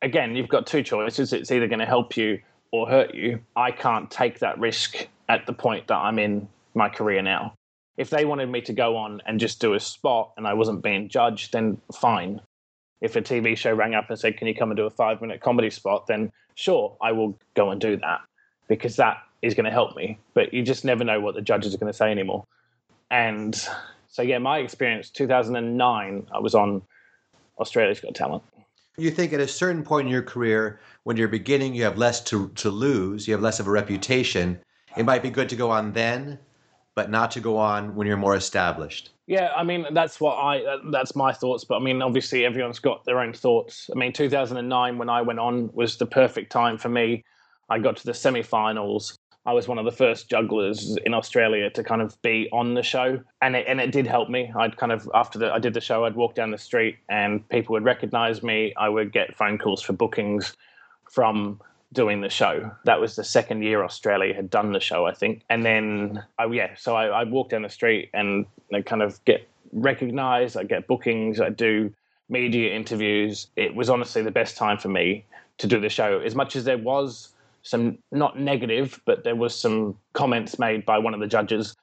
Again, 0.00 0.36
you've 0.36 0.48
got 0.48 0.64
two 0.64 0.84
choices. 0.84 1.32
It's 1.32 1.50
either 1.50 1.66
going 1.66 1.80
to 1.80 1.86
help 1.86 2.16
you 2.16 2.40
or 2.72 2.88
hurt 2.88 3.14
you, 3.14 3.40
I 3.56 3.70
can't 3.70 4.10
take 4.10 4.40
that 4.40 4.58
risk 4.58 5.06
at 5.28 5.46
the 5.46 5.52
point 5.52 5.88
that 5.88 5.96
I'm 5.96 6.18
in 6.18 6.48
my 6.74 6.88
career 6.88 7.22
now. 7.22 7.54
If 7.96 8.10
they 8.10 8.24
wanted 8.24 8.48
me 8.48 8.60
to 8.62 8.72
go 8.72 8.96
on 8.96 9.20
and 9.26 9.40
just 9.40 9.60
do 9.60 9.74
a 9.74 9.80
spot 9.80 10.32
and 10.36 10.46
I 10.46 10.54
wasn't 10.54 10.82
being 10.82 11.08
judged, 11.08 11.52
then 11.52 11.80
fine. 11.94 12.40
If 13.00 13.16
a 13.16 13.22
TV 13.22 13.56
show 13.56 13.72
rang 13.72 13.94
up 13.94 14.10
and 14.10 14.18
said, 14.18 14.36
Can 14.36 14.46
you 14.46 14.54
come 14.54 14.70
and 14.70 14.76
do 14.76 14.86
a 14.86 14.90
five 14.90 15.20
minute 15.20 15.40
comedy 15.40 15.70
spot? 15.70 16.06
Then 16.06 16.30
sure, 16.54 16.96
I 17.00 17.12
will 17.12 17.38
go 17.54 17.70
and 17.70 17.80
do 17.80 17.96
that. 17.96 18.20
because 18.68 18.96
that 18.96 19.18
is 19.42 19.54
going 19.54 19.64
to 19.64 19.70
help 19.70 19.96
me. 19.96 20.18
But 20.34 20.52
you 20.52 20.62
just 20.62 20.84
never 20.84 21.04
know 21.04 21.20
what 21.20 21.34
the 21.34 21.40
judges 21.40 21.74
are 21.74 21.78
going 21.78 21.92
to 21.92 21.96
say 21.96 22.10
anymore. 22.10 22.44
And 23.10 23.54
so, 24.08 24.22
yeah, 24.22 24.38
my 24.38 24.58
experience 24.58 25.10
2009, 25.10 26.26
I 26.34 26.38
was 26.38 26.54
on 26.54 26.82
Australia's 27.58 28.00
Got 28.00 28.14
Talent. 28.14 28.42
You 28.98 29.12
think 29.12 29.32
at 29.32 29.40
a 29.40 29.46
certain 29.46 29.84
point 29.84 30.08
in 30.08 30.12
your 30.12 30.22
career, 30.22 30.80
when 31.04 31.16
you're 31.16 31.28
beginning, 31.28 31.72
you 31.72 31.84
have 31.84 31.96
less 31.96 32.22
to, 32.24 32.48
to 32.56 32.68
lose, 32.68 33.28
you 33.28 33.32
have 33.32 33.40
less 33.40 33.60
of 33.60 33.68
a 33.68 33.70
reputation. 33.70 34.58
It 34.96 35.04
might 35.04 35.22
be 35.22 35.30
good 35.30 35.48
to 35.50 35.56
go 35.56 35.70
on 35.70 35.92
then, 35.92 36.38
but 36.96 37.08
not 37.08 37.30
to 37.30 37.40
go 37.40 37.56
on 37.56 37.94
when 37.94 38.08
you're 38.08 38.16
more 38.16 38.34
established. 38.34 39.10
Yeah, 39.28 39.52
I 39.54 39.62
mean 39.62 39.86
that's 39.92 40.20
what 40.20 40.36
I 40.36 40.78
that's 40.90 41.14
my 41.14 41.32
thoughts. 41.32 41.62
But 41.62 41.76
I 41.76 41.80
mean, 41.80 42.02
obviously 42.02 42.44
everyone's 42.44 42.78
got 42.78 43.04
their 43.04 43.20
own 43.20 43.34
thoughts. 43.34 43.88
I 43.94 43.98
mean, 43.98 44.12
2009 44.12 44.98
when 44.98 45.10
I 45.10 45.22
went 45.22 45.38
on 45.38 45.70
was 45.74 45.98
the 45.98 46.06
perfect 46.06 46.50
time 46.50 46.78
for 46.78 46.88
me. 46.88 47.24
I 47.68 47.78
got 47.78 47.98
to 47.98 48.06
the 48.06 48.14
semi-finals. 48.14 49.16
I 49.48 49.52
was 49.52 49.66
one 49.66 49.78
of 49.78 49.86
the 49.86 49.92
first 49.92 50.28
jugglers 50.28 50.98
in 51.06 51.14
Australia 51.14 51.70
to 51.70 51.82
kind 51.82 52.02
of 52.02 52.20
be 52.20 52.50
on 52.52 52.74
the 52.74 52.82
show, 52.82 53.18
and 53.40 53.56
it 53.56 53.64
and 53.66 53.80
it 53.80 53.92
did 53.92 54.06
help 54.06 54.28
me. 54.28 54.52
I'd 54.54 54.76
kind 54.76 54.92
of 54.92 55.08
after 55.14 55.38
the 55.38 55.50
I 55.50 55.58
did 55.58 55.72
the 55.72 55.80
show, 55.80 56.04
I'd 56.04 56.16
walk 56.16 56.34
down 56.34 56.50
the 56.50 56.58
street 56.58 56.98
and 57.08 57.48
people 57.48 57.72
would 57.72 57.82
recognize 57.82 58.42
me. 58.42 58.74
I 58.76 58.90
would 58.90 59.10
get 59.10 59.34
phone 59.38 59.56
calls 59.56 59.80
for 59.80 59.94
bookings 59.94 60.54
from 61.10 61.62
doing 61.94 62.20
the 62.20 62.28
show. 62.28 62.70
That 62.84 63.00
was 63.00 63.16
the 63.16 63.24
second 63.24 63.62
year 63.62 63.82
Australia 63.82 64.34
had 64.34 64.50
done 64.50 64.72
the 64.72 64.80
show, 64.80 65.06
I 65.06 65.14
think. 65.14 65.40
And 65.48 65.64
then, 65.64 66.22
oh 66.38 66.52
yeah, 66.52 66.74
so 66.76 66.94
I, 66.94 67.06
I 67.06 67.24
walk 67.24 67.48
down 67.48 67.62
the 67.62 67.70
street 67.70 68.10
and 68.12 68.44
I 68.74 68.82
kind 68.82 69.00
of 69.00 69.24
get 69.24 69.48
recognized. 69.72 70.58
I 70.58 70.64
get 70.64 70.86
bookings. 70.86 71.40
I 71.40 71.48
do 71.48 71.90
media 72.28 72.74
interviews. 72.74 73.46
It 73.56 73.74
was 73.74 73.88
honestly 73.88 74.20
the 74.20 74.30
best 74.30 74.58
time 74.58 74.76
for 74.76 74.88
me 74.88 75.24
to 75.56 75.66
do 75.66 75.80
the 75.80 75.88
show. 75.88 76.20
As 76.20 76.34
much 76.34 76.54
as 76.54 76.64
there 76.64 76.76
was 76.76 77.30
some 77.62 77.98
not 78.12 78.38
negative, 78.38 79.00
but 79.04 79.24
there 79.24 79.36
was 79.36 79.54
some 79.54 79.96
comments 80.12 80.58
made 80.58 80.84
by 80.86 80.98
one 80.98 81.14
of 81.14 81.20
the 81.20 81.26
judges. 81.26 81.76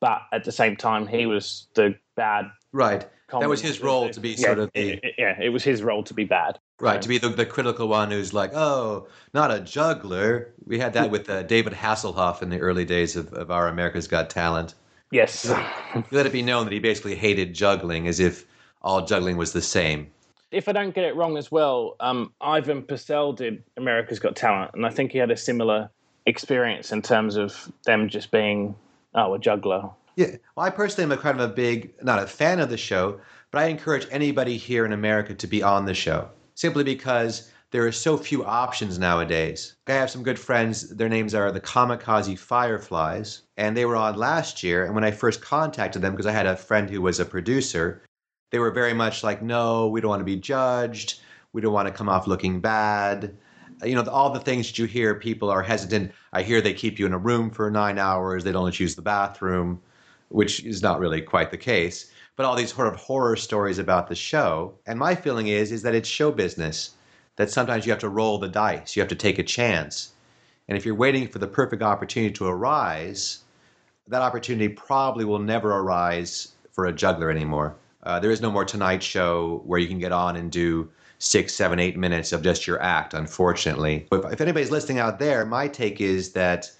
But 0.00 0.22
at 0.32 0.44
the 0.44 0.52
same 0.52 0.76
time, 0.76 1.06
he 1.06 1.26
was 1.26 1.68
the 1.74 1.94
bad. 2.16 2.46
Right. 2.72 3.08
That 3.40 3.48
was 3.48 3.62
his 3.62 3.80
role 3.80 4.10
to 4.10 4.20
be 4.20 4.30
yeah, 4.30 4.46
sort 4.46 4.58
of 4.58 4.70
the. 4.74 5.00
It, 5.02 5.14
yeah, 5.16 5.40
it 5.40 5.48
was 5.48 5.64
his 5.64 5.82
role 5.82 6.02
to 6.02 6.12
be 6.12 6.24
bad. 6.24 6.58
Right, 6.80 7.00
to 7.00 7.08
be 7.08 7.18
the, 7.18 7.28
the 7.28 7.46
critical 7.46 7.88
one 7.88 8.10
who's 8.10 8.34
like, 8.34 8.52
oh, 8.54 9.08
not 9.32 9.50
a 9.50 9.60
juggler. 9.60 10.52
We 10.66 10.78
had 10.78 10.92
that 10.94 11.10
with 11.10 11.30
uh, 11.30 11.44
David 11.44 11.72
Hasselhoff 11.72 12.42
in 12.42 12.50
the 12.50 12.58
early 12.58 12.84
days 12.84 13.16
of, 13.16 13.32
of 13.32 13.50
our 13.50 13.68
America's 13.68 14.08
Got 14.08 14.28
Talent. 14.28 14.74
Yes. 15.12 15.48
Let 16.10 16.26
it 16.26 16.32
be 16.32 16.42
known 16.42 16.64
that 16.64 16.72
he 16.72 16.80
basically 16.80 17.14
hated 17.14 17.54
juggling 17.54 18.08
as 18.08 18.18
if 18.18 18.46
all 18.82 19.06
juggling 19.06 19.36
was 19.36 19.52
the 19.52 19.62
same. 19.62 20.10
If 20.52 20.68
I 20.68 20.72
don't 20.72 20.94
get 20.94 21.04
it 21.04 21.16
wrong 21.16 21.38
as 21.38 21.50
well, 21.50 21.96
um, 22.00 22.32
Ivan 22.40 22.82
Pecel 22.82 23.34
did 23.34 23.62
America's 23.78 24.20
Got 24.20 24.36
Talent, 24.36 24.72
and 24.74 24.84
I 24.84 24.90
think 24.90 25.10
he 25.10 25.18
had 25.18 25.30
a 25.30 25.36
similar 25.36 25.90
experience 26.26 26.92
in 26.92 27.00
terms 27.02 27.36
of 27.36 27.72
them 27.84 28.08
just 28.08 28.30
being, 28.30 28.74
oh, 29.14 29.34
a 29.34 29.38
juggler. 29.38 29.90
Yeah, 30.16 30.36
well, 30.54 30.66
I 30.66 30.70
personally 30.70 31.04
am 31.04 31.18
a 31.18 31.20
kind 31.20 31.40
of 31.40 31.50
a 31.50 31.54
big, 31.54 31.94
not 32.04 32.22
a 32.22 32.26
fan 32.26 32.60
of 32.60 32.68
the 32.68 32.76
show, 32.76 33.18
but 33.50 33.62
I 33.62 33.66
encourage 33.66 34.06
anybody 34.10 34.58
here 34.58 34.84
in 34.84 34.92
America 34.92 35.34
to 35.34 35.46
be 35.46 35.62
on 35.62 35.86
the 35.86 35.94
show 35.94 36.28
simply 36.54 36.84
because 36.84 37.50
there 37.70 37.86
are 37.86 37.92
so 37.92 38.18
few 38.18 38.44
options 38.44 38.98
nowadays. 38.98 39.74
I 39.86 39.92
have 39.92 40.10
some 40.10 40.22
good 40.22 40.38
friends, 40.38 40.90
their 40.90 41.08
names 41.08 41.34
are 41.34 41.50
the 41.50 41.60
Kamikaze 41.60 42.38
Fireflies, 42.38 43.42
and 43.56 43.74
they 43.74 43.86
were 43.86 43.96
on 43.96 44.16
last 44.16 44.62
year. 44.62 44.84
And 44.84 44.94
when 44.94 45.04
I 45.04 45.10
first 45.10 45.40
contacted 45.40 46.02
them, 46.02 46.12
because 46.12 46.26
I 46.26 46.32
had 46.32 46.46
a 46.46 46.56
friend 46.56 46.90
who 46.90 47.00
was 47.00 47.18
a 47.18 47.24
producer, 47.24 48.02
they 48.52 48.60
were 48.60 48.70
very 48.70 48.94
much 48.94 49.24
like, 49.24 49.42
no, 49.42 49.88
we 49.88 50.00
don't 50.00 50.10
want 50.10 50.20
to 50.20 50.24
be 50.24 50.36
judged. 50.36 51.20
We 51.52 51.60
don't 51.60 51.72
want 51.72 51.88
to 51.88 51.94
come 51.94 52.08
off 52.08 52.28
looking 52.28 52.60
bad. 52.60 53.36
Uh, 53.82 53.86
you 53.86 53.96
know, 53.96 54.04
all 54.04 54.30
the 54.30 54.38
things 54.38 54.68
that 54.68 54.78
you 54.78 54.84
hear, 54.84 55.16
people 55.16 55.50
are 55.50 55.62
hesitant. 55.62 56.12
I 56.32 56.42
hear 56.42 56.60
they 56.60 56.72
keep 56.72 57.00
you 57.00 57.06
in 57.06 57.12
a 57.12 57.18
room 57.18 57.50
for 57.50 57.68
nine 57.70 57.98
hours, 57.98 58.44
they 58.44 58.52
don't 58.52 58.78
you 58.78 58.84
use 58.84 58.94
the 58.94 59.02
bathroom, 59.02 59.82
which 60.28 60.64
is 60.64 60.80
not 60.80 61.00
really 61.00 61.20
quite 61.20 61.50
the 61.50 61.58
case 61.58 62.12
but 62.36 62.46
all 62.46 62.56
these 62.56 62.72
sort 62.72 62.88
of 62.88 62.96
horror 62.96 63.36
stories 63.36 63.78
about 63.78 64.08
the 64.08 64.14
show. 64.14 64.74
And 64.86 64.98
my 64.98 65.14
feeling 65.14 65.48
is 65.48 65.70
is 65.70 65.82
that 65.82 65.94
it's 65.94 66.08
show 66.08 66.32
business. 66.32 66.92
That 67.36 67.50
sometimes 67.50 67.86
you 67.86 67.92
have 67.92 68.00
to 68.00 68.08
roll 68.08 68.38
the 68.38 68.48
dice. 68.48 68.94
You 68.94 69.00
have 69.00 69.08
to 69.08 69.14
take 69.14 69.38
a 69.38 69.42
chance. 69.42 70.12
And 70.68 70.76
if 70.76 70.84
you're 70.84 70.94
waiting 70.94 71.28
for 71.28 71.38
the 71.38 71.46
perfect 71.46 71.82
opportunity 71.82 72.32
to 72.34 72.46
arise, 72.46 73.38
that 74.06 74.22
opportunity 74.22 74.68
probably 74.68 75.24
will 75.24 75.38
never 75.38 75.70
arise 75.70 76.48
for 76.72 76.86
a 76.86 76.92
juggler 76.92 77.30
anymore. 77.30 77.74
Uh, 78.02 78.18
there 78.18 78.30
is 78.30 78.40
no 78.40 78.50
more 78.50 78.64
Tonight 78.64 79.02
Show 79.02 79.62
where 79.64 79.78
you 79.78 79.88
can 79.88 79.98
get 79.98 80.12
on 80.12 80.36
and 80.36 80.50
do 80.50 80.90
six, 81.18 81.54
seven, 81.54 81.78
eight 81.78 81.96
minutes 81.96 82.32
of 82.32 82.42
just 82.42 82.66
your 82.66 82.82
act, 82.82 83.14
unfortunately. 83.14 84.08
If, 84.10 84.24
if 84.32 84.40
anybody's 84.40 84.72
listening 84.72 84.98
out 84.98 85.18
there, 85.20 85.46
my 85.46 85.68
take 85.68 86.00
is 86.00 86.32
that 86.32 86.70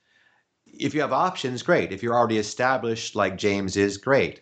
if 0.67 0.95
you 0.95 1.01
have 1.01 1.13
options, 1.13 1.63
great. 1.63 1.93
If 1.93 2.03
you're 2.03 2.15
already 2.15 2.39
established, 2.39 3.15
like 3.15 3.37
James 3.37 3.77
is, 3.77 3.97
great. 3.97 4.41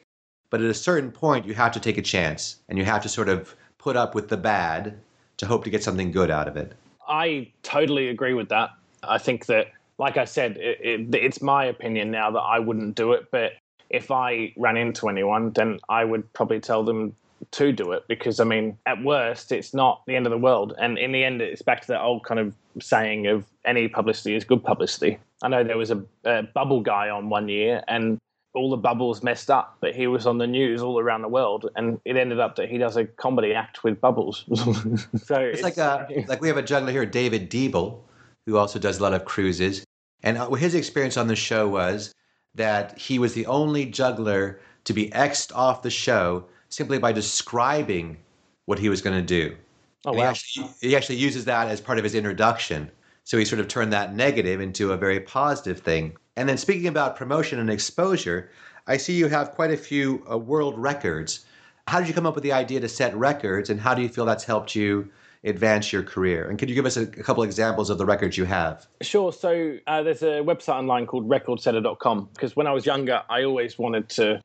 But 0.48 0.60
at 0.62 0.70
a 0.70 0.74
certain 0.74 1.12
point, 1.12 1.46
you 1.46 1.54
have 1.54 1.72
to 1.72 1.80
take 1.80 1.98
a 1.98 2.02
chance 2.02 2.56
and 2.68 2.78
you 2.78 2.84
have 2.84 3.02
to 3.02 3.08
sort 3.08 3.28
of 3.28 3.54
put 3.78 3.96
up 3.96 4.14
with 4.14 4.28
the 4.28 4.36
bad 4.36 4.98
to 5.36 5.46
hope 5.46 5.64
to 5.64 5.70
get 5.70 5.82
something 5.82 6.10
good 6.10 6.30
out 6.30 6.48
of 6.48 6.56
it. 6.56 6.72
I 7.08 7.50
totally 7.62 8.08
agree 8.08 8.34
with 8.34 8.48
that. 8.48 8.70
I 9.02 9.18
think 9.18 9.46
that, 9.46 9.68
like 9.98 10.16
I 10.16 10.24
said, 10.24 10.56
it, 10.56 10.78
it, 10.80 11.14
it's 11.14 11.42
my 11.42 11.64
opinion 11.64 12.10
now 12.10 12.30
that 12.30 12.40
I 12.40 12.58
wouldn't 12.58 12.94
do 12.94 13.12
it. 13.12 13.30
But 13.30 13.52
if 13.90 14.10
I 14.10 14.52
ran 14.56 14.76
into 14.76 15.08
anyone, 15.08 15.50
then 15.52 15.78
I 15.88 16.04
would 16.04 16.32
probably 16.32 16.60
tell 16.60 16.84
them 16.84 17.14
to 17.52 17.72
do 17.72 17.92
it 17.92 18.04
because, 18.06 18.38
I 18.38 18.44
mean, 18.44 18.78
at 18.86 19.02
worst, 19.02 19.50
it's 19.50 19.74
not 19.74 20.02
the 20.06 20.14
end 20.14 20.26
of 20.26 20.30
the 20.30 20.38
world. 20.38 20.74
And 20.78 20.98
in 20.98 21.12
the 21.12 21.24
end, 21.24 21.40
it's 21.40 21.62
back 21.62 21.80
to 21.82 21.86
that 21.88 22.00
old 22.00 22.24
kind 22.24 22.38
of 22.38 22.54
saying 22.80 23.26
of 23.26 23.44
any 23.64 23.88
publicity 23.88 24.34
is 24.34 24.44
good 24.44 24.62
publicity. 24.62 25.18
I 25.42 25.48
know 25.48 25.64
there 25.64 25.78
was 25.78 25.90
a, 25.90 26.02
a 26.24 26.42
bubble 26.42 26.80
guy 26.80 27.08
on 27.08 27.28
one 27.30 27.48
year, 27.48 27.82
and 27.88 28.18
all 28.54 28.70
the 28.70 28.76
bubbles 28.76 29.22
messed 29.22 29.50
up, 29.50 29.76
but 29.80 29.94
he 29.94 30.06
was 30.06 30.26
on 30.26 30.38
the 30.38 30.46
news 30.46 30.82
all 30.82 30.98
around 30.98 31.22
the 31.22 31.28
world, 31.28 31.70
and 31.76 32.00
it 32.04 32.16
ended 32.16 32.40
up 32.40 32.56
that 32.56 32.68
he 32.68 32.78
does 32.78 32.96
a 32.96 33.04
comedy 33.04 33.54
act 33.54 33.82
with 33.82 34.00
bubbles. 34.00 34.44
so 34.54 35.40
it's, 35.40 35.58
it's 35.58 35.62
like 35.62 35.78
a, 35.78 35.82
uh, 35.82 36.06
like 36.28 36.40
we 36.40 36.48
have 36.48 36.56
a 36.56 36.62
juggler 36.62 36.92
here, 36.92 37.06
David 37.06 37.50
Diebel, 37.50 38.00
who 38.46 38.56
also 38.56 38.78
does 38.78 38.98
a 38.98 39.02
lot 39.02 39.14
of 39.14 39.24
cruises, 39.24 39.84
and 40.22 40.36
uh, 40.36 40.50
his 40.52 40.74
experience 40.74 41.16
on 41.16 41.26
the 41.26 41.36
show 41.36 41.68
was 41.68 42.12
that 42.54 42.98
he 42.98 43.18
was 43.18 43.34
the 43.34 43.46
only 43.46 43.86
juggler 43.86 44.60
to 44.84 44.92
be 44.92 45.10
xed 45.10 45.54
off 45.54 45.82
the 45.82 45.90
show 45.90 46.44
simply 46.68 46.98
by 46.98 47.12
describing 47.12 48.16
what 48.66 48.78
he 48.78 48.88
was 48.88 49.02
going 49.02 49.16
to 49.16 49.22
do. 49.22 49.56
Oh, 50.04 50.12
wow. 50.12 50.16
He 50.16 50.22
actually, 50.22 50.68
he 50.80 50.96
actually 50.96 51.16
uses 51.16 51.44
that 51.44 51.68
as 51.68 51.80
part 51.80 51.98
of 51.98 52.04
his 52.04 52.14
introduction. 52.14 52.90
So 53.24 53.38
he 53.38 53.44
sort 53.44 53.60
of 53.60 53.68
turned 53.68 53.92
that 53.92 54.14
negative 54.14 54.60
into 54.60 54.92
a 54.92 54.96
very 54.96 55.20
positive 55.20 55.80
thing. 55.80 56.16
And 56.36 56.48
then 56.48 56.56
speaking 56.56 56.86
about 56.86 57.16
promotion 57.16 57.58
and 57.58 57.70
exposure, 57.70 58.50
I 58.86 58.96
see 58.96 59.12
you 59.12 59.28
have 59.28 59.52
quite 59.52 59.70
a 59.70 59.76
few 59.76 60.24
uh, 60.30 60.38
world 60.38 60.78
records. 60.78 61.44
How 61.86 61.98
did 61.98 62.08
you 62.08 62.14
come 62.14 62.26
up 62.26 62.34
with 62.34 62.44
the 62.44 62.52
idea 62.52 62.80
to 62.80 62.88
set 62.88 63.14
records, 63.16 63.68
and 63.68 63.80
how 63.80 63.94
do 63.94 64.02
you 64.02 64.08
feel 64.08 64.24
that's 64.24 64.44
helped 64.44 64.74
you 64.74 65.10
advance 65.44 65.92
your 65.92 66.02
career? 66.02 66.48
And 66.48 66.58
could 66.58 66.68
you 66.68 66.74
give 66.74 66.86
us 66.86 66.96
a, 66.96 67.02
a 67.02 67.06
couple 67.06 67.42
examples 67.42 67.90
of 67.90 67.98
the 67.98 68.06
records 68.06 68.36
you 68.36 68.44
have? 68.44 68.86
Sure. 69.00 69.32
So 69.32 69.78
uh, 69.86 70.02
there's 70.02 70.22
a 70.22 70.42
website 70.42 70.74
online 70.74 71.06
called 71.06 71.28
recordsetter.com 71.28 72.28
because 72.34 72.56
when 72.56 72.66
I 72.66 72.72
was 72.72 72.86
younger, 72.86 73.22
I 73.28 73.44
always 73.44 73.78
wanted 73.78 74.08
to 74.10 74.40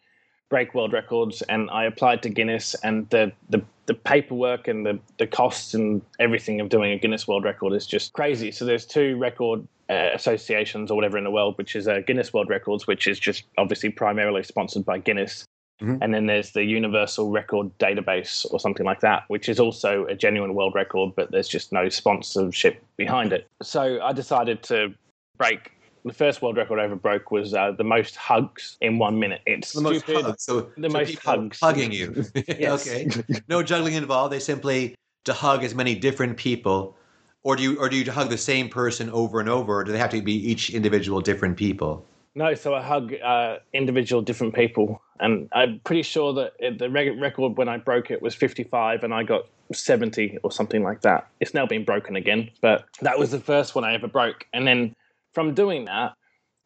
break 0.50 0.74
world 0.74 0.94
records 0.94 1.42
and 1.44 1.70
I 1.72 1.86
applied 1.86 2.22
to 2.24 2.30
Guinness 2.30 2.76
and 2.76 3.10
the, 3.10 3.32
the, 3.50 3.62
the 3.88 3.94
paperwork 3.94 4.68
and 4.68 4.86
the, 4.86 5.00
the 5.18 5.28
costs 5.28 5.74
and 5.74 6.02
everything 6.20 6.62
of 6.62 6.70
doing 6.70 6.92
a 6.92 6.98
Guinness 6.98 7.28
World 7.28 7.44
Record 7.44 7.74
is 7.74 7.88
just 7.88 8.14
crazy. 8.14 8.52
So 8.52 8.64
there's 8.64 8.86
two 8.86 9.18
record 9.18 9.68
uh, 9.90 10.10
associations 10.14 10.92
or 10.92 10.96
whatever 10.96 11.18
in 11.18 11.24
the 11.24 11.32
world, 11.32 11.58
which 11.58 11.76
is 11.76 11.88
uh, 11.88 12.02
Guinness 12.06 12.32
World 12.34 12.50
Records, 12.50 12.88
which 12.88 13.08
is 13.08 13.20
just 13.20 13.44
obviously 13.58 13.90
primarily 13.90 14.44
sponsored 14.44 14.86
by 14.86 15.00
Guinness. 15.00 15.46
Mm-hmm. 15.82 16.02
And 16.02 16.14
then 16.14 16.26
there's 16.26 16.52
the 16.52 16.64
Universal 16.64 17.32
Record 17.32 17.78
Database 17.80 18.46
or 18.52 18.60
something 18.60 18.86
like 18.86 19.02
that, 19.02 19.24
which 19.28 19.50
is 19.50 19.60
also 19.60 20.06
a 20.06 20.16
genuine 20.16 20.56
world 20.56 20.74
record, 20.74 21.14
but 21.16 21.32
there's 21.32 21.50
just 21.50 21.74
no 21.74 21.90
sponsorship 21.90 22.82
behind 22.96 23.34
it. 23.34 23.50
So 23.62 24.02
I 24.02 24.14
decided 24.14 24.64
to 24.64 24.94
break 25.38 25.72
the 26.06 26.14
first 26.14 26.42
world 26.42 26.56
record 26.56 26.80
I 26.80 26.84
ever 26.84 26.96
broke 26.96 27.32
was 27.32 27.54
uh, 27.54 27.72
the 27.72 27.84
most 27.84 28.16
hugs 28.16 28.78
in 28.80 29.00
one 29.00 29.20
minute. 29.20 29.42
It's 29.46 29.74
the 29.74 29.82
most 29.82 30.06
hugs. 30.06 30.44
So 30.44 30.70
the 30.78 30.90
so 30.90 30.98
most 30.98 31.18
hugs 31.20 31.60
hugging 31.60 31.92
you. 31.92 32.24
okay. 32.50 33.10
No 33.50 33.64
juggling 33.64 33.96
involved. 33.96 34.32
They 34.32 34.40
simply 34.40 34.96
to 35.26 35.34
hug 35.34 35.64
as 35.64 35.74
many 35.74 35.96
different 35.96 36.38
people, 36.38 36.96
or 37.44 37.56
do 37.56 37.64
you 37.64 37.80
or 37.80 37.90
do 37.90 37.98
you 37.98 38.10
hug 38.10 38.30
the 38.30 38.38
same 38.38 38.70
person 38.70 39.10
over 39.10 39.40
and 39.40 39.50
over? 39.50 39.80
Or 39.80 39.84
do 39.84 39.92
they 39.92 39.98
have 39.98 40.12
to 40.12 40.22
be 40.22 40.34
each 40.34 40.70
individual 40.70 41.22
different 41.22 41.58
people? 41.58 42.06
No, 42.36 42.54
so 42.54 42.76
I 42.76 42.84
hug 42.84 43.14
uh, 43.24 43.58
individual 43.74 44.22
different 44.22 44.54
people, 44.54 45.02
and 45.20 45.50
I'm 45.54 45.80
pretty 45.84 46.04
sure 46.04 46.34
that 46.34 46.54
the 46.80 46.90
record 46.90 47.58
when 47.58 47.70
I 47.70 47.78
broke 47.78 48.12
it 48.12 48.22
was 48.22 48.36
55, 48.36 49.04
and 49.04 49.14
I 49.14 49.24
got 49.24 49.48
70 49.72 50.40
or 50.44 50.52
something 50.52 50.84
like 50.84 51.02
that. 51.02 51.28
It's 51.40 51.54
now 51.54 51.66
been 51.66 51.86
broken 51.86 52.16
again, 52.16 52.52
but 52.62 52.86
that 53.02 53.18
was 53.18 53.32
the 53.32 53.40
first 53.40 53.76
one 53.76 53.84
I 53.84 53.94
ever 53.94 54.08
broke, 54.08 54.46
and 54.54 54.68
then 54.68 54.96
from 55.34 55.54
doing 55.54 55.86
that 55.86 56.14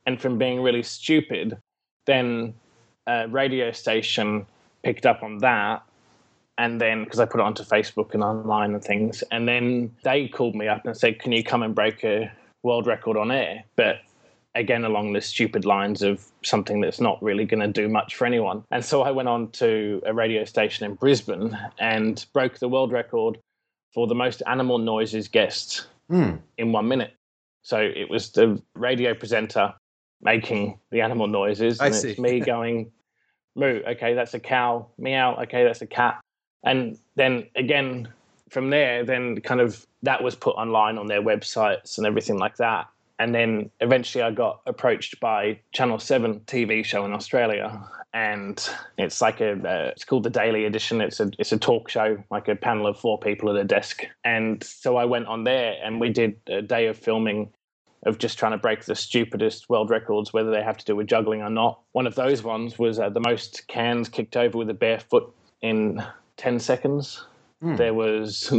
and 0.06 0.22
from 0.22 0.38
being 0.38 0.62
really 0.62 0.84
stupid, 0.84 1.58
then 2.06 2.54
a 3.08 3.28
radio 3.28 3.72
station 3.72 4.46
picked 4.84 5.06
up 5.06 5.24
on 5.24 5.40
that. 5.40 5.84
And 6.58 6.82
then, 6.82 7.06
because 7.06 7.22
I 7.22 7.26
put 7.26 7.40
it 7.40 7.44
onto 7.44 7.64
Facebook 7.64 8.14
and 8.14 8.22
online 8.22 8.74
and 8.74 8.84
things, 8.84 9.24
and 9.32 9.48
then 9.48 9.96
they 10.04 10.28
called 10.28 10.56
me 10.56 10.68
up 10.68 10.86
and 10.86 10.96
said, 10.96 11.20
Can 11.20 11.32
you 11.32 11.42
come 11.42 11.64
and 11.64 11.74
break 11.74 12.04
a 12.04 12.30
world 12.64 12.86
record 12.86 13.18
on 13.18 13.32
air, 13.32 13.64
but 13.76 14.02
again 14.56 14.84
along 14.84 15.14
the 15.14 15.22
stupid 15.22 15.64
lines 15.66 16.02
of 16.02 16.26
something 16.44 16.82
that's 16.82 17.00
not 17.00 17.22
really 17.22 17.46
going 17.46 17.60
to 17.62 17.68
do 17.68 17.88
much 17.88 18.16
for 18.16 18.26
anyone. 18.26 18.64
And 18.72 18.84
so 18.84 19.04
I 19.04 19.12
went 19.12 19.30
on 19.30 19.50
to 19.52 20.02
a 20.06 20.14
radio 20.14 20.44
station 20.44 20.86
in 20.86 20.96
Brisbane 20.96 21.58
and 21.80 22.26
broke 22.34 22.58
the 22.60 22.68
world 22.68 22.92
record 22.92 23.38
for 23.94 24.08
the 24.08 24.16
most 24.16 24.42
animal 24.48 24.78
noises 24.78 25.28
guessed 25.28 25.88
Mm. 26.12 26.40
in 26.58 26.72
one 26.72 26.88
minute. 26.88 27.14
So 27.62 27.78
it 27.80 28.10
was 28.10 28.32
the 28.32 28.60
radio 28.74 29.14
presenter 29.14 29.76
making 30.22 30.80
the 30.90 31.02
animal 31.02 31.28
noises, 31.28 31.80
I 31.80 31.88
and 31.88 31.96
see. 31.96 32.10
it's 32.12 32.20
me 32.20 32.40
going, 32.56 32.92
"Moo, 33.56 33.82
okay, 33.88 34.16
that's 34.16 34.34
a 34.34 34.40
cow. 34.40 34.88
Meow, 34.98 35.36
okay, 35.44 35.64
that's 35.64 35.82
a 35.84 35.88
cat." 35.88 36.20
And 36.64 36.98
then 37.16 37.46
again 37.56 38.08
from 38.50 38.72
there, 38.72 39.04
then 39.06 39.40
kind 39.42 39.62
of 39.62 39.86
that 40.02 40.24
was 40.24 40.36
put 40.36 40.56
online 40.56 40.98
on 40.98 41.06
their 41.06 41.22
websites 41.22 42.00
and 42.00 42.08
everything 42.08 42.40
like 42.40 42.58
that. 42.58 42.88
And 43.20 43.36
then 43.36 43.70
eventually, 43.82 44.24
I 44.24 44.32
got 44.32 44.62
approached 44.66 45.20
by 45.20 45.60
Channel 45.74 46.00
Seven 46.00 46.40
TV 46.42 46.86
show 46.86 47.04
in 47.04 47.12
Australia, 47.12 47.86
and 48.14 48.68
it's 48.98 49.22
like 49.22 49.42
a 49.42 49.52
uh, 49.52 49.92
it's 49.92 50.06
called 50.06 50.24
the 50.24 50.30
Daily 50.30 50.64
Edition. 50.66 51.02
It's 51.02 51.20
a 51.20 51.30
it's 51.38 51.52
a 51.52 51.58
talk 51.58 51.90
show, 51.90 52.24
like 52.32 52.48
a 52.48 52.56
panel 52.56 52.88
of 52.88 52.98
four 52.98 53.20
people 53.20 53.50
at 53.50 53.58
a 53.58 53.66
desk. 53.66 54.06
And 54.24 54.64
so 54.64 54.96
I 54.96 55.04
went 55.04 55.28
on 55.28 55.44
there, 55.44 55.76
and 55.84 56.00
we 56.00 56.10
did 56.10 56.38
a 56.48 56.62
day 56.62 56.88
of 56.88 56.98
filming 56.98 57.52
of 58.04 58.18
just 58.18 58.40
trying 58.40 58.54
to 58.54 58.58
break 58.58 58.86
the 58.86 58.96
stupidest 58.96 59.70
world 59.70 59.90
records, 59.90 60.32
whether 60.32 60.52
they 60.52 60.64
have 60.64 60.78
to 60.78 60.86
do 60.86 60.96
with 60.96 61.08
juggling 61.08 61.42
or 61.42 61.50
not. 61.50 61.82
One 61.92 62.08
of 62.08 62.16
those 62.16 62.42
ones 62.42 62.80
was 62.80 63.00
uh, 63.00 63.10
the 63.10 63.20
most 63.20 63.68
cans 63.68 64.08
kicked 64.08 64.38
over 64.38 64.58
with 64.58 64.70
a 64.70 64.74
bare 64.74 65.02
foot 65.02 65.30
in 65.62 66.02
ten 66.38 66.60
seconds. 66.60 67.26
Hmm. 67.62 67.76
There 67.76 67.94
was, 67.94 68.50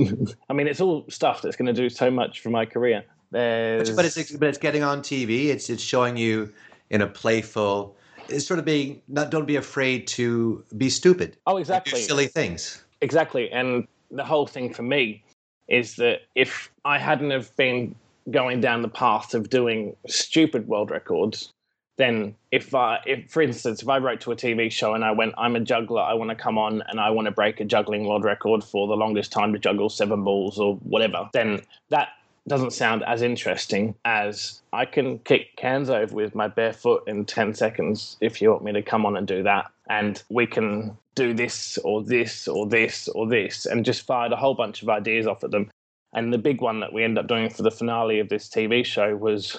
I 0.50 0.52
mean, 0.52 0.66
it's 0.66 0.82
all 0.82 1.06
stuff 1.08 1.40
that's 1.40 1.56
going 1.56 1.72
to 1.74 1.82
do 1.82 1.88
so 1.88 2.11
much 2.11 2.40
for 2.40 2.50
my 2.50 2.66
career. 2.66 3.04
There's, 3.31 3.91
But, 3.91 4.05
it's 4.05 4.33
but 4.33 4.49
it's 4.49 4.59
getting 4.59 4.83
on 4.83 5.01
TV. 5.03 5.47
It's 5.47 5.70
it's 5.70 5.83
showing 5.83 6.16
you 6.16 6.53
in 6.91 7.03
a 7.03 7.07
playful. 7.07 7.97
It's 8.28 8.47
sort 8.47 8.59
of 8.59 8.64
being 8.64 9.03
not. 9.09 9.31
Don't 9.31 9.47
be 9.47 9.57
afraid 9.57 10.07
to 10.09 10.64
be 10.76 10.91
stupid. 10.91 11.37
oh, 11.47 11.55
Do 11.55 11.59
exactly. 11.59 12.01
silly 12.01 12.26
things. 12.26 12.85
Exactly. 13.01 13.51
And 13.51 13.87
the 14.11 14.24
whole 14.24 14.47
thing 14.47 14.72
for 14.72 14.83
me 14.83 15.22
is 15.68 15.97
that 15.97 16.22
if 16.35 16.70
I 16.85 16.99
hadn't 16.99 17.31
have 17.31 17.55
been 17.57 17.95
going 18.31 18.61
down 18.61 18.83
the 18.83 18.89
path 18.89 19.35
of 19.35 19.49
doing 19.49 19.97
stupid 20.07 20.66
world 20.68 20.91
records, 20.91 21.53
then 21.97 22.35
if 22.51 22.74
I, 22.74 22.99
if 23.07 23.31
for 23.31 23.43
instance, 23.43 23.83
if 23.83 23.89
I 23.89 23.99
wrote 23.99 24.20
to 24.22 24.33
a 24.33 24.37
TV 24.37 24.70
show 24.70 24.95
and 24.95 25.05
I 25.05 25.12
went, 25.12 25.35
I'm 25.39 25.55
a 25.55 25.61
juggler, 25.61 26.03
I 26.03 26.14
want 26.14 26.31
to 26.31 26.37
come 26.37 26.59
on 26.59 26.83
and 26.89 26.99
I 26.99 27.11
want 27.11 27.26
to 27.26 27.33
break 27.33 27.61
a 27.61 27.64
juggling 27.64 28.07
world 28.07 28.24
record 28.24 28.64
for 28.64 28.89
the 28.89 28.97
longest 28.97 29.33
time 29.33 29.53
to 29.53 29.59
juggle 29.59 29.89
seven 29.89 30.24
balls 30.24 30.59
or 30.59 30.76
whatever, 30.76 31.28
then 31.33 31.61
that 31.91 32.09
doesn't 32.49 32.72
sound 32.72 33.05
as 33.05 33.22
interesting 33.22 33.95
as 34.05 34.62
I 34.72 34.84
can 34.84 35.18
kick 35.20 35.57
cans 35.57 35.91
over 35.91 36.14
with 36.14 36.34
my 36.34 36.49
bare 36.49 36.72
foot 36.72 37.05
in 37.07 37.24
10 37.24 37.55
seconds 37.55 38.16
if 38.20 38.41
you 38.41 38.51
want 38.51 38.64
me 38.64 38.72
to 38.72 38.82
come 38.82 39.07
on 39.07 39.16
and 39.16 39.26
do 39.26 39.43
that. 39.43 39.70
And 39.88 40.22
we 40.30 40.47
can 40.47 40.97
do 41.14 41.34
this 41.34 41.78
or 41.78 42.03
this 42.03 42.49
or 42.49 42.66
this 42.66 43.09
or 43.09 43.26
this 43.26 43.66
and 43.66 43.84
just 43.84 44.07
fired 44.07 44.32
a 44.32 44.36
whole 44.36 44.55
bunch 44.55 44.82
of 44.82 44.88
ideas 44.88 45.26
off 45.26 45.45
at 45.45 45.51
them. 45.51 45.70
And 46.12 46.32
the 46.32 46.38
big 46.38 46.61
one 46.61 46.80
that 46.80 46.93
we 46.93 47.05
ended 47.05 47.18
up 47.18 47.28
doing 47.28 47.51
for 47.51 47.62
the 47.62 47.70
finale 47.70 48.18
of 48.20 48.28
this 48.28 48.49
TV 48.49 48.84
show 48.84 49.16
was 49.16 49.57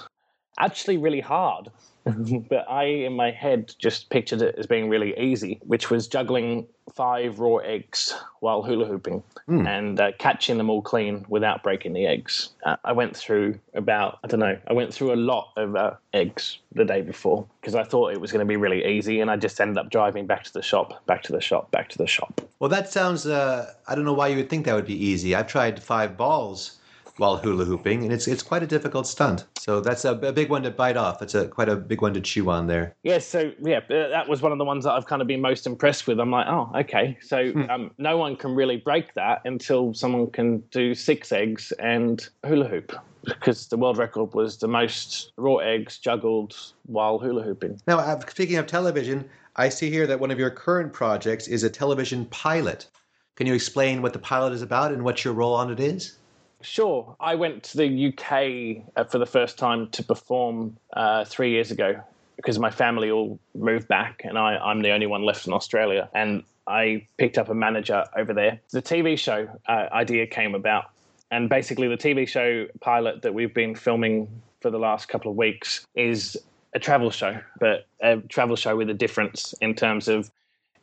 actually 0.60 0.98
really 0.98 1.22
hard. 1.22 1.70
but 2.50 2.70
I, 2.70 2.84
in 2.84 3.14
my 3.14 3.32
head, 3.32 3.74
just 3.78 4.10
pictured 4.10 4.42
it 4.42 4.56
as 4.58 4.66
being 4.66 4.90
really 4.90 5.18
easy, 5.20 5.60
which 5.64 5.90
was 5.90 6.08
juggling 6.08 6.66
five 6.96 7.40
raw 7.40 7.58
eggs 7.58 8.14
while 8.40 8.64
hula 8.64 8.86
hooping 8.86 9.24
Hmm. 9.48 9.66
and 9.66 10.00
uh, 10.00 10.12
catching 10.18 10.58
them 10.58 10.70
all 10.70 10.82
clean 10.82 11.26
without 11.28 11.64
breaking 11.64 11.94
the 11.94 12.06
eggs. 12.06 12.50
Uh, 12.64 12.76
I 12.84 12.92
went 12.92 13.16
through 13.18 13.60
about, 13.74 14.20
I 14.24 14.28
don't 14.28 14.40
know, 14.40 14.58
I 14.68 14.74
went 14.74 14.94
through 14.94 15.14
a 15.14 15.16
lot 15.16 15.50
of 15.58 15.76
uh, 15.76 15.94
eggs 16.14 16.60
the 16.74 16.86
day 16.86 17.02
before 17.02 17.46
because 17.60 17.76
I 17.76 17.84
thought 17.84 18.14
it 18.14 18.22
was 18.22 18.32
going 18.32 18.46
to 18.46 18.50
be 18.50 18.56
really 18.56 18.86
easy. 18.86 19.20
And 19.20 19.32
I 19.32 19.38
just 19.38 19.60
ended 19.60 19.78
up 19.78 19.90
driving 19.90 20.26
back 20.28 20.44
to 20.44 20.54
the 20.54 20.62
shop, 20.62 21.06
back 21.06 21.24
to 21.24 21.32
the 21.32 21.42
shop, 21.42 21.72
back 21.72 21.90
to 21.90 21.98
the 21.98 22.08
shop. 22.08 22.42
Well, 22.60 22.70
that 22.70 22.92
sounds. 22.92 23.26
Uh, 23.26 23.74
I 23.88 23.96
don't 23.96 24.06
know 24.06 24.14
why 24.14 24.28
you 24.28 24.38
would 24.38 24.50
think 24.50 24.66
that 24.66 24.76
would 24.76 24.86
be 24.86 25.06
easy. 25.06 25.34
I've 25.34 25.48
tried 25.48 25.82
five 25.82 26.18
balls 26.18 26.78
while 27.22 27.38
hula 27.38 27.64
hooping, 27.66 28.02
and 28.04 28.12
it's 28.12 28.28
it's 28.28 28.42
quite 28.42 28.64
a 28.64 28.68
difficult 28.68 29.06
stunt. 29.06 29.46
So 29.60 29.80
that's 29.80 30.04
a, 30.06 30.14
a 30.14 30.34
big 30.34 30.50
one 30.50 30.64
to 30.64 30.72
bite 30.72 30.98
off. 30.98 31.22
It's 31.22 31.36
a 31.36 31.48
quite 31.48 31.70
a 31.70 31.76
big 31.76 32.02
one 32.02 32.16
to 32.16 32.22
chew 32.22 32.50
on 32.50 32.66
there. 32.66 32.96
Yeah, 33.04 33.20
so 33.20 33.52
yeah, 33.62 33.78
uh, 33.78 34.10
that 34.10 34.28
was 34.28 34.42
one 34.42 34.52
of 34.52 34.58
the 34.58 34.66
ones 34.66 34.84
that 34.86 34.94
I've 34.94 35.06
kind 35.06 35.22
of 35.22 35.28
been 35.28 35.40
most 35.40 35.68
impressed 35.68 36.08
with. 36.08 36.20
I'm 36.20 36.32
like, 36.32 36.48
oh, 36.48 36.72
okay. 36.76 37.18
So 37.22 37.52
Hmm. 37.52 37.70
um, 37.70 37.92
no 38.00 38.18
one 38.18 38.36
can 38.36 38.56
really 38.56 38.78
break 38.78 39.14
that 39.14 39.42
until 39.46 39.94
someone 39.94 40.32
can 40.32 40.64
do 40.72 40.96
six 40.96 41.32
eggs 41.32 41.72
and 41.74 42.28
hula 42.44 42.68
hoop, 42.68 42.92
because 43.24 43.68
the 43.68 43.78
world 43.78 43.98
record 44.00 44.34
was 44.34 44.58
the 44.58 44.68
most 44.68 45.32
raw 45.38 45.58
eggs 45.58 46.00
juggled 46.00 46.56
while 46.88 47.20
hula 47.20 47.44
hooping. 47.44 47.80
Now, 47.86 48.00
uh, 48.00 48.20
speaking 48.30 48.58
of 48.58 48.66
television, 48.66 49.30
I 49.58 49.70
see 49.70 49.92
here 49.92 50.08
that 50.08 50.20
one 50.20 50.32
of 50.32 50.40
your 50.40 50.50
current 50.50 50.92
projects 50.92 51.48
is 51.48 51.64
a 51.64 51.70
television 51.70 52.26
pilot. 52.26 52.90
Can 53.36 53.46
you 53.48 53.54
explain 53.54 54.02
what 54.02 54.14
the 54.14 54.20
pilot 54.20 54.54
is 54.54 54.62
about 54.64 54.92
and 54.92 55.04
what 55.04 55.24
your 55.24 55.36
role 55.36 55.54
on 55.54 55.72
it 55.72 55.80
is? 55.80 56.18
Sure. 56.62 57.16
I 57.20 57.36
went 57.36 57.64
to 57.64 57.78
the 57.78 58.08
UK 58.08 58.86
uh, 58.96 59.04
for 59.06 59.18
the 59.18 59.26
first 59.26 59.58
time 59.58 59.90
to 59.90 60.04
perform 60.04 60.78
uh, 60.94 61.26
three 61.26 61.52
years 61.52 61.72
ago 61.72 62.02
because 62.36 62.58
my 62.60 62.72
family 62.72 63.12
all 63.12 63.40
moved 63.54 63.88
back 63.88 64.22
and 64.24 64.38
I, 64.38 64.58
I'm 64.58 64.82
the 64.82 64.92
only 64.92 65.08
one 65.08 65.24
left 65.24 65.48
in 65.48 65.54
Australia. 65.54 66.10
And 66.14 66.44
I 66.68 67.06
picked 67.18 67.38
up 67.38 67.50
a 67.50 67.54
manager 67.54 68.06
over 68.16 68.34
there. 68.34 68.60
The 68.72 68.82
TV 68.82 69.18
show 69.18 69.48
uh, 69.68 69.88
idea 69.92 70.28
came 70.28 70.56
about. 70.56 70.86
And 71.32 71.50
basically, 71.50 71.88
the 71.88 71.98
TV 71.98 72.28
show 72.28 72.68
pilot 72.82 73.22
that 73.22 73.34
we've 73.34 73.54
been 73.54 73.74
filming 73.74 74.28
for 74.60 74.70
the 74.70 74.80
last 74.80 75.08
couple 75.08 75.32
of 75.32 75.38
weeks 75.38 75.86
is 75.96 76.38
a 76.74 76.80
travel 76.80 77.10
show, 77.10 77.40
but 77.60 77.88
a 78.02 78.18
travel 78.18 78.56
show 78.56 78.76
with 78.76 78.90
a 78.90 78.94
difference 78.94 79.54
in 79.62 79.74
terms 79.74 80.08
of 80.08 80.30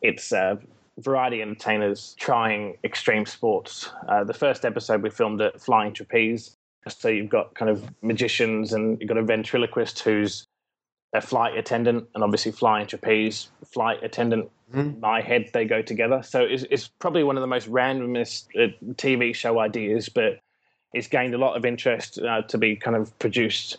it's 0.01 0.33
uh, 0.33 0.57
variety 0.99 1.41
entertainers 1.43 2.15
trying 2.19 2.77
extreme 2.85 3.25
sports. 3.27 3.91
Uh, 4.09 4.25
the 4.25 4.35
first 4.35 4.65
episode 4.65 5.03
we 5.03 5.11
filmed 5.11 5.41
at 5.41 5.61
Flying 5.61 5.93
Trapeze. 5.93 6.57
So 6.89 7.09
you've 7.09 7.29
got 7.29 7.55
kind 7.55 7.71
of 7.71 7.85
magicians 8.03 8.73
and 8.73 8.99
you've 9.01 9.09
got 9.09 9.19
a 9.19 9.23
ventriloquist 9.23 10.01
who's 10.01 10.47
a 11.15 11.21
flight 11.21 11.57
attendant 11.57 12.09
and 12.15 12.23
obviously 12.25 12.53
flying 12.53 12.87
trapeze, 12.87 13.49
flight 13.65 14.03
attendant, 14.03 14.51
Mhm. 14.75 15.01
my 15.01 15.23
head, 15.23 15.49
they 15.55 15.65
go 15.65 15.81
together. 15.81 16.23
So 16.23 16.43
it's, 16.43 16.65
it's 16.71 16.89
probably 16.99 17.25
one 17.25 17.37
of 17.37 17.41
the 17.41 17.47
most 17.47 17.71
randomest 17.71 18.49
uh, 18.55 18.73
TV 18.95 19.35
show 19.35 19.59
ideas, 19.59 20.09
but 20.11 20.41
it's 20.93 21.09
gained 21.09 21.35
a 21.35 21.39
lot 21.39 21.57
of 21.57 21.65
interest 21.65 22.19
uh, 22.19 22.43
to 22.43 22.59
be 22.59 22.77
kind 22.77 22.97
of 22.97 23.19
produced 23.19 23.79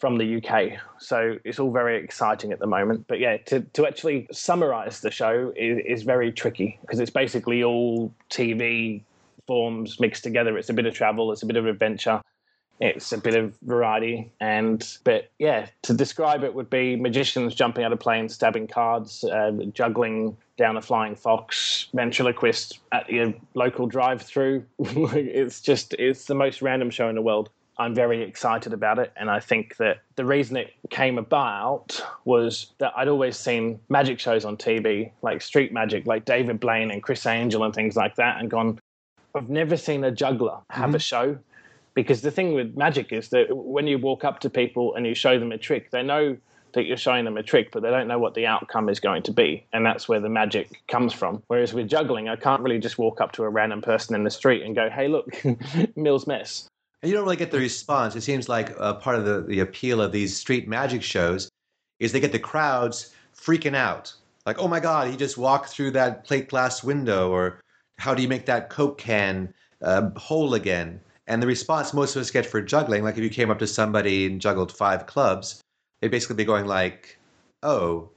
from 0.00 0.16
the 0.16 0.36
UK. 0.36 0.80
So 0.98 1.36
it's 1.44 1.58
all 1.58 1.70
very 1.70 2.02
exciting 2.02 2.52
at 2.52 2.58
the 2.58 2.66
moment. 2.66 3.04
But 3.06 3.20
yeah, 3.20 3.36
to, 3.46 3.60
to 3.60 3.86
actually 3.86 4.26
summarize 4.32 5.00
the 5.00 5.10
show 5.10 5.52
is, 5.56 5.78
is 5.86 6.02
very 6.02 6.32
tricky 6.32 6.78
because 6.80 6.98
it's 6.98 7.10
basically 7.10 7.62
all 7.62 8.12
TV 8.30 9.02
forms 9.46 10.00
mixed 10.00 10.24
together. 10.24 10.56
It's 10.56 10.70
a 10.70 10.72
bit 10.72 10.86
of 10.86 10.94
travel, 10.94 11.32
it's 11.32 11.42
a 11.42 11.46
bit 11.46 11.56
of 11.56 11.66
adventure, 11.66 12.22
it's 12.80 13.12
a 13.12 13.18
bit 13.18 13.34
of 13.34 13.54
variety. 13.62 14.32
And, 14.40 14.86
but 15.04 15.30
yeah, 15.38 15.66
to 15.82 15.92
describe 15.92 16.44
it 16.44 16.54
would 16.54 16.70
be 16.70 16.96
magicians 16.96 17.54
jumping 17.54 17.84
out 17.84 17.92
of 17.92 18.00
planes, 18.00 18.34
stabbing 18.34 18.68
cards, 18.68 19.22
uh, 19.24 19.52
juggling 19.74 20.36
down 20.56 20.78
a 20.78 20.82
flying 20.82 21.14
fox, 21.14 21.88
ventriloquist 21.92 22.78
at 22.92 23.10
your 23.10 23.34
local 23.54 23.86
drive 23.86 24.22
through. 24.22 24.64
it's 24.78 25.60
just, 25.60 25.94
it's 25.94 26.24
the 26.24 26.34
most 26.34 26.62
random 26.62 26.88
show 26.88 27.08
in 27.08 27.16
the 27.16 27.22
world. 27.22 27.50
I'm 27.80 27.94
very 27.94 28.22
excited 28.22 28.74
about 28.74 28.98
it. 28.98 29.10
And 29.16 29.30
I 29.30 29.40
think 29.40 29.78
that 29.78 30.02
the 30.16 30.24
reason 30.26 30.58
it 30.58 30.74
came 30.90 31.16
about 31.16 31.98
was 32.26 32.72
that 32.76 32.92
I'd 32.94 33.08
always 33.08 33.38
seen 33.38 33.80
magic 33.88 34.20
shows 34.20 34.44
on 34.44 34.58
TV, 34.58 35.12
like 35.22 35.40
Street 35.40 35.72
Magic, 35.72 36.06
like 36.06 36.26
David 36.26 36.60
Blaine 36.60 36.90
and 36.90 37.02
Criss 37.02 37.24
Angel 37.24 37.64
and 37.64 37.74
things 37.74 37.96
like 37.96 38.16
that, 38.16 38.38
and 38.38 38.50
gone, 38.50 38.78
I've 39.34 39.48
never 39.48 39.78
seen 39.78 40.04
a 40.04 40.10
juggler 40.10 40.58
have 40.68 40.90
a 40.90 40.92
mm-hmm. 40.92 40.98
show. 40.98 41.38
Because 41.94 42.20
the 42.20 42.30
thing 42.30 42.52
with 42.52 42.76
magic 42.76 43.12
is 43.12 43.30
that 43.30 43.46
when 43.50 43.86
you 43.86 43.98
walk 43.98 44.24
up 44.24 44.40
to 44.40 44.50
people 44.50 44.94
and 44.94 45.06
you 45.06 45.14
show 45.14 45.38
them 45.38 45.50
a 45.50 45.58
trick, 45.58 45.90
they 45.90 46.02
know 46.02 46.36
that 46.74 46.84
you're 46.84 46.96
showing 46.96 47.24
them 47.24 47.36
a 47.36 47.42
trick, 47.42 47.72
but 47.72 47.82
they 47.82 47.90
don't 47.90 48.06
know 48.06 48.18
what 48.18 48.34
the 48.34 48.46
outcome 48.46 48.88
is 48.88 49.00
going 49.00 49.22
to 49.24 49.32
be. 49.32 49.66
And 49.72 49.84
that's 49.84 50.08
where 50.08 50.20
the 50.20 50.28
magic 50.28 50.82
comes 50.86 51.12
from. 51.12 51.42
Whereas 51.48 51.72
with 51.72 51.88
juggling, 51.88 52.28
I 52.28 52.36
can't 52.36 52.62
really 52.62 52.78
just 52.78 52.98
walk 52.98 53.20
up 53.20 53.32
to 53.32 53.42
a 53.42 53.48
random 53.48 53.82
person 53.82 54.14
in 54.14 54.22
the 54.22 54.30
street 54.30 54.62
and 54.62 54.74
go, 54.74 54.88
hey, 54.88 55.08
look, 55.08 55.28
Mills 55.96 56.26
mess. 56.26 56.69
And 57.02 57.10
you 57.10 57.16
don't 57.16 57.24
really 57.24 57.36
get 57.36 57.50
the 57.50 57.58
response. 57.58 58.14
It 58.14 58.20
seems 58.22 58.48
like 58.48 58.74
uh, 58.78 58.94
part 58.94 59.16
of 59.16 59.24
the, 59.24 59.40
the 59.42 59.60
appeal 59.60 60.02
of 60.02 60.12
these 60.12 60.36
street 60.36 60.68
magic 60.68 61.02
shows 61.02 61.48
is 61.98 62.12
they 62.12 62.20
get 62.20 62.32
the 62.32 62.38
crowds 62.38 63.14
freaking 63.34 63.74
out. 63.74 64.12
Like, 64.46 64.58
oh 64.58 64.68
my 64.68 64.80
God, 64.80 65.08
he 65.08 65.16
just 65.16 65.38
walked 65.38 65.70
through 65.70 65.92
that 65.92 66.24
plate 66.24 66.48
glass 66.48 66.82
window, 66.82 67.30
or 67.30 67.60
how 67.98 68.14
do 68.14 68.22
you 68.22 68.28
make 68.28 68.46
that 68.46 68.70
Coke 68.70 68.98
can 68.98 69.52
uh, 69.82 70.10
whole 70.16 70.54
again? 70.54 71.00
And 71.26 71.42
the 71.42 71.46
response 71.46 71.94
most 71.94 72.16
of 72.16 72.22
us 72.22 72.30
get 72.30 72.44
for 72.44 72.60
juggling, 72.60 73.04
like 73.04 73.16
if 73.16 73.22
you 73.22 73.30
came 73.30 73.50
up 73.50 73.58
to 73.60 73.66
somebody 73.66 74.26
and 74.26 74.40
juggled 74.40 74.72
five 74.72 75.06
clubs, 75.06 75.60
they'd 76.00 76.10
basically 76.10 76.36
be 76.36 76.44
going 76.44 76.66
like, 76.66 77.18
oh, 77.62 78.10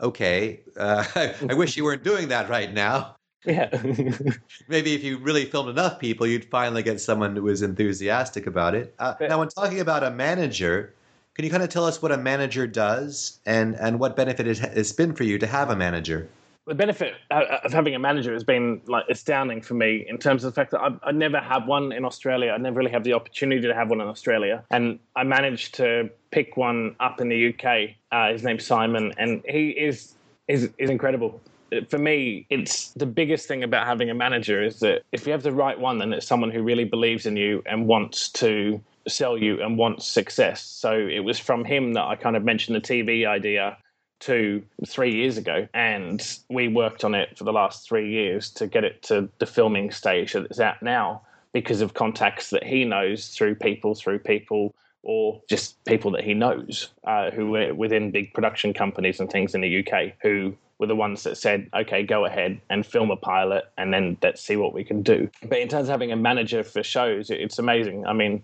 okay, 0.00 0.60
uh, 0.76 1.04
I 1.48 1.54
wish 1.54 1.76
you 1.76 1.84
weren't 1.84 2.04
doing 2.04 2.28
that 2.28 2.48
right 2.48 2.72
now. 2.72 3.16
Yeah. 3.44 3.70
Maybe 4.68 4.94
if 4.94 5.02
you 5.02 5.18
really 5.18 5.44
filmed 5.44 5.70
enough 5.70 5.98
people, 5.98 6.26
you'd 6.26 6.44
finally 6.44 6.82
get 6.82 7.00
someone 7.00 7.34
who 7.34 7.42
was 7.42 7.62
enthusiastic 7.62 8.46
about 8.46 8.74
it. 8.74 8.94
Uh, 8.98 9.14
now, 9.20 9.40
when 9.40 9.48
talking 9.48 9.80
about 9.80 10.04
a 10.04 10.10
manager, 10.10 10.94
can 11.34 11.44
you 11.44 11.50
kind 11.50 11.62
of 11.62 11.68
tell 11.68 11.84
us 11.84 12.00
what 12.00 12.12
a 12.12 12.16
manager 12.16 12.66
does 12.66 13.40
and, 13.44 13.74
and 13.76 13.98
what 13.98 14.16
benefit 14.16 14.46
it 14.46 14.58
has 14.58 14.92
been 14.92 15.14
for 15.14 15.24
you 15.24 15.38
to 15.38 15.46
have 15.46 15.70
a 15.70 15.76
manager? 15.76 16.28
the 16.66 16.74
benefit 16.74 17.14
of 17.30 17.72
having 17.72 17.94
a 17.94 17.98
manager 17.98 18.32
has 18.32 18.44
been 18.44 18.80
like 18.86 19.04
astounding 19.10 19.60
for 19.60 19.74
me 19.74 20.06
in 20.08 20.16
terms 20.16 20.44
of 20.44 20.54
the 20.54 20.54
fact 20.54 20.70
that 20.70 20.80
I, 20.80 20.90
I 21.02 21.10
never 21.10 21.40
had 21.40 21.66
one 21.66 21.90
in 21.90 22.04
Australia. 22.04 22.52
I 22.52 22.58
never 22.58 22.78
really 22.78 22.92
have 22.92 23.02
the 23.02 23.14
opportunity 23.14 23.62
to 23.62 23.74
have 23.74 23.90
one 23.90 24.00
in 24.00 24.06
Australia, 24.06 24.64
and 24.70 25.00
I 25.16 25.24
managed 25.24 25.74
to 25.76 26.08
pick 26.30 26.56
one 26.56 26.94
up 27.00 27.20
in 27.20 27.28
the 27.28 27.48
UK. 27.48 27.96
Uh, 28.12 28.32
his 28.32 28.44
name's 28.44 28.64
Simon, 28.64 29.12
and 29.18 29.42
he 29.48 29.70
is 29.70 30.14
is 30.46 30.70
is 30.78 30.88
incredible. 30.88 31.40
For 31.88 31.98
me, 31.98 32.46
it's 32.50 32.88
the 32.92 33.06
biggest 33.06 33.48
thing 33.48 33.62
about 33.62 33.86
having 33.86 34.10
a 34.10 34.14
manager 34.14 34.62
is 34.62 34.80
that 34.80 35.02
if 35.12 35.26
you 35.26 35.32
have 35.32 35.42
the 35.42 35.52
right 35.52 35.78
one, 35.78 35.98
then 35.98 36.12
it's 36.12 36.26
someone 36.26 36.50
who 36.50 36.62
really 36.62 36.84
believes 36.84 37.26
in 37.26 37.36
you 37.36 37.62
and 37.66 37.86
wants 37.86 38.28
to 38.30 38.80
sell 39.08 39.36
you 39.36 39.62
and 39.62 39.78
wants 39.78 40.06
success. 40.06 40.62
So 40.62 40.92
it 40.92 41.20
was 41.20 41.38
from 41.38 41.64
him 41.64 41.94
that 41.94 42.04
I 42.04 42.16
kind 42.16 42.36
of 42.36 42.44
mentioned 42.44 42.76
the 42.76 42.80
TV 42.80 43.26
idea 43.26 43.76
two, 44.20 44.62
three 44.86 45.12
years 45.12 45.36
ago, 45.36 45.66
and 45.74 46.38
we 46.48 46.68
worked 46.68 47.04
on 47.04 47.14
it 47.14 47.36
for 47.36 47.44
the 47.44 47.52
last 47.52 47.88
three 47.88 48.10
years 48.10 48.50
to 48.50 48.68
get 48.68 48.84
it 48.84 49.02
to 49.02 49.28
the 49.38 49.46
filming 49.46 49.90
stage 49.90 50.34
that 50.34 50.44
it's 50.44 50.60
at 50.60 50.80
now 50.82 51.22
because 51.52 51.80
of 51.80 51.94
contacts 51.94 52.50
that 52.50 52.64
he 52.64 52.84
knows 52.84 53.28
through 53.28 53.56
people, 53.56 53.94
through 53.94 54.20
people, 54.20 54.74
or 55.02 55.42
just 55.48 55.84
people 55.84 56.12
that 56.12 56.22
he 56.22 56.34
knows 56.34 56.88
uh, 57.04 57.30
who 57.32 57.50
were 57.50 57.74
within 57.74 58.12
big 58.12 58.32
production 58.32 58.72
companies 58.72 59.18
and 59.18 59.30
things 59.30 59.54
in 59.54 59.60
the 59.60 59.84
UK 59.84 60.12
who 60.22 60.56
were 60.82 60.88
the 60.88 60.96
ones 60.96 61.22
that 61.22 61.36
said, 61.36 61.70
okay, 61.72 62.02
go 62.02 62.24
ahead 62.24 62.60
and 62.68 62.84
film 62.84 63.12
a 63.12 63.16
pilot 63.16 63.66
and 63.78 63.94
then 63.94 64.18
let's 64.20 64.42
see 64.42 64.56
what 64.56 64.74
we 64.74 64.82
can 64.82 65.00
do. 65.00 65.30
But 65.48 65.60
in 65.60 65.68
terms 65.68 65.88
of 65.88 65.92
having 65.92 66.10
a 66.10 66.16
manager 66.16 66.64
for 66.64 66.82
shows, 66.82 67.30
it's 67.30 67.60
amazing. 67.60 68.04
I 68.04 68.12
mean, 68.12 68.42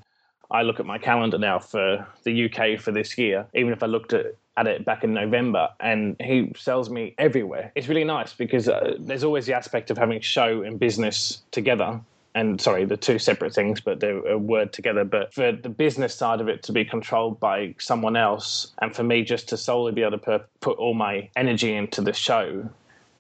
I 0.49 0.63
look 0.63 0.79
at 0.79 0.87
my 0.87 0.99
calendar 0.99 1.37
now 1.37 1.59
for 1.59 2.07
the 2.23 2.45
UK 2.47 2.81
for 2.81 2.93
this 2.93 3.19
year, 3.19 3.45
even 3.55 3.73
if 3.73 3.83
I 3.83 3.87
looked 3.87 4.13
at 4.13 4.37
at 4.57 4.67
it 4.67 4.85
back 4.85 5.05
in 5.05 5.15
November, 5.15 5.69
and 5.79 6.17
he 6.21 6.53
sells 6.57 6.91
me 6.91 7.15
everywhere. 7.17 7.71
It's 7.77 7.87
really 7.87 8.03
nice 8.03 8.33
because 8.33 8.69
uh, 8.69 8.97
there's 8.99 9.23
always 9.23 9.47
the 9.47 9.55
aspect 9.55 9.89
of 9.93 9.97
having 9.97 10.21
show 10.21 10.63
and 10.63 10.81
business 10.81 11.43
together. 11.53 12.01
And 12.39 12.61
sorry, 12.61 12.85
the 12.85 12.97
two 12.97 13.19
separate 13.19 13.53
things, 13.53 13.81
but 13.81 13.99
they're 13.99 14.25
a 14.25 14.39
word 14.39 14.73
together. 14.73 15.03
But 15.03 15.35
for 15.35 15.51
the 15.51 15.69
business 15.69 16.15
side 16.15 16.41
of 16.41 16.47
it 16.47 16.63
to 16.65 16.73
be 16.73 16.85
controlled 16.85 17.41
by 17.41 17.75
someone 17.81 18.15
else, 18.15 18.73
and 18.81 18.95
for 18.95 19.03
me 19.03 19.25
just 19.25 19.49
to 19.49 19.57
solely 19.57 19.91
be 19.91 20.03
able 20.03 20.21
to 20.21 20.45
put 20.61 20.79
all 20.79 20.95
my 20.95 21.31
energy 21.35 21.75
into 21.75 22.01
the 22.01 22.13
show 22.13 22.71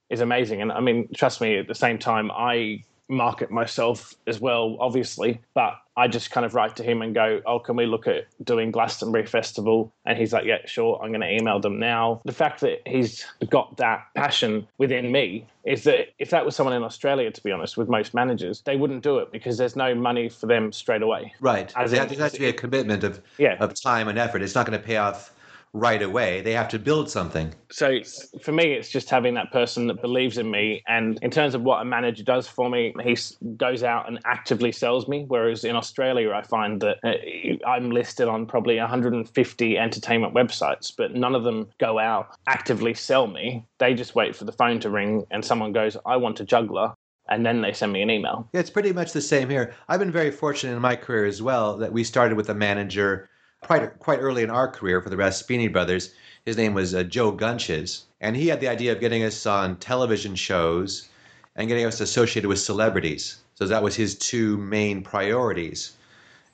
is 0.08 0.20
amazing. 0.20 0.62
And 0.62 0.70
I 0.70 0.78
mean, 0.78 1.08
trust 1.16 1.40
me, 1.40 1.58
at 1.58 1.66
the 1.66 1.74
same 1.74 1.98
time, 1.98 2.30
I 2.30 2.84
market 3.08 3.50
myself 3.50 4.14
as 4.26 4.40
well, 4.40 4.76
obviously. 4.80 5.40
But 5.54 5.74
I 5.96 6.06
just 6.08 6.30
kind 6.30 6.46
of 6.46 6.54
write 6.54 6.76
to 6.76 6.82
him 6.82 7.02
and 7.02 7.14
go, 7.14 7.40
"Oh, 7.46 7.58
can 7.58 7.76
we 7.76 7.86
look 7.86 8.06
at 8.06 8.26
doing 8.44 8.70
Glastonbury 8.70 9.26
Festival?" 9.26 9.92
And 10.04 10.16
he's 10.16 10.32
like, 10.32 10.44
"Yeah, 10.44 10.58
sure. 10.66 11.00
I'm 11.02 11.10
going 11.10 11.22
to 11.22 11.32
email 11.32 11.58
them 11.58 11.78
now." 11.78 12.20
The 12.24 12.32
fact 12.32 12.60
that 12.60 12.86
he's 12.86 13.26
got 13.50 13.76
that 13.78 14.06
passion 14.14 14.68
within 14.78 15.10
me 15.10 15.46
is 15.64 15.84
that 15.84 16.08
if 16.18 16.30
that 16.30 16.44
was 16.44 16.54
someone 16.54 16.74
in 16.74 16.82
Australia, 16.82 17.30
to 17.30 17.42
be 17.42 17.50
honest, 17.50 17.76
with 17.76 17.88
most 17.88 18.14
managers, 18.14 18.62
they 18.62 18.76
wouldn't 18.76 19.02
do 19.02 19.18
it 19.18 19.32
because 19.32 19.58
there's 19.58 19.76
no 19.76 19.94
money 19.94 20.28
for 20.28 20.46
them 20.46 20.72
straight 20.72 21.02
away. 21.02 21.34
Right. 21.40 21.72
As 21.76 21.90
there 21.90 22.06
has 22.06 22.32
to 22.32 22.38
be 22.38 22.46
a 22.46 22.52
commitment 22.52 23.04
of 23.04 23.20
yeah. 23.38 23.56
of 23.60 23.74
time 23.74 24.08
and 24.08 24.18
effort. 24.18 24.42
It's 24.42 24.54
not 24.54 24.66
going 24.66 24.78
to 24.78 24.86
pay 24.86 24.96
off 24.96 25.32
right 25.72 26.02
away. 26.02 26.40
They 26.40 26.52
have 26.52 26.68
to 26.68 26.78
build 26.78 27.10
something. 27.10 27.54
So 27.70 28.00
for 28.42 28.52
me, 28.52 28.72
it's 28.72 28.88
just 28.88 29.10
having 29.10 29.34
that 29.34 29.52
person 29.52 29.86
that 29.88 30.00
believes 30.00 30.38
in 30.38 30.50
me. 30.50 30.82
And 30.88 31.18
in 31.22 31.30
terms 31.30 31.54
of 31.54 31.62
what 31.62 31.80
a 31.80 31.84
manager 31.84 32.24
does 32.24 32.48
for 32.48 32.70
me, 32.70 32.94
he 33.02 33.16
goes 33.56 33.82
out 33.82 34.08
and 34.08 34.18
actively 34.24 34.72
sells 34.72 35.08
me. 35.08 35.24
Whereas 35.28 35.64
in 35.64 35.76
Australia, 35.76 36.32
I 36.32 36.42
find 36.42 36.80
that 36.80 36.98
uh, 37.04 37.68
I'm 37.68 37.90
listed 37.90 38.28
on 38.28 38.46
probably 38.46 38.78
150 38.78 39.78
entertainment 39.78 40.34
websites, 40.34 40.92
but 40.96 41.14
none 41.14 41.34
of 41.34 41.44
them 41.44 41.68
go 41.78 41.98
out 41.98 42.28
actively 42.46 42.94
sell 42.94 43.26
me. 43.26 43.64
They 43.78 43.94
just 43.94 44.14
wait 44.14 44.34
for 44.34 44.44
the 44.44 44.52
phone 44.52 44.80
to 44.80 44.90
ring 44.90 45.24
and 45.30 45.44
someone 45.44 45.72
goes, 45.72 45.96
I 46.06 46.16
want 46.16 46.40
a 46.40 46.44
juggler 46.44 46.94
and 47.28 47.44
then 47.44 47.60
they 47.60 47.72
send 47.72 47.92
me 47.92 48.02
an 48.02 48.10
email. 48.10 48.48
Yeah, 48.52 48.60
it's 48.60 48.70
pretty 48.70 48.92
much 48.92 49.12
the 49.12 49.20
same 49.20 49.50
here. 49.50 49.74
I've 49.88 50.00
been 50.00 50.10
very 50.10 50.30
fortunate 50.30 50.74
in 50.74 50.82
my 50.82 50.96
career 50.96 51.26
as 51.26 51.42
well 51.42 51.76
that 51.78 51.92
we 51.92 52.04
started 52.04 52.36
with 52.36 52.48
a 52.48 52.54
manager 52.54 53.28
quite 53.60 53.98
quite 53.98 54.20
early 54.20 54.42
in 54.42 54.50
our 54.50 54.68
career 54.68 55.00
for 55.00 55.10
the 55.10 55.16
Raspyni 55.16 55.70
brothers. 55.70 56.14
His 56.46 56.56
name 56.56 56.74
was 56.74 56.94
uh, 56.94 57.02
Joe 57.02 57.32
Gunches, 57.32 58.04
and 58.20 58.36
he 58.36 58.48
had 58.48 58.60
the 58.60 58.68
idea 58.68 58.92
of 58.92 59.00
getting 59.00 59.24
us 59.24 59.44
on 59.46 59.76
television 59.76 60.34
shows 60.36 61.08
and 61.56 61.68
getting 61.68 61.84
us 61.84 62.00
associated 62.00 62.48
with 62.48 62.60
celebrities. 62.60 63.38
So 63.56 63.66
that 63.66 63.82
was 63.82 63.96
his 63.96 64.16
two 64.16 64.56
main 64.56 65.02
priorities, 65.02 65.96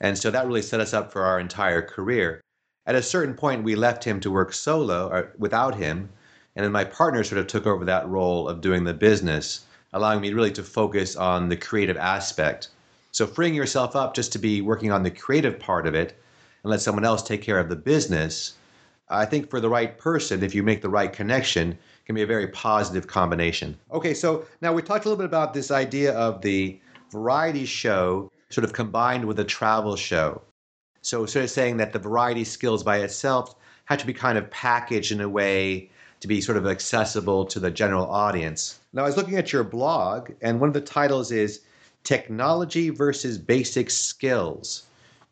and 0.01 0.17
so 0.17 0.31
that 0.31 0.47
really 0.47 0.63
set 0.63 0.81
us 0.81 0.95
up 0.95 1.13
for 1.13 1.25
our 1.25 1.39
entire 1.39 1.83
career. 1.83 2.41
At 2.87 2.95
a 2.95 3.03
certain 3.03 3.35
point, 3.35 3.65
we 3.65 3.77
left 3.77 4.05
him 4.05 4.19
to 4.21 4.31
work 4.31 4.53
solo 4.53 5.09
or 5.09 5.33
without 5.39 5.75
him, 5.75 6.09
and 6.57 6.65
then 6.65 6.73
my 6.73 6.85
partner 6.85 7.23
sort 7.23 7.39
of 7.39 7.47
took 7.47 7.67
over 7.67 7.85
that 7.85 8.09
role 8.09 8.49
of 8.49 8.61
doing 8.61 8.85
the 8.85 8.95
business, 8.95 9.67
allowing 9.93 10.21
me 10.21 10.33
really 10.33 10.53
to 10.53 10.63
focus 10.63 11.17
on 11.17 11.49
the 11.49 11.57
creative 11.57 11.97
aspect. 11.99 12.71
So 13.13 13.27
freeing 13.27 13.55
yourself 13.55 13.95
up 13.95 14.15
just 14.15 14.33
to 14.33 14.39
be 14.39 14.63
working 14.63 14.91
on 14.91 15.03
the 15.03 15.11
creative 15.11 15.61
part 15.61 15.87
of 15.87 15.95
it 15.95 16.19
and 16.65 16.71
let 16.71 16.81
someone 16.81 17.05
else 17.05 17.23
take 17.23 17.43
care 17.43 17.59
of 17.59 17.69
the 17.69 17.77
business, 17.77 18.55
I 19.09 19.27
think 19.27 19.51
for 19.51 19.61
the 19.61 19.69
right 19.69 19.97
person, 19.97 20.43
if 20.43 20.55
you 20.55 20.63
make 20.63 20.83
the 20.83 20.89
right 20.89 21.13
connection, 21.13 21.79
can 22.07 22.15
be 22.15 22.23
a 22.23 22.27
very 22.27 22.49
positive 22.49 23.07
combination. 23.07 23.79
Okay, 23.93 24.15
so 24.15 24.45
now 24.61 24.73
we 24.73 24.83
talked 24.83 25.05
a 25.05 25.09
little 25.09 25.23
bit 25.23 25.27
about 25.27 25.55
this 25.55 25.71
idea 25.71 26.13
of 26.15 26.41
the 26.41 26.81
variety 27.11 27.67
show 27.67 28.31
sort 28.49 28.65
of 28.65 28.73
combined 28.73 29.25
with 29.25 29.39
a 29.39 29.45
travel 29.45 29.95
show. 29.95 30.43
So 31.03 31.27
sort 31.27 31.45
of 31.45 31.51
saying 31.51 31.77
that 31.77 31.93
the 31.93 31.99
variety 31.99 32.45
skills 32.45 32.83
by 32.83 32.99
itself 32.99 33.55
had 33.85 33.99
to 33.99 34.07
be 34.07 34.15
kind 34.15 34.39
of 34.39 34.51
packaged 34.51 35.13
in 35.13 35.21
a 35.21 35.29
way 35.29 35.91
to 36.21 36.29
be 36.29 36.41
sort 36.41 36.57
of 36.57 36.67
accessible 36.67 37.45
to 37.45 37.61
the 37.61 37.71
general 37.71 38.07
audience. 38.07 38.81
Now 38.95 39.03
I 39.03 39.07
was 39.07 39.17
looking 39.19 39.37
at 39.37 39.53
your 39.53 39.65
blog 39.65 40.31
and 40.41 40.61
one 40.61 40.69
of 40.69 40.75
the 40.75 40.81
titles 40.81 41.31
is 41.31 41.61
Technology 42.05 42.89
versus 42.91 43.37
Basic 43.37 43.91
Skills. 43.91 44.85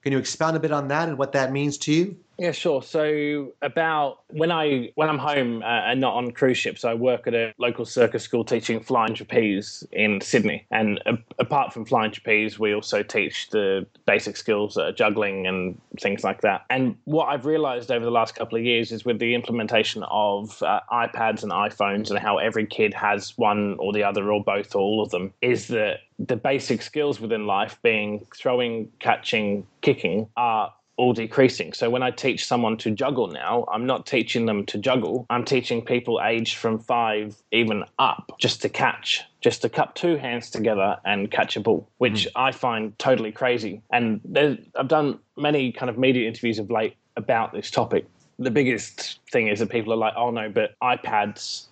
Can 0.03 0.13
you 0.13 0.19
expound 0.19 0.57
a 0.57 0.61
bit 0.61 0.73
on 0.73 0.89
that 0.89 1.09
and 1.09 1.17
what 1.17 1.33
that 1.33 1.53
means 1.53 1.79
to 1.79 1.93
you? 1.93 2.17
Yeah, 2.39 2.53
sure. 2.53 2.83
So 2.83 3.53
about 3.61 4.21
when 4.29 4.51
I 4.51 4.91
when 4.95 5.09
I'm 5.09 5.19
home 5.19 5.63
uh, 5.63 5.67
and 5.67 6.01
not 6.01 6.15
on 6.15 6.33
cruise 6.33 6.57
ships, 6.57 6.85
I 6.85 6.95
work 6.95 7.27
at 7.27 7.35
a 7.35 7.53
local 7.59 7.85
circus 7.85 8.23
school 8.25 8.45
teaching 8.45 8.81
flying 8.81 9.15
trapeze 9.15 9.85
in 9.93 10.21
Sydney. 10.21 10.67
And 10.71 11.01
apart 11.39 11.73
from 11.73 11.85
flying 11.85 12.11
trapeze, 12.11 12.59
we 12.59 12.75
also 12.75 13.03
teach 13.03 13.51
the 13.51 13.87
basic 14.07 14.37
skills, 14.37 14.77
uh, 14.77 14.93
juggling 14.93 15.47
and 15.47 15.81
things 16.01 16.25
like 16.25 16.41
that. 16.41 16.63
And 16.71 16.97
what 17.05 17.27
I've 17.27 17.45
realized 17.45 17.91
over 17.91 18.05
the 18.05 18.11
last 18.11 18.35
couple 18.35 18.59
of 18.59 18.65
years 18.65 18.93
is 18.93 19.05
with 19.05 19.19
the 19.19 19.35
implementation 19.35 20.03
of 20.05 20.63
uh, 20.63 20.81
iPads 20.91 21.43
and 21.43 21.53
iPhones 21.53 22.11
and 22.11 22.19
how 22.19 22.39
every 22.39 22.67
kid 22.67 22.95
has 22.95 23.37
one 23.37 23.77
or 23.79 23.93
the 23.93 24.05
other 24.05 24.33
or 24.33 24.43
both 24.43 24.75
or 24.75 24.81
all 24.81 25.03
of 25.03 25.11
them, 25.11 25.35
is 25.43 25.69
that 25.69 25.99
the 26.19 26.37
basic 26.37 26.83
skills 26.83 27.21
within 27.21 27.47
life, 27.47 27.79
being 27.83 28.27
throwing, 28.35 28.91
catching, 29.01 29.67
kicking, 29.83 30.29
are 30.37 30.73
all 31.03 31.13
decreasing. 31.13 31.73
So 31.73 31.91
when 31.91 32.05
I 32.05 32.13
teach 32.13 32.47
someone 32.47 32.77
to 32.77 32.91
juggle 32.93 33.27
now, 33.27 33.65
I'm 33.73 33.87
not 33.87 34.07
teaching 34.07 34.47
them 34.47 34.65
to 34.67 34.79
juggle. 34.79 35.27
I'm 35.31 35.45
teaching 35.45 35.85
people 35.85 36.21
aged 36.25 36.57
from 36.57 36.79
five 36.79 37.35
even 37.51 37.83
up 37.99 38.31
just 38.39 38.63
to 38.63 38.69
catch, 38.69 39.25
just 39.41 39.63
to 39.63 39.69
cup 39.69 39.97
two 39.97 40.15
hands 40.15 40.49
together 40.49 40.97
and 41.05 41.29
catch 41.29 41.57
a 41.57 41.61
ball, 41.61 41.89
which 41.99 42.27
mm. 42.27 42.31
I 42.37 42.53
find 42.53 42.97
totally 43.01 43.33
crazy. 43.33 43.83
And 43.91 44.21
I've 44.79 44.87
done 44.87 45.19
many 45.37 45.73
kind 45.73 45.91
of 45.91 45.99
media 45.99 46.29
interviews 46.29 46.61
of 46.61 46.71
late 46.71 46.95
about 47.17 47.53
this 47.53 47.69
topic. 47.69 48.07
The 48.39 48.53
biggest 48.53 49.19
thing 49.33 49.49
is 49.49 49.59
that 49.59 49.71
people 49.71 49.93
are 49.93 49.97
like, 49.97 50.15
oh 50.17 50.31
no, 50.31 50.51
but 50.51 50.77
iPads 50.81 51.67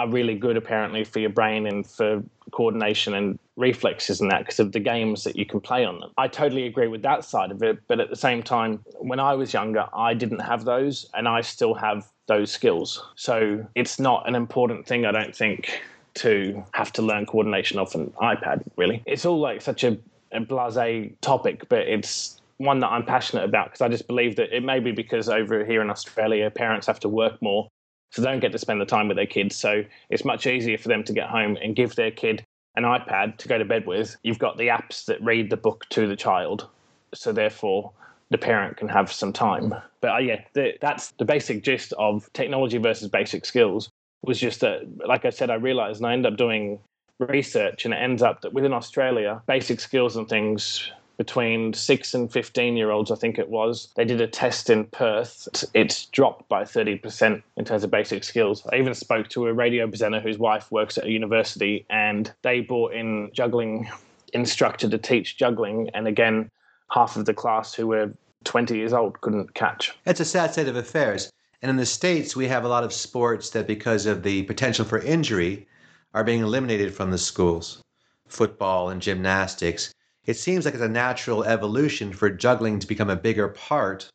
are 0.00 0.08
really 0.08 0.34
good 0.34 0.56
apparently 0.56 1.04
for 1.04 1.18
your 1.18 1.30
brain 1.30 1.66
and 1.66 1.86
for 1.86 2.22
coordination 2.52 3.12
and 3.12 3.38
reflexes 3.56 4.18
and 4.20 4.30
that 4.30 4.38
because 4.38 4.58
of 4.58 4.72
the 4.72 4.80
games 4.80 5.24
that 5.24 5.36
you 5.36 5.44
can 5.44 5.60
play 5.60 5.84
on 5.84 6.00
them. 6.00 6.10
I 6.16 6.26
totally 6.26 6.66
agree 6.66 6.88
with 6.88 7.02
that 7.02 7.22
side 7.22 7.50
of 7.50 7.62
it, 7.62 7.78
but 7.86 8.00
at 8.00 8.08
the 8.08 8.16
same 8.16 8.42
time, 8.42 8.82
when 8.98 9.20
I 9.20 9.34
was 9.34 9.52
younger, 9.52 9.84
I 9.92 10.14
didn't 10.14 10.38
have 10.38 10.64
those 10.64 11.06
and 11.12 11.28
I 11.28 11.42
still 11.42 11.74
have 11.74 12.08
those 12.28 12.50
skills. 12.50 13.04
So 13.14 13.66
it's 13.74 14.00
not 14.00 14.26
an 14.26 14.34
important 14.34 14.86
thing, 14.86 15.04
I 15.04 15.12
don't 15.12 15.36
think, 15.36 15.82
to 16.14 16.64
have 16.72 16.92
to 16.94 17.02
learn 17.02 17.26
coordination 17.26 17.78
off 17.78 17.94
an 17.94 18.10
iPad, 18.22 18.62
really. 18.76 19.02
It's 19.04 19.26
all 19.26 19.38
like 19.38 19.60
such 19.60 19.84
a, 19.84 19.98
a 20.32 20.40
blase 20.40 21.12
topic, 21.20 21.68
but 21.68 21.80
it's 21.80 22.40
one 22.56 22.80
that 22.80 22.88
I'm 22.88 23.04
passionate 23.04 23.44
about 23.44 23.66
because 23.66 23.82
I 23.82 23.88
just 23.88 24.06
believe 24.06 24.36
that 24.36 24.56
it 24.56 24.64
may 24.64 24.80
be 24.80 24.92
because 24.92 25.28
over 25.28 25.62
here 25.62 25.82
in 25.82 25.90
Australia, 25.90 26.50
parents 26.50 26.86
have 26.86 27.00
to 27.00 27.08
work 27.10 27.40
more 27.42 27.68
so 28.10 28.22
they 28.22 28.28
don't 28.28 28.40
get 28.40 28.52
to 28.52 28.58
spend 28.58 28.80
the 28.80 28.86
time 28.86 29.08
with 29.08 29.16
their 29.16 29.26
kids. 29.26 29.56
So 29.56 29.84
it's 30.08 30.24
much 30.24 30.46
easier 30.46 30.78
for 30.78 30.88
them 30.88 31.04
to 31.04 31.12
get 31.12 31.28
home 31.28 31.56
and 31.62 31.76
give 31.76 31.94
their 31.94 32.10
kid 32.10 32.44
an 32.76 32.84
iPad 32.84 33.36
to 33.38 33.48
go 33.48 33.58
to 33.58 33.64
bed 33.64 33.86
with. 33.86 34.16
You've 34.22 34.38
got 34.38 34.56
the 34.56 34.68
apps 34.68 35.04
that 35.06 35.22
read 35.22 35.50
the 35.50 35.56
book 35.56 35.84
to 35.90 36.06
the 36.06 36.16
child. 36.16 36.68
So 37.14 37.32
therefore, 37.32 37.92
the 38.30 38.38
parent 38.38 38.76
can 38.76 38.88
have 38.88 39.12
some 39.12 39.32
time. 39.32 39.74
But 40.00 40.10
uh, 40.10 40.18
yeah, 40.18 40.44
the, 40.54 40.74
that's 40.80 41.12
the 41.12 41.24
basic 41.24 41.62
gist 41.62 41.92
of 41.94 42.32
technology 42.32 42.78
versus 42.78 43.08
basic 43.08 43.44
skills. 43.44 43.88
Was 44.22 44.38
just 44.38 44.60
that, 44.60 44.82
like 45.06 45.24
I 45.24 45.30
said, 45.30 45.50
I 45.50 45.54
realized 45.54 46.00
and 46.00 46.06
I 46.06 46.12
ended 46.12 46.32
up 46.32 46.38
doing 46.38 46.78
research, 47.18 47.84
and 47.84 47.94
it 47.94 47.96
ends 47.96 48.22
up 48.22 48.42
that 48.42 48.52
within 48.52 48.72
Australia, 48.72 49.42
basic 49.46 49.80
skills 49.80 50.16
and 50.16 50.28
things 50.28 50.90
between 51.20 51.74
six 51.74 52.14
and 52.14 52.32
15 52.32 52.78
year 52.78 52.90
olds, 52.90 53.10
I 53.10 53.14
think 53.14 53.38
it 53.38 53.50
was. 53.50 53.90
They 53.94 54.06
did 54.06 54.22
a 54.22 54.26
test 54.26 54.70
in 54.70 54.86
Perth. 54.86 55.46
It's 55.74 56.06
dropped 56.06 56.48
by 56.48 56.62
30% 56.62 57.42
in 57.58 57.64
terms 57.66 57.84
of 57.84 57.90
basic 57.90 58.24
skills. 58.24 58.66
I 58.72 58.76
even 58.76 58.94
spoke 58.94 59.28
to 59.28 59.46
a 59.46 59.52
radio 59.52 59.86
presenter 59.86 60.20
whose 60.20 60.38
wife 60.38 60.72
works 60.72 60.96
at 60.96 61.04
a 61.04 61.10
university, 61.10 61.84
and 61.90 62.32
they 62.40 62.60
brought 62.60 62.94
in 62.94 63.28
juggling 63.34 63.90
instructor 64.32 64.88
to 64.88 64.96
teach 64.96 65.36
juggling. 65.36 65.90
And 65.92 66.08
again, 66.08 66.50
half 66.90 67.18
of 67.18 67.26
the 67.26 67.34
class 67.34 67.74
who 67.74 67.88
were 67.88 68.14
20 68.44 68.74
years 68.74 68.94
old 68.94 69.20
couldn't 69.20 69.52
catch. 69.52 69.94
It's 70.06 70.20
a 70.20 70.24
sad 70.24 70.52
state 70.52 70.68
of 70.68 70.76
affairs. 70.76 71.30
And 71.60 71.68
in 71.68 71.76
the 71.76 71.84
States, 71.84 72.34
we 72.34 72.48
have 72.48 72.64
a 72.64 72.68
lot 72.68 72.82
of 72.82 72.94
sports 72.94 73.50
that, 73.50 73.66
because 73.66 74.06
of 74.06 74.22
the 74.22 74.44
potential 74.44 74.86
for 74.86 75.00
injury, 75.00 75.68
are 76.14 76.24
being 76.24 76.40
eliminated 76.40 76.94
from 76.94 77.10
the 77.10 77.18
schools 77.18 77.82
football 78.26 78.88
and 78.88 79.02
gymnastics 79.02 79.92
it 80.26 80.34
seems 80.34 80.64
like 80.64 80.74
it's 80.74 80.82
a 80.82 80.88
natural 80.88 81.44
evolution 81.44 82.12
for 82.12 82.30
juggling 82.30 82.78
to 82.78 82.86
become 82.86 83.10
a 83.10 83.16
bigger 83.16 83.48
part 83.48 84.10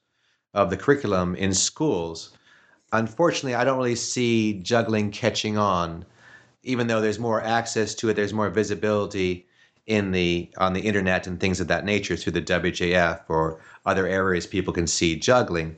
of 0.54 0.70
the 0.70 0.78
curriculum 0.78 1.36
in 1.36 1.54
schools. 1.54 2.32
Unfortunately, 2.94 3.56
I 3.56 3.64
don't 3.64 3.78
really 3.78 3.96
see 3.96 4.60
juggling 4.62 5.12
catching 5.12 5.58
on, 5.58 6.06
even 6.64 6.88
though 6.88 7.02
there's 7.02 7.20
more 7.20 7.42
access 7.42 7.94
to 7.96 8.10
it, 8.10 8.14
there's 8.16 8.34
more 8.34 8.50
visibility 8.50 9.48
in 9.88 10.12
the 10.12 10.50
on 10.58 10.74
the 10.74 10.82
internet 10.82 11.28
and 11.28 11.40
things 11.40 11.60
of 11.60 11.68
that 11.68 11.86
nature 11.86 12.16
through 12.16 12.34
the 12.34 12.42
WJF 12.42 13.22
or 13.28 13.60
other 13.86 14.08
areas 14.08 14.48
people 14.48 14.74
can 14.74 14.88
see 14.88 15.16
juggling. 15.16 15.76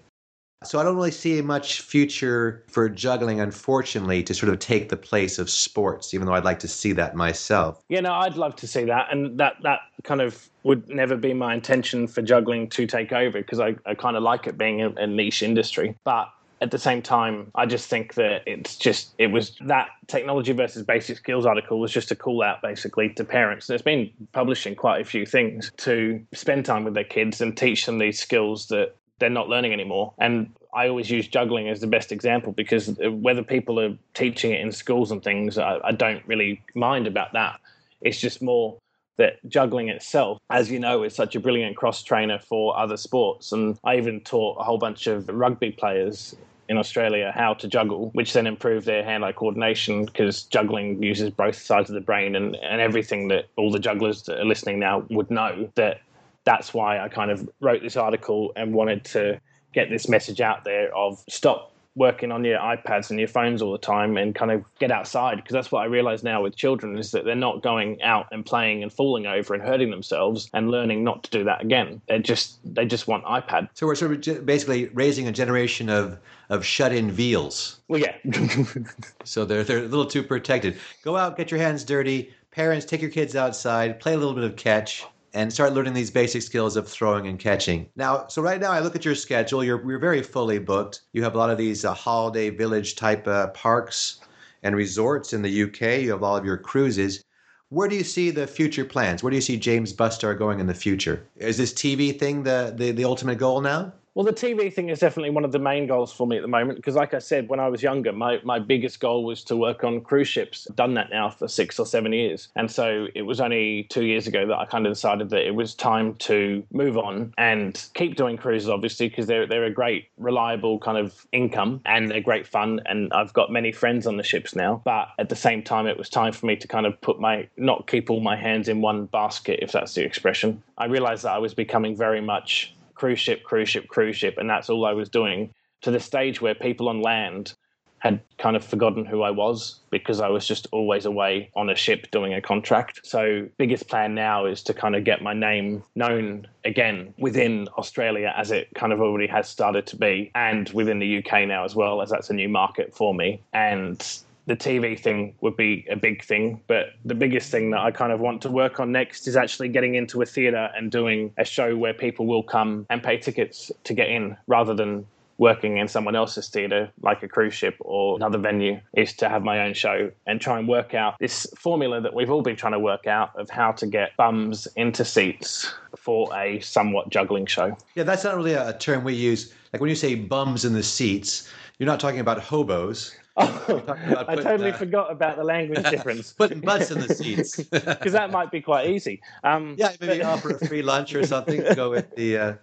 So 0.64 0.80
I 0.80 0.84
don't 0.84 0.95
really 0.95 1.12
see 1.12 1.39
much 1.41 1.82
future 1.82 2.64
for 2.68 2.89
juggling, 2.89 3.39
unfortunately, 3.39 4.24
to 4.24 4.34
sort 4.34 4.51
of 4.51 4.60
take 4.60 4.89
the 4.89 4.97
place 4.97 5.38
of 5.38 5.49
sports, 5.49 6.14
even 6.14 6.26
though 6.26 6.34
I'd 6.34 6.43
like 6.43 6.60
to 6.60 6.68
see 6.68 6.93
that 6.93 7.16
myself. 7.16 7.84
Yeah, 7.89 7.99
no, 7.99 8.14
I'd 8.14 8.38
love 8.38 8.55
to 8.58 8.68
see 8.68 8.84
that. 8.86 9.08
And 9.12 9.39
that, 9.39 9.55
that 9.62 9.82
kind 10.03 10.20
of 10.20 10.49
would 10.64 10.89
never 10.89 11.16
be 11.16 11.34
my 11.34 11.53
intention 11.53 12.08
for 12.08 12.22
juggling 12.22 12.70
to 12.70 12.88
take 12.88 13.14
over 13.14 13.39
because 13.39 13.60
I, 13.60 13.76
I 13.86 13.93
kind 13.93 14.18
of 14.18 14.24
like 14.24 14.47
it 14.47 14.58
being 14.58 14.82
a, 14.82 14.89
a 14.91 15.05
niche 15.05 15.43
industry. 15.43 15.95
But 16.03 16.30
at 16.60 16.72
the 16.72 16.80
same 16.80 17.01
time, 17.01 17.51
I 17.55 17.66
just 17.66 17.88
think 17.88 18.16
that 18.16 18.41
it's 18.47 18.78
just 18.78 19.14
it 19.18 19.28
was 19.28 19.55
that 19.62 19.89
technology 20.08 20.53
versus 20.53 20.84
basic 20.84 21.18
skills 21.18 21.45
article 21.45 21.80
was 21.80 21.91
just 21.91 22.12
a 22.12 22.16
call 22.16 22.41
out 22.41 22.62
basically 22.62 23.10
to 23.10 23.24
parents. 23.24 23.68
There's 23.68 23.82
been 23.82 24.12
publishing 24.32 24.76
quite 24.76 25.01
a 25.01 25.05
few 25.05 25.26
things 25.26 25.72
to 25.78 26.20
spend 26.34 26.66
time 26.66 26.84
with 26.84 26.95
their 26.95 27.03
kids 27.03 27.41
and 27.41 27.55
teach 27.55 27.86
them 27.86 27.99
these 27.99 28.20
skills 28.20 28.68
that 28.68 28.95
they're 29.20 29.30
not 29.30 29.49
learning 29.49 29.74
anymore. 29.74 30.13
And 30.18 30.53
I 30.74 30.88
always 30.88 31.09
use 31.09 31.28
juggling 31.28 31.70
as 31.70 31.82
the 31.82 31.88
best 31.88 32.11
example 32.11 32.51
because 32.51 32.95
whether 32.99 33.43
people 33.43 33.80
are 33.80 33.97
teaching 34.13 34.51
it 34.51 34.61
in 34.61 34.72
schools 34.72 35.11
and 35.11 35.24
things, 35.24 35.57
I, 35.57 35.80
I 35.84 35.91
don't 35.91 36.26
really 36.28 36.61
mind 36.76 37.07
about 37.07 37.34
that. 37.34 37.59
It's 38.01 38.20
just 38.20 38.41
more 38.41 38.78
that 39.18 39.38
juggling 39.47 39.89
itself, 39.89 40.39
as 40.51 40.70
you 40.70 40.80
know, 40.80 41.03
is 41.03 41.15
such 41.15 41.36
a 41.36 41.39
brilliant 41.39 41.76
cross 41.76 42.03
trainer 42.03 42.38
for 42.38 42.78
other 42.78 42.97
sports. 42.97 43.51
And 43.51 43.78
I 43.84 43.97
even 43.97 44.22
taught 44.22 44.57
a 44.59 44.63
whole 44.63 44.78
bunch 44.78 45.07
of 45.07 45.28
rugby 45.28 45.72
players 45.72 46.36
in 46.70 46.78
Australia 46.78 47.32
how 47.34 47.53
to 47.55 47.68
juggle, 47.68 48.09
which 48.13 48.34
then 48.34 48.45
improved 48.45 48.86
their 48.86 49.03
hand 49.03 49.24
eye 49.24 49.32
coordination 49.32 50.05
because 50.05 50.43
juggling 50.43 51.01
uses 51.01 51.32
both 51.32 51.55
sides 51.55 51.89
of 51.89 51.95
the 51.95 52.01
brain 52.01 52.36
and, 52.36 52.55
and 52.57 52.82
everything 52.82 53.30
that 53.30 53.45
all 53.55 53.72
the 53.72 53.80
jugglers 53.80 54.24
that 54.24 54.38
are 54.39 54.45
listening 54.45 54.78
now 54.80 55.05
would 55.09 55.32
know 55.32 55.70
that 55.76 56.01
that's 56.48 56.74
why 56.74 56.98
I 56.98 57.10
kind 57.10 57.30
of 57.30 57.50
wrote 57.60 57.82
this 57.82 57.98
article 57.98 58.54
and 58.56 58.74
wanted 58.74 59.04
to 59.04 59.41
get 59.74 59.89
this 59.89 60.08
message 60.08 60.39
out 60.39 60.64
there 60.64 60.95
of 60.95 61.22
stop 61.28 61.74
working 61.93 62.32
on 62.32 62.45
your 62.45 62.58
iPads 62.58 63.10
and 63.10 63.20
your 63.20 63.28
phones 63.28 63.62
all 63.62 63.74
the 63.74 63.78
time 63.78 64.16
and 64.16 64.34
kind 64.34 64.52
of 64.52 64.64
get 64.80 64.89
outside 64.89 65.36
because 65.36 65.52
that's 65.52 65.74
what 65.74 65.82
I 65.82 65.86
realize 65.86 66.24
now 66.24 66.41
with 66.41 66.56
children 66.56 66.98
is 66.98 67.12
that 67.12 67.26
they're 67.26 67.36
not 67.36 67.64
going 67.64 68.02
out 68.02 68.28
and 68.32 68.45
playing 68.45 68.82
and 68.82 68.93
falling 68.93 69.26
over 69.26 69.56
and 69.56 69.62
hurting 69.62 69.89
themselves 69.89 70.50
and 70.54 70.72
learning 70.72 71.04
not 71.04 71.24
to 71.24 71.32
do 71.32 71.43
that 71.43 71.62
again. 71.62 72.00
They 72.08 72.20
just 72.20 72.60
they 72.64 72.86
just 72.86 73.10
want 73.10 73.26
iPad. 73.26 73.68
So 73.74 73.86
we're 73.86 73.95
sort 73.95 74.26
of 74.26 74.45
basically 74.45 74.86
raising 74.93 75.28
a 75.28 75.34
generation 75.34 75.89
of 75.89 76.18
of 76.50 76.64
shut-in 76.64 77.12
veals. 77.12 77.82
Well, 77.89 78.00
yeah. 78.00 78.16
so 79.26 79.43
they're 79.43 79.66
they're 79.66 79.80
a 79.80 79.88
little 79.88 80.06
too 80.06 80.24
protected. 80.24 80.78
Go 81.04 81.18
out, 81.18 81.36
get 81.36 81.52
your 81.52 81.60
hands 81.60 81.84
dirty. 81.84 82.32
Parents, 82.52 82.86
take 82.86 83.02
your 83.02 83.12
kids 83.12 83.36
outside, 83.36 84.00
play 84.00 84.14
a 84.14 84.18
little 84.18 84.34
bit 84.34 84.45
of 84.45 84.56
catch 84.56 85.06
and 85.34 85.51
start 85.51 85.73
learning 85.73 85.93
these 85.93 86.11
basic 86.11 86.41
skills 86.41 86.75
of 86.75 86.88
throwing 86.88 87.28
and 87.28 87.39
catching. 87.39 87.89
Now, 87.95 88.28
so 88.28 88.41
right 88.41 88.59
now 88.59 88.71
I 88.71 88.80
look 88.80 88.95
at 88.95 89.05
your 89.05 89.15
schedule. 89.15 89.63
You're 89.63 89.88
you're 89.88 89.99
very 89.99 90.23
fully 90.23 90.59
booked. 90.59 91.01
You 91.13 91.23
have 91.23 91.36
a 91.36 91.38
lot 91.38 91.49
of 91.49 91.57
these 91.57 91.86
uh, 91.86 91.93
holiday 91.93 92.49
village 92.49 92.95
type 92.95 93.28
uh, 93.28 93.47
parks 93.47 94.19
and 94.63 94.75
resorts 94.75 95.34
in 95.34 95.41
the 95.41 95.63
UK. 95.63 96.01
You 96.01 96.11
have 96.11 96.23
all 96.23 96.36
of 96.36 96.45
your 96.45 96.57
cruises. 96.57 97.23
Where 97.69 97.89
do 97.89 97.95
you 97.95 98.03
see 98.03 98.32
the 98.32 98.47
future 98.47 98.86
plans? 98.86 99.21
Where 99.21 99.30
do 99.30 99.36
you 99.36 99.41
see 99.41 99.57
James 99.57 99.93
Bustar 99.93 100.38
going 100.38 100.59
in 100.59 100.67
the 100.67 100.73
future? 100.73 101.28
Is 101.36 101.57
this 101.57 101.73
TV 101.73 102.17
thing 102.17 102.43
the, 102.43 102.73
the, 102.75 102.91
the 102.91 103.03
ultimate 103.03 103.39
goal 103.39 103.59
now? 103.59 103.91
Well, 104.18 104.26
the 104.26 104.34
TV 104.34 104.74
thing 104.74 104.89
is 104.89 104.97
definitely 104.97 105.30
one 105.30 105.45
of 105.45 105.51
the 105.51 105.59
main 105.59 105.86
goals 105.86 106.11
for 106.11 106.26
me 106.26 106.38
at 106.38 106.41
the 106.41 106.47
moment 106.47 106.78
because, 106.78 106.95
like 106.95 107.13
I 107.13 107.20
said, 107.20 107.49
when 107.49 107.59
I 107.59 107.68
was 107.68 107.84
younger, 107.84 108.11
my, 108.11 108.39
my 108.43 108.57
biggest 108.57 108.99
goal 108.99 109.24
was 109.24 109.43
to 109.43 109.55
work 109.55 109.84
on 109.84 110.01
cruise 110.01 110.28
ships. 110.28 110.65
I've 110.68 110.76
done 110.76 110.95
that 110.95 111.11
now 111.11 111.30
for 111.30 111.47
six 111.47 111.78
or 111.78 111.86
seven 111.86 112.11
years. 112.13 112.47
And 112.55 112.72
so 112.72 113.09
it 113.13 113.22
was 113.22 113.39
only 113.39 113.84
two 113.91 114.05
years 114.05 114.26
ago 114.26 114.47
that 114.47 114.57
I 114.57 114.65
kind 114.65 114.88
of 114.88 114.93
decided 114.93 115.30
that 115.30 115.45
it 115.45 115.53
was 115.53 115.76
time 115.76 116.15
to 116.15 116.63
move 116.72 116.97
on 116.97 117.32
and 117.38 117.80
keep 117.93 118.15
doing 118.15 118.38
cruises, 118.38 118.70
obviously, 118.70 119.07
because 119.07 119.28
they're, 119.28 119.45
they're 119.45 119.65
a 119.65 119.72
great, 119.72 120.09
reliable 120.18 120.80
kind 120.80 120.97
of 120.97 121.28
income 121.32 121.82
and 121.86 122.09
they're 122.09 122.20
great 122.20 122.47
fun. 122.47 122.82
And 122.88 123.13
I've 123.13 123.34
got 123.34 123.51
many 123.51 123.72
friends 123.72 124.07
on 124.07 124.18
the 124.18 124.24
ships 124.24 124.55
now. 124.55 124.82
But 124.84 125.09
at 125.20 125.30
the 125.30 125.36
same 125.36 125.61
time, 125.61 125.86
it 125.86 125.95
was 125.95 126.09
time 126.09 126.34
for 126.34 126.47
me 126.47 126.55
to 126.55 126.68
kind 126.68 126.88
of 126.88 126.99
put 127.01 127.20
my, 127.20 127.47
not 127.55 127.86
keep 127.86 128.09
all 128.09 128.22
my 128.22 128.36
hands 128.36 128.68
in 128.68 128.82
one 128.82 129.05
basket, 129.05 129.59
if 129.61 129.74
that's 129.74 129.93
the 129.93 130.03
expression. 130.03 130.63
I 130.80 130.86
realized 130.86 131.24
that 131.24 131.34
I 131.34 131.38
was 131.38 131.53
becoming 131.53 131.95
very 131.95 132.20
much 132.20 132.74
cruise 132.98 133.20
ship, 133.20 133.43
cruise 133.43 133.70
ship, 133.70 133.88
cruise 133.88 134.18
ship, 134.18 134.36
and 134.38 134.50
that's 134.50 134.70
all 134.70 134.86
I 134.86 134.93
was 134.93 135.10
doing 135.10 135.54
to 135.82 135.91
the 135.91 136.00
stage 136.00 136.41
where 136.41 136.56
people 136.56 136.89
on 136.89 137.02
land 137.02 137.54
had 138.00 138.22
kind 138.38 138.56
of 138.56 138.64
forgotten 138.64 139.06
who 139.06 139.24
I 139.24 139.32
was 139.32 139.80
because 139.89 140.20
I 140.22 140.30
was 140.30 140.48
just 140.48 140.68
always 140.72 141.06
away 141.06 141.50
on 141.56 141.70
a 141.70 141.76
ship 141.76 142.12
doing 142.12 142.34
a 142.34 142.41
contract. 142.41 143.00
So, 143.04 143.48
biggest 143.58 143.88
plan 143.88 144.14
now 144.14 144.45
is 144.45 144.62
to 144.64 144.74
kind 144.74 144.95
of 144.95 145.04
get 145.04 145.22
my 145.22 145.34
name 145.34 145.84
known 145.95 146.48
again 146.64 147.14
within 147.18 147.68
Australia 147.78 148.34
as 148.38 148.52
it 148.52 148.70
kind 148.76 148.93
of 148.93 149.02
already 149.02 149.28
has 149.28 149.50
started 149.50 149.88
to 149.88 149.95
be, 149.95 150.32
and 150.36 150.70
within 150.70 151.00
the 151.00 151.18
UK 151.18 151.48
now 151.48 151.66
as 151.66 151.76
well, 151.76 152.02
as 152.02 152.10
that's 152.10 152.30
a 152.30 152.34
new 152.34 152.50
market 152.50 152.93
for 152.93 153.16
me. 153.16 153.41
And 153.54 154.00
the 154.48 154.56
TV 154.56 154.98
thing 154.98 155.36
would 155.41 155.56
be 155.56 155.86
a 155.89 155.95
big 155.95 156.24
thing, 156.24 156.62
but 156.68 156.93
the 157.06 157.14
biggest 157.14 157.52
thing 157.52 157.70
that 157.72 157.82
I 157.82 157.91
kind 157.91 158.12
of 158.12 158.20
want 158.20 158.41
to 158.43 158.50
work 158.50 158.80
on 158.80 158.91
next 158.91 159.28
is 159.28 159.36
actually 159.36 159.68
getting 159.70 159.95
into 159.95 160.22
a 160.22 160.26
theatre 160.26 160.70
and 160.76 160.89
doing 160.89 161.34
a 161.38 161.45
show 161.45 161.76
where 161.76 161.93
people 161.93 162.26
will 162.26 162.43
come 162.43 162.86
and 162.89 163.04
pay 163.04 163.18
tickets 163.18 163.72
to 163.84 163.93
get 163.93 164.10
in 164.10 164.38
rather 164.48 164.74
than 164.74 165.06
working 165.38 165.78
in 165.78 165.88
someone 165.88 166.16
else's 166.16 166.48
theatre, 166.50 166.89
like 167.02 167.22
a 167.24 167.28
cruise 167.28 167.54
ship 167.54 167.76
or 167.82 168.16
another 168.16 168.38
venue, 168.38 168.80
is 168.93 169.14
to 169.14 169.30
have 169.30 169.43
my 169.43 169.60
own 169.60 169.74
show 169.74 170.10
and 170.26 170.41
try 170.41 170.58
and 170.58 170.68
work 170.68 170.93
out 170.93 171.16
this 171.20 171.45
formula 171.56 172.02
that 172.02 172.14
we've 172.14 172.32
all 172.32 172.41
been 172.41 172.56
trying 172.56 172.74
to 172.74 172.80
work 172.80 173.06
out 173.06 173.36
of 173.36 173.50
how 173.50 173.72
to 173.72 173.86
get 173.86 174.16
bums 174.18 174.68
into 174.76 175.06
seats 175.06 175.72
for 175.95 176.34
a 176.36 176.60
somewhat 176.62 177.10
juggling 177.10 177.45
show. 177.45 177.76
Yeah, 177.95 178.04
that's 178.04 178.24
not 178.24 178.36
really 178.36 178.54
a 178.54 178.74
term 178.74 179.04
we 179.04 179.14
use. 179.14 179.54
Like 179.74 179.82
when 179.82 179.89
you 179.89 179.95
say 179.95 180.16
bums 180.16 180.66
in 180.66 180.74
the 180.74 180.84
seats, 180.84 181.52
you're 181.78 181.88
not 181.88 182.00
talking 182.00 182.20
about 182.20 182.39
hobos. 182.39 183.16
Oh, 183.40 183.84
I 184.28 184.36
totally 184.36 184.72
uh, 184.72 184.78
forgot 184.78 185.12
about 185.12 185.38
the 185.38 185.44
language 185.44 185.84
difference. 185.90 186.34
putting 186.34 186.60
butts 186.60 186.90
in 186.90 187.00
the 187.00 187.14
seats 187.14 187.56
because 187.64 188.14
that 188.14 188.32
might 188.32 188.52
be 188.52 188.62
quite 188.62 188.90
easy. 188.90 189.22
Um, 189.44 189.76
yeah, 189.78 189.92
maybe 190.02 190.20
but, 190.20 190.28
offer 190.28 190.56
a 190.56 190.68
free 190.68 190.82
lunch 190.82 191.14
or 191.14 191.24
something 191.26 191.64
to 191.64 191.76
go 191.76 191.90
with 191.92 192.16
the 192.16 192.38
uh, 192.38 192.54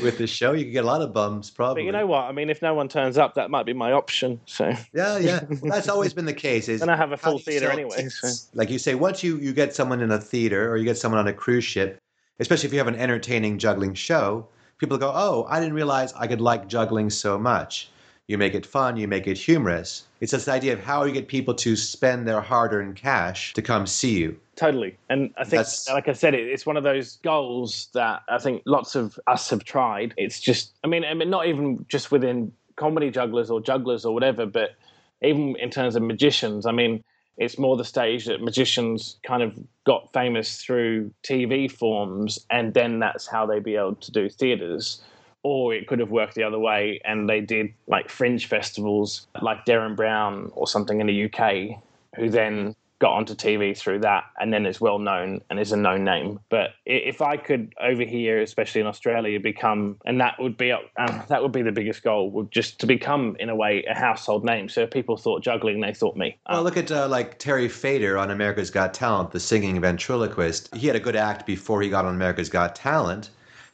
with 0.00 0.18
the 0.18 0.28
show. 0.28 0.52
You 0.52 0.64
could 0.64 0.72
get 0.72 0.84
a 0.84 0.86
lot 0.86 1.02
of 1.02 1.12
bums, 1.12 1.50
probably. 1.50 1.82
But 1.82 1.86
you 1.86 1.92
know 1.92 2.06
what? 2.06 2.24
I 2.24 2.32
mean, 2.32 2.48
if 2.48 2.62
no 2.62 2.74
one 2.74 2.88
turns 2.88 3.18
up, 3.18 3.34
that 3.34 3.50
might 3.50 3.66
be 3.66 3.72
my 3.72 3.90
option. 3.90 4.40
So 4.46 4.72
yeah, 4.92 5.18
yeah, 5.18 5.40
well, 5.48 5.72
that's 5.72 5.88
always 5.88 6.14
been 6.14 6.26
the 6.26 6.32
case. 6.32 6.68
Is 6.68 6.80
and 6.80 6.92
I 6.92 6.96
have 6.96 7.10
a 7.10 7.16
full 7.16 7.40
theater 7.40 7.68
anyway. 7.68 8.08
So. 8.08 8.28
Like 8.54 8.70
you 8.70 8.78
say, 8.78 8.94
once 8.94 9.24
you 9.24 9.36
you 9.38 9.52
get 9.52 9.74
someone 9.74 10.00
in 10.00 10.12
a 10.12 10.20
theater 10.20 10.70
or 10.70 10.76
you 10.76 10.84
get 10.84 10.96
someone 10.96 11.18
on 11.18 11.26
a 11.26 11.32
cruise 11.32 11.64
ship, 11.64 11.98
especially 12.38 12.68
if 12.68 12.72
you 12.72 12.78
have 12.78 12.88
an 12.88 12.94
entertaining 12.94 13.58
juggling 13.58 13.94
show, 13.94 14.46
people 14.78 14.96
go, 14.96 15.10
"Oh, 15.12 15.44
I 15.48 15.58
didn't 15.58 15.74
realize 15.74 16.12
I 16.12 16.28
could 16.28 16.40
like 16.40 16.68
juggling 16.68 17.10
so 17.10 17.36
much." 17.36 17.90
You 18.30 18.38
make 18.38 18.54
it 18.54 18.64
fun, 18.64 18.96
you 18.96 19.08
make 19.08 19.26
it 19.26 19.36
humorous. 19.36 20.04
It's 20.20 20.30
this 20.30 20.46
idea 20.46 20.74
of 20.74 20.78
how 20.78 21.02
you 21.02 21.12
get 21.12 21.26
people 21.26 21.52
to 21.54 21.74
spend 21.74 22.28
their 22.28 22.40
hard 22.40 22.72
earned 22.72 22.94
cash 22.94 23.52
to 23.54 23.60
come 23.60 23.88
see 23.88 24.20
you. 24.20 24.38
Totally. 24.54 24.96
And 25.08 25.34
I 25.36 25.42
think, 25.42 25.58
That's... 25.58 25.88
like 25.88 26.06
I 26.06 26.12
said, 26.12 26.34
it's 26.34 26.64
one 26.64 26.76
of 26.76 26.84
those 26.84 27.16
goals 27.24 27.88
that 27.92 28.22
I 28.28 28.38
think 28.38 28.62
lots 28.66 28.94
of 28.94 29.18
us 29.26 29.50
have 29.50 29.64
tried. 29.64 30.14
It's 30.16 30.38
just, 30.38 30.74
I 30.84 30.86
mean, 30.86 31.04
I 31.04 31.12
mean, 31.12 31.28
not 31.28 31.48
even 31.48 31.84
just 31.88 32.12
within 32.12 32.52
comedy 32.76 33.10
jugglers 33.10 33.50
or 33.50 33.60
jugglers 33.60 34.04
or 34.04 34.14
whatever, 34.14 34.46
but 34.46 34.76
even 35.22 35.56
in 35.56 35.68
terms 35.68 35.96
of 35.96 36.02
magicians. 36.02 36.66
I 36.66 36.70
mean, 36.70 37.02
it's 37.36 37.58
more 37.58 37.76
the 37.76 37.84
stage 37.84 38.26
that 38.26 38.40
magicians 38.40 39.18
kind 39.24 39.42
of 39.42 39.58
got 39.82 40.12
famous 40.12 40.62
through 40.62 41.12
TV 41.24 41.68
forms, 41.68 42.46
and 42.48 42.74
then 42.74 43.00
that's 43.00 43.26
how 43.26 43.44
they 43.44 43.58
be 43.58 43.74
able 43.74 43.96
to 43.96 44.12
do 44.12 44.28
theatres 44.28 45.02
or 45.42 45.74
it 45.74 45.86
could 45.86 45.98
have 45.98 46.10
worked 46.10 46.34
the 46.34 46.42
other 46.42 46.58
way 46.58 47.00
and 47.04 47.28
they 47.28 47.40
did 47.40 47.72
like 47.86 48.08
fringe 48.08 48.46
festivals 48.46 49.26
like 49.40 49.64
Derren 49.64 49.96
Brown 49.96 50.50
or 50.54 50.66
something 50.66 51.00
in 51.00 51.06
the 51.06 51.24
UK, 51.24 51.80
who 52.16 52.28
then 52.28 52.74
got 53.00 53.14
onto 53.14 53.34
TV 53.34 53.76
through 53.76 53.98
that, 53.98 54.24
and 54.38 54.52
then 54.52 54.66
is 54.66 54.80
well 54.80 54.98
known 54.98 55.40
and 55.48 55.58
is 55.58 55.72
a 55.72 55.76
known 55.76 56.04
name. 56.04 56.38
But 56.50 56.74
if 56.84 57.22
I 57.22 57.36
could 57.36 57.74
over 57.80 58.04
here, 58.04 58.40
especially 58.40 58.82
in 58.82 58.86
Australia, 58.86 59.40
become 59.40 59.96
and 60.04 60.20
that 60.20 60.38
would 60.38 60.56
be 60.56 60.70
um, 60.70 61.22
that 61.28 61.42
would 61.42 61.50
be 61.50 61.62
the 61.62 61.72
biggest 61.72 62.02
goal, 62.02 62.30
would 62.30 62.52
just 62.52 62.78
to 62.80 62.86
become 62.86 63.36
in 63.40 63.48
a 63.48 63.56
way 63.56 63.84
a 63.84 63.94
household 63.94 64.44
name. 64.44 64.68
So 64.68 64.82
if 64.82 64.90
people 64.90 65.16
thought 65.16 65.42
juggling, 65.42 65.80
they 65.80 65.94
thought 65.94 66.16
me. 66.16 66.38
Um, 66.46 66.56
well, 66.56 66.64
look 66.64 66.76
at 66.76 66.92
uh, 66.92 67.08
like 67.08 67.38
Terry 67.38 67.68
Fator 67.68 68.18
on 68.18 68.30
America's 68.30 68.70
Got 68.70 68.94
Talent, 68.94 69.32
the 69.32 69.40
singing 69.40 69.80
ventriloquist. 69.80 70.72
He 70.74 70.86
had 70.86 70.94
a 70.94 71.00
good 71.00 71.16
act 71.16 71.46
before 71.46 71.80
he 71.82 71.88
got 71.88 72.04
on 72.04 72.14
America's 72.14 72.50
Got 72.50 72.76
Talent, 72.76 73.30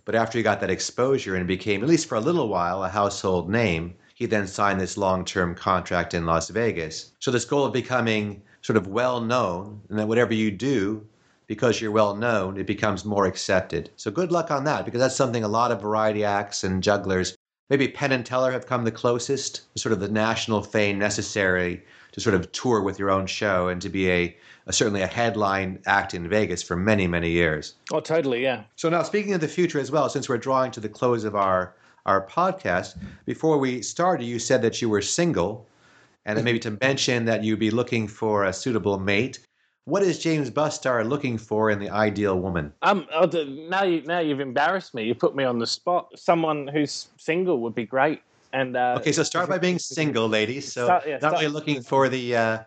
but 0.07 0.15
after 0.15 0.39
he 0.39 0.43
got 0.43 0.61
that 0.61 0.71
exposure 0.71 1.37
and 1.37 1.47
became, 1.47 1.83
at 1.83 1.89
least 1.89 2.09
for 2.09 2.15
a 2.15 2.21
little 2.21 2.49
while, 2.49 2.83
a 2.83 2.89
household 2.89 3.51
name. 3.51 3.95
He 4.15 4.25
then 4.25 4.47
signed 4.47 4.81
this 4.81 4.97
long 4.97 5.27
term 5.27 5.55
contract 5.55 6.15
in 6.15 6.25
Las 6.25 6.49
Vegas. 6.49 7.13
So, 7.19 7.31
this 7.31 7.45
goal 7.45 7.67
of 7.67 7.75
becoming 7.75 8.41
sort 8.63 8.79
of 8.79 8.87
well 8.87 9.21
known, 9.21 9.83
and 9.91 9.99
that 9.99 10.09
whatever 10.09 10.33
you 10.33 10.51
do, 10.51 11.05
because 11.47 11.81
you're 11.81 11.91
well 11.91 12.17
known, 12.17 12.57
it 12.57 12.67
becomes 12.67 13.05
more 13.05 13.27
accepted. 13.27 13.91
So 13.97 14.11
good 14.11 14.33
luck 14.33 14.51
on 14.51 14.65
that, 14.65 14.85
because 14.85 15.01
that's 15.01 15.15
something 15.15 15.45
a 15.45 15.49
lot 15.49 15.71
of 15.71 15.83
variety 15.83 16.25
acts 16.25 16.65
and 16.65 16.83
jugglers, 16.83 17.37
maybe 17.71 17.89
Penn 17.89 18.13
and 18.13 18.27
Teller 18.27 18.51
have 18.53 18.67
come 18.67 18.85
the 18.85 18.91
closest, 18.91 19.63
sort 19.77 19.93
of 19.93 20.01
the 20.01 20.09
national 20.09 20.63
fame 20.63 20.99
necessary 20.99 21.85
to 22.17 22.21
sort 22.23 22.35
of 22.35 22.51
tour 22.53 22.81
with 22.81 22.99
your 22.99 23.11
own 23.11 23.27
show 23.27 23.69
and 23.69 23.81
to 23.83 23.91
be 23.91 24.11
a, 24.11 24.37
a, 24.67 24.73
certainly 24.73 25.03
a 25.03 25.07
headline 25.07 25.79
act 25.85 26.15
in 26.15 26.27
Vegas 26.29 26.63
for 26.63 26.75
many 26.75 27.07
many 27.07 27.31
years. 27.31 27.75
Oh, 27.93 28.01
totally, 28.01 28.43
yeah. 28.43 28.65
So 28.75 28.89
now 28.89 29.03
speaking 29.03 29.35
of 29.35 29.43
the 29.43 29.49
future 29.49 29.79
as 29.79 29.91
well, 29.91 30.09
since 30.09 30.29
we're 30.29 30.39
drawing 30.39 30.71
to 30.73 30.81
the 30.81 30.89
close 30.89 31.25
of 31.25 31.37
our 31.37 31.75
our 32.07 32.27
podcast, 32.27 32.97
before 33.27 33.59
we 33.59 33.83
started, 33.83 34.25
you 34.25 34.39
said 34.39 34.63
that 34.63 34.81
you 34.81 34.89
were 34.89 35.03
single 35.03 35.67
and 36.25 36.43
maybe 36.43 36.59
to 36.59 36.77
mention 36.81 37.25
that 37.27 37.45
you'd 37.45 37.59
be 37.59 37.71
looking 37.71 38.09
for 38.09 38.45
a 38.45 38.53
suitable 38.53 38.99
mate. 38.99 39.39
What 39.85 40.03
is 40.03 40.19
James 40.19 40.51
Bustar 40.51 41.09
looking 41.09 41.39
for 41.39 41.71
in 41.71 41.79
the 41.79 41.91
ideal 41.91 42.41
woman? 42.41 42.73
Um, 42.83 43.07
oh, 43.13 43.27
now 43.69 43.85
you 43.85 44.03
now 44.03 44.21
you've 44.21 44.41
embarrassed 44.41 44.95
me. 44.95 45.05
You 45.05 45.15
put 45.15 45.37
me 45.37 45.45
on 45.45 45.59
the 45.59 45.67
spot. 45.67 46.19
Someone 46.19 46.67
who's 46.67 47.09
single 47.19 47.61
would 47.61 47.75
be 47.75 47.85
great. 47.85 48.23
And 48.57 48.75
uh, 48.75 48.97
okay, 48.99 49.13
so 49.13 49.23
start 49.23 49.51
by 49.51 49.59
being 49.59 49.79
single, 49.79 50.29
ladies. 50.29 50.73
So 50.73 50.87
start, 50.87 51.07
yeah, 51.07 51.13
not 51.15 51.21
start. 51.21 51.35
really 51.35 51.49
looking 51.49 51.83
for 51.83 52.09
the 52.09 52.35
uh, 52.35 52.59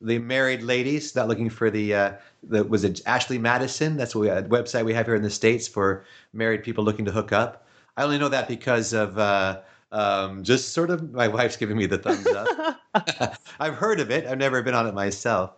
the 0.00 0.18
married 0.18 0.62
ladies. 0.64 1.14
Not 1.14 1.28
looking 1.28 1.50
for 1.50 1.70
the 1.70 1.94
uh, 1.94 2.12
the 2.42 2.64
was 2.64 2.82
it 2.82 3.00
Ashley 3.06 3.38
Madison? 3.38 3.96
That's 3.96 4.12
what 4.12 4.22
we, 4.22 4.28
a 4.28 4.42
website 4.42 4.84
we 4.84 4.92
have 4.94 5.06
here 5.06 5.14
in 5.14 5.22
the 5.22 5.30
states 5.30 5.68
for 5.68 6.04
married 6.32 6.64
people 6.64 6.82
looking 6.82 7.04
to 7.04 7.12
hook 7.12 7.30
up. 7.30 7.64
I 7.96 8.02
only 8.02 8.18
know 8.18 8.28
that 8.28 8.48
because 8.48 8.92
of 8.92 9.16
uh, 9.18 9.60
um, 9.92 10.42
just 10.42 10.72
sort 10.72 10.90
of, 10.90 11.12
my 11.12 11.28
wife's 11.28 11.56
giving 11.56 11.76
me 11.76 11.86
the 11.86 11.98
thumbs 11.98 12.26
up. 12.26 12.80
I've 13.60 13.74
heard 13.74 14.00
of 14.00 14.10
it. 14.10 14.26
I've 14.26 14.38
never 14.38 14.62
been 14.62 14.74
on 14.74 14.88
it 14.88 14.94
myself. 14.94 15.52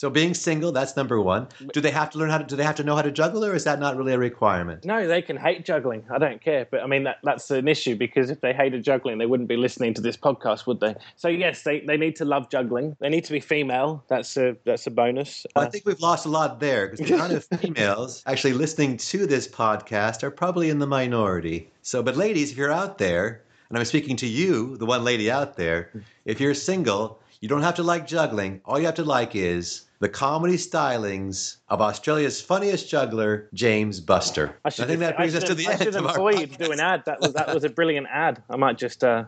So 0.00 0.08
being 0.08 0.32
single, 0.32 0.72
that's 0.72 0.96
number 0.96 1.20
one. 1.20 1.48
Do 1.74 1.82
they 1.82 1.90
have 1.90 2.08
to 2.12 2.18
learn 2.18 2.30
how 2.30 2.38
to? 2.38 2.44
Do 2.44 2.56
they 2.56 2.64
have 2.64 2.76
to 2.76 2.82
know 2.82 2.96
how 2.96 3.02
to 3.02 3.10
juggle, 3.10 3.44
or 3.44 3.54
is 3.54 3.64
that 3.64 3.78
not 3.78 3.98
really 3.98 4.14
a 4.14 4.18
requirement? 4.18 4.86
No, 4.86 5.06
they 5.06 5.20
can 5.20 5.36
hate 5.36 5.62
juggling. 5.66 6.06
I 6.10 6.16
don't 6.16 6.40
care, 6.42 6.66
but 6.70 6.80
I 6.80 6.86
mean 6.86 7.04
that 7.04 7.18
that's 7.22 7.50
an 7.50 7.68
issue 7.68 7.96
because 7.96 8.30
if 8.30 8.40
they 8.40 8.54
hated 8.54 8.82
juggling, 8.82 9.18
they 9.18 9.26
wouldn't 9.26 9.50
be 9.50 9.58
listening 9.58 9.92
to 9.92 10.00
this 10.00 10.16
podcast, 10.16 10.66
would 10.66 10.80
they? 10.80 10.94
So 11.16 11.28
yes, 11.28 11.64
they, 11.64 11.80
they 11.80 11.98
need 11.98 12.16
to 12.16 12.24
love 12.24 12.48
juggling. 12.48 12.96
They 12.98 13.10
need 13.10 13.26
to 13.26 13.32
be 13.32 13.40
female. 13.40 14.02
That's 14.08 14.38
a 14.38 14.56
that's 14.64 14.86
a 14.86 14.90
bonus. 14.90 15.44
Well, 15.54 15.66
I 15.66 15.68
uh, 15.68 15.70
think 15.70 15.84
we've 15.84 16.00
lost 16.00 16.24
a 16.24 16.30
lot 16.30 16.60
there 16.60 16.88
because 16.88 17.06
the 17.06 17.14
amount 17.16 17.34
of 17.34 17.44
females 17.60 18.22
actually 18.24 18.54
listening 18.54 18.96
to 18.96 19.26
this 19.26 19.46
podcast 19.46 20.22
are 20.22 20.30
probably 20.30 20.70
in 20.70 20.78
the 20.78 20.86
minority. 20.86 21.70
So, 21.82 22.02
but 22.02 22.16
ladies, 22.16 22.52
if 22.52 22.56
you're 22.56 22.72
out 22.72 22.96
there 22.96 23.42
and 23.68 23.76
I'm 23.76 23.84
speaking 23.84 24.16
to 24.16 24.26
you, 24.26 24.78
the 24.78 24.86
one 24.86 25.04
lady 25.04 25.30
out 25.30 25.58
there. 25.58 25.92
If 26.24 26.40
you're 26.40 26.54
single, 26.54 27.20
you 27.42 27.50
don't 27.50 27.62
have 27.62 27.74
to 27.74 27.82
like 27.82 28.06
juggling. 28.06 28.62
All 28.64 28.78
you 28.80 28.86
have 28.86 28.94
to 28.94 29.04
like 29.04 29.36
is 29.36 29.82
the 30.00 30.08
comedy 30.08 30.56
stylings 30.56 31.56
of 31.68 31.80
Australia's 31.80 32.40
funniest 32.40 32.88
juggler, 32.88 33.48
James 33.54 34.00
Bustar. 34.00 34.54
I, 34.64 34.68
I 34.68 34.70
think 34.70 35.00
that 35.00 35.16
brings 35.16 35.34
us 35.34 35.44
to 35.44 35.54
the 35.54 35.68
I 35.68 35.72
end 35.72 35.94
of 35.94 36.06
our 36.06 36.16
podcast. 36.16 36.58
do 36.58 36.72
an 36.72 36.80
ad. 36.80 37.04
That 37.06 37.20
was 37.20 37.32
that 37.34 37.54
was 37.54 37.64
a 37.64 37.70
brilliant 37.70 38.08
ad. 38.10 38.42
I 38.50 38.56
might 38.56 38.78
just 38.78 39.04
uh, 39.04 39.24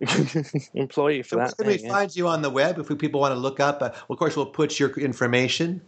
employ 0.74 1.08
you 1.08 1.22
for 1.22 1.30
so 1.30 1.36
that. 1.36 1.56
Can 1.56 1.66
we 1.66 1.78
yeah. 1.78 1.88
find 1.88 2.14
you 2.14 2.28
on 2.28 2.42
the 2.42 2.50
web 2.50 2.78
if 2.78 2.88
we, 2.88 2.96
people 2.96 3.20
want 3.20 3.34
to 3.34 3.40
look 3.40 3.60
up? 3.60 3.82
Uh, 3.82 3.90
well, 3.90 4.14
of 4.14 4.18
course, 4.18 4.36
we'll 4.36 4.46
put 4.46 4.78
your 4.78 4.90
information 4.98 5.80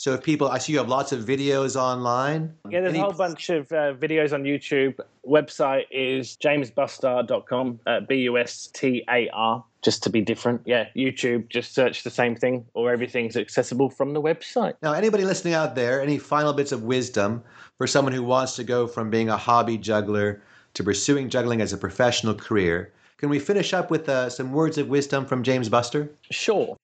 so 0.00 0.14
if 0.14 0.22
people, 0.22 0.48
I 0.48 0.56
see 0.56 0.72
you 0.72 0.78
have 0.78 0.88
lots 0.88 1.12
of 1.12 1.26
videos 1.26 1.76
online. 1.76 2.54
Yeah, 2.70 2.80
there's 2.80 2.94
Any... 2.94 3.00
a 3.00 3.02
whole 3.02 3.12
bunch 3.12 3.50
of 3.50 3.70
uh, 3.70 3.92
videos 3.92 4.32
on 4.32 4.44
YouTube. 4.44 4.98
Website 5.28 5.84
is 5.90 6.38
jamesbustar.com, 6.42 7.80
uh, 7.86 8.00
B 8.08 8.14
U 8.20 8.38
S 8.38 8.70
T 8.72 9.04
A 9.10 9.28
R, 9.28 9.62
just 9.82 10.02
to 10.02 10.10
be 10.10 10.20
different. 10.20 10.60
Yeah, 10.64 10.86
YouTube, 10.96 11.48
just 11.48 11.74
search 11.74 12.02
the 12.02 12.10
same 12.10 12.36
thing, 12.36 12.66
or 12.74 12.92
everything's 12.92 13.36
accessible 13.36 13.90
from 13.90 14.12
the 14.12 14.22
website. 14.22 14.74
Now, 14.82 14.92
anybody 14.92 15.24
listening 15.24 15.54
out 15.54 15.74
there, 15.74 16.00
any 16.02 16.18
final 16.18 16.52
bits 16.52 16.72
of 16.72 16.82
wisdom 16.82 17.42
for 17.78 17.86
someone 17.86 18.12
who 18.12 18.22
wants 18.22 18.56
to 18.56 18.64
go 18.64 18.86
from 18.86 19.10
being 19.10 19.28
a 19.28 19.36
hobby 19.36 19.78
juggler 19.78 20.42
to 20.74 20.84
pursuing 20.84 21.28
juggling 21.28 21.60
as 21.60 21.72
a 21.72 21.78
professional 21.78 22.34
career? 22.34 22.92
Can 23.18 23.28
we 23.28 23.38
finish 23.38 23.74
up 23.74 23.90
with 23.90 24.08
uh, 24.08 24.30
some 24.30 24.52
words 24.52 24.78
of 24.78 24.88
wisdom 24.88 25.26
from 25.26 25.42
James 25.42 25.68
Bustar? 25.68 26.08
Sure 26.30 26.76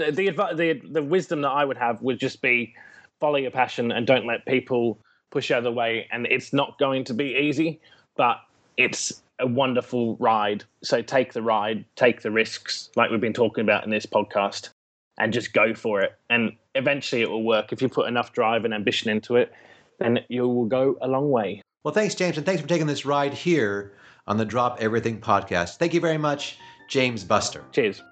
the 0.00 0.10
the, 0.10 0.30
the 0.54 0.80
the 0.90 1.02
wisdom 1.02 1.42
that 1.42 1.50
I 1.50 1.64
would 1.64 1.76
have 1.76 2.00
would 2.02 2.18
just 2.18 2.40
be 2.42 2.74
follow 3.20 3.36
your 3.36 3.50
passion 3.50 3.92
and 3.92 4.06
don't 4.06 4.26
let 4.26 4.46
people 4.46 4.98
push 5.30 5.50
you 5.50 5.56
out 5.56 5.58
of 5.58 5.64
the 5.64 5.72
way. 5.72 6.08
And 6.10 6.26
it's 6.26 6.52
not 6.52 6.78
going 6.78 7.04
to 7.04 7.14
be 7.14 7.36
easy, 7.40 7.80
but 8.16 8.38
it's 8.76 9.22
a 9.40 9.46
wonderful 9.46 10.16
ride. 10.16 10.64
So 10.82 11.02
take 11.02 11.32
the 11.32 11.42
ride, 11.42 11.84
take 11.96 12.22
the 12.22 12.30
risks, 12.30 12.90
like 12.96 13.10
we've 13.10 13.20
been 13.20 13.32
talking 13.32 13.62
about 13.62 13.84
in 13.84 13.90
this 13.90 14.06
podcast, 14.06 14.70
and 15.18 15.32
just 15.32 15.52
go 15.52 15.74
for 15.74 16.00
it. 16.00 16.18
And 16.28 16.52
eventually 16.74 17.22
it 17.22 17.30
will 17.30 17.44
work. 17.44 17.72
If 17.72 17.82
you 17.82 17.88
put 17.88 18.08
enough 18.08 18.32
drive 18.32 18.64
and 18.64 18.72
ambition 18.72 19.10
into 19.10 19.36
it, 19.36 19.52
then 19.98 20.20
you 20.28 20.48
will 20.48 20.66
go 20.66 20.96
a 21.00 21.08
long 21.08 21.30
way. 21.30 21.62
Well, 21.84 21.94
thanks, 21.94 22.14
James, 22.14 22.36
and 22.36 22.44
thanks 22.44 22.60
for 22.60 22.68
taking 22.68 22.86
this 22.86 23.04
ride 23.04 23.32
here 23.32 23.92
on 24.26 24.36
the 24.36 24.44
Drop 24.44 24.78
Everything 24.80 25.20
podcast. 25.20 25.76
Thank 25.76 25.94
you 25.94 26.00
very 26.00 26.18
much, 26.18 26.58
James 26.88 27.24
Bustar. 27.24 27.62
Cheers. 27.72 28.02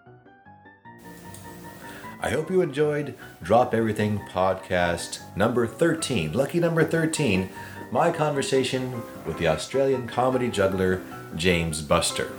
I 2.20 2.31
hope 2.31 2.51
you 2.51 2.62
enjoyed 2.62 3.14
Drop 3.43 3.74
Everything 3.74 4.18
podcast 4.31 5.20
number 5.37 5.66
13, 5.66 6.33
lucky 6.33 6.59
number 6.59 6.83
13, 6.83 7.49
my 7.91 8.11
conversation 8.11 9.03
with 9.24 9.39
the 9.39 9.49
Australian 9.49 10.07
comedy 10.07 10.49
juggler 10.49 11.03
James 11.36 11.82
Bustar. 11.82 12.30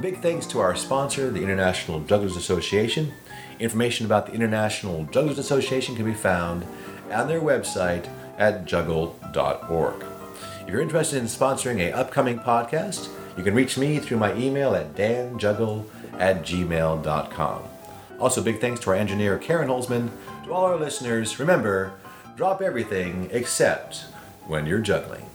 Big 0.00 0.20
thanks 0.20 0.46
to 0.46 0.60
our 0.60 0.76
sponsor, 0.76 1.30
the 1.30 1.42
International 1.42 2.00
Jugglers 2.00 2.36
Association. 2.36 3.12
Information 3.58 4.06
about 4.06 4.26
the 4.26 4.32
International 4.32 5.04
Jugglers 5.06 5.38
Association 5.38 5.96
can 5.96 6.04
be 6.04 6.14
found 6.14 6.64
on 7.10 7.28
their 7.28 7.40
website 7.40 8.08
at 8.38 8.64
juggle.org. 8.64 10.04
If 10.62 10.68
you're 10.68 10.80
interested 10.80 11.18
in 11.18 11.26
sponsoring 11.26 11.80
a 11.80 11.92
upcoming 11.92 12.38
podcast, 12.38 13.08
you 13.36 13.44
can 13.44 13.54
reach 13.54 13.76
me 13.76 13.98
through 13.98 14.18
my 14.18 14.34
email 14.34 14.74
at 14.74 14.94
danjuggle 14.94 15.84
at 16.18 16.42
gmail.com. 16.42 17.62
Also, 18.20 18.42
big 18.42 18.60
thanks 18.60 18.80
to 18.80 18.90
our 18.90 18.96
engineer, 18.96 19.36
Karen 19.38 19.68
Holzman. 19.68 20.10
To 20.44 20.52
all 20.52 20.64
our 20.64 20.76
listeners, 20.76 21.38
remember 21.40 21.92
drop 22.36 22.62
everything 22.62 23.28
except 23.32 24.06
when 24.46 24.66
you're 24.66 24.80
juggling. 24.80 25.33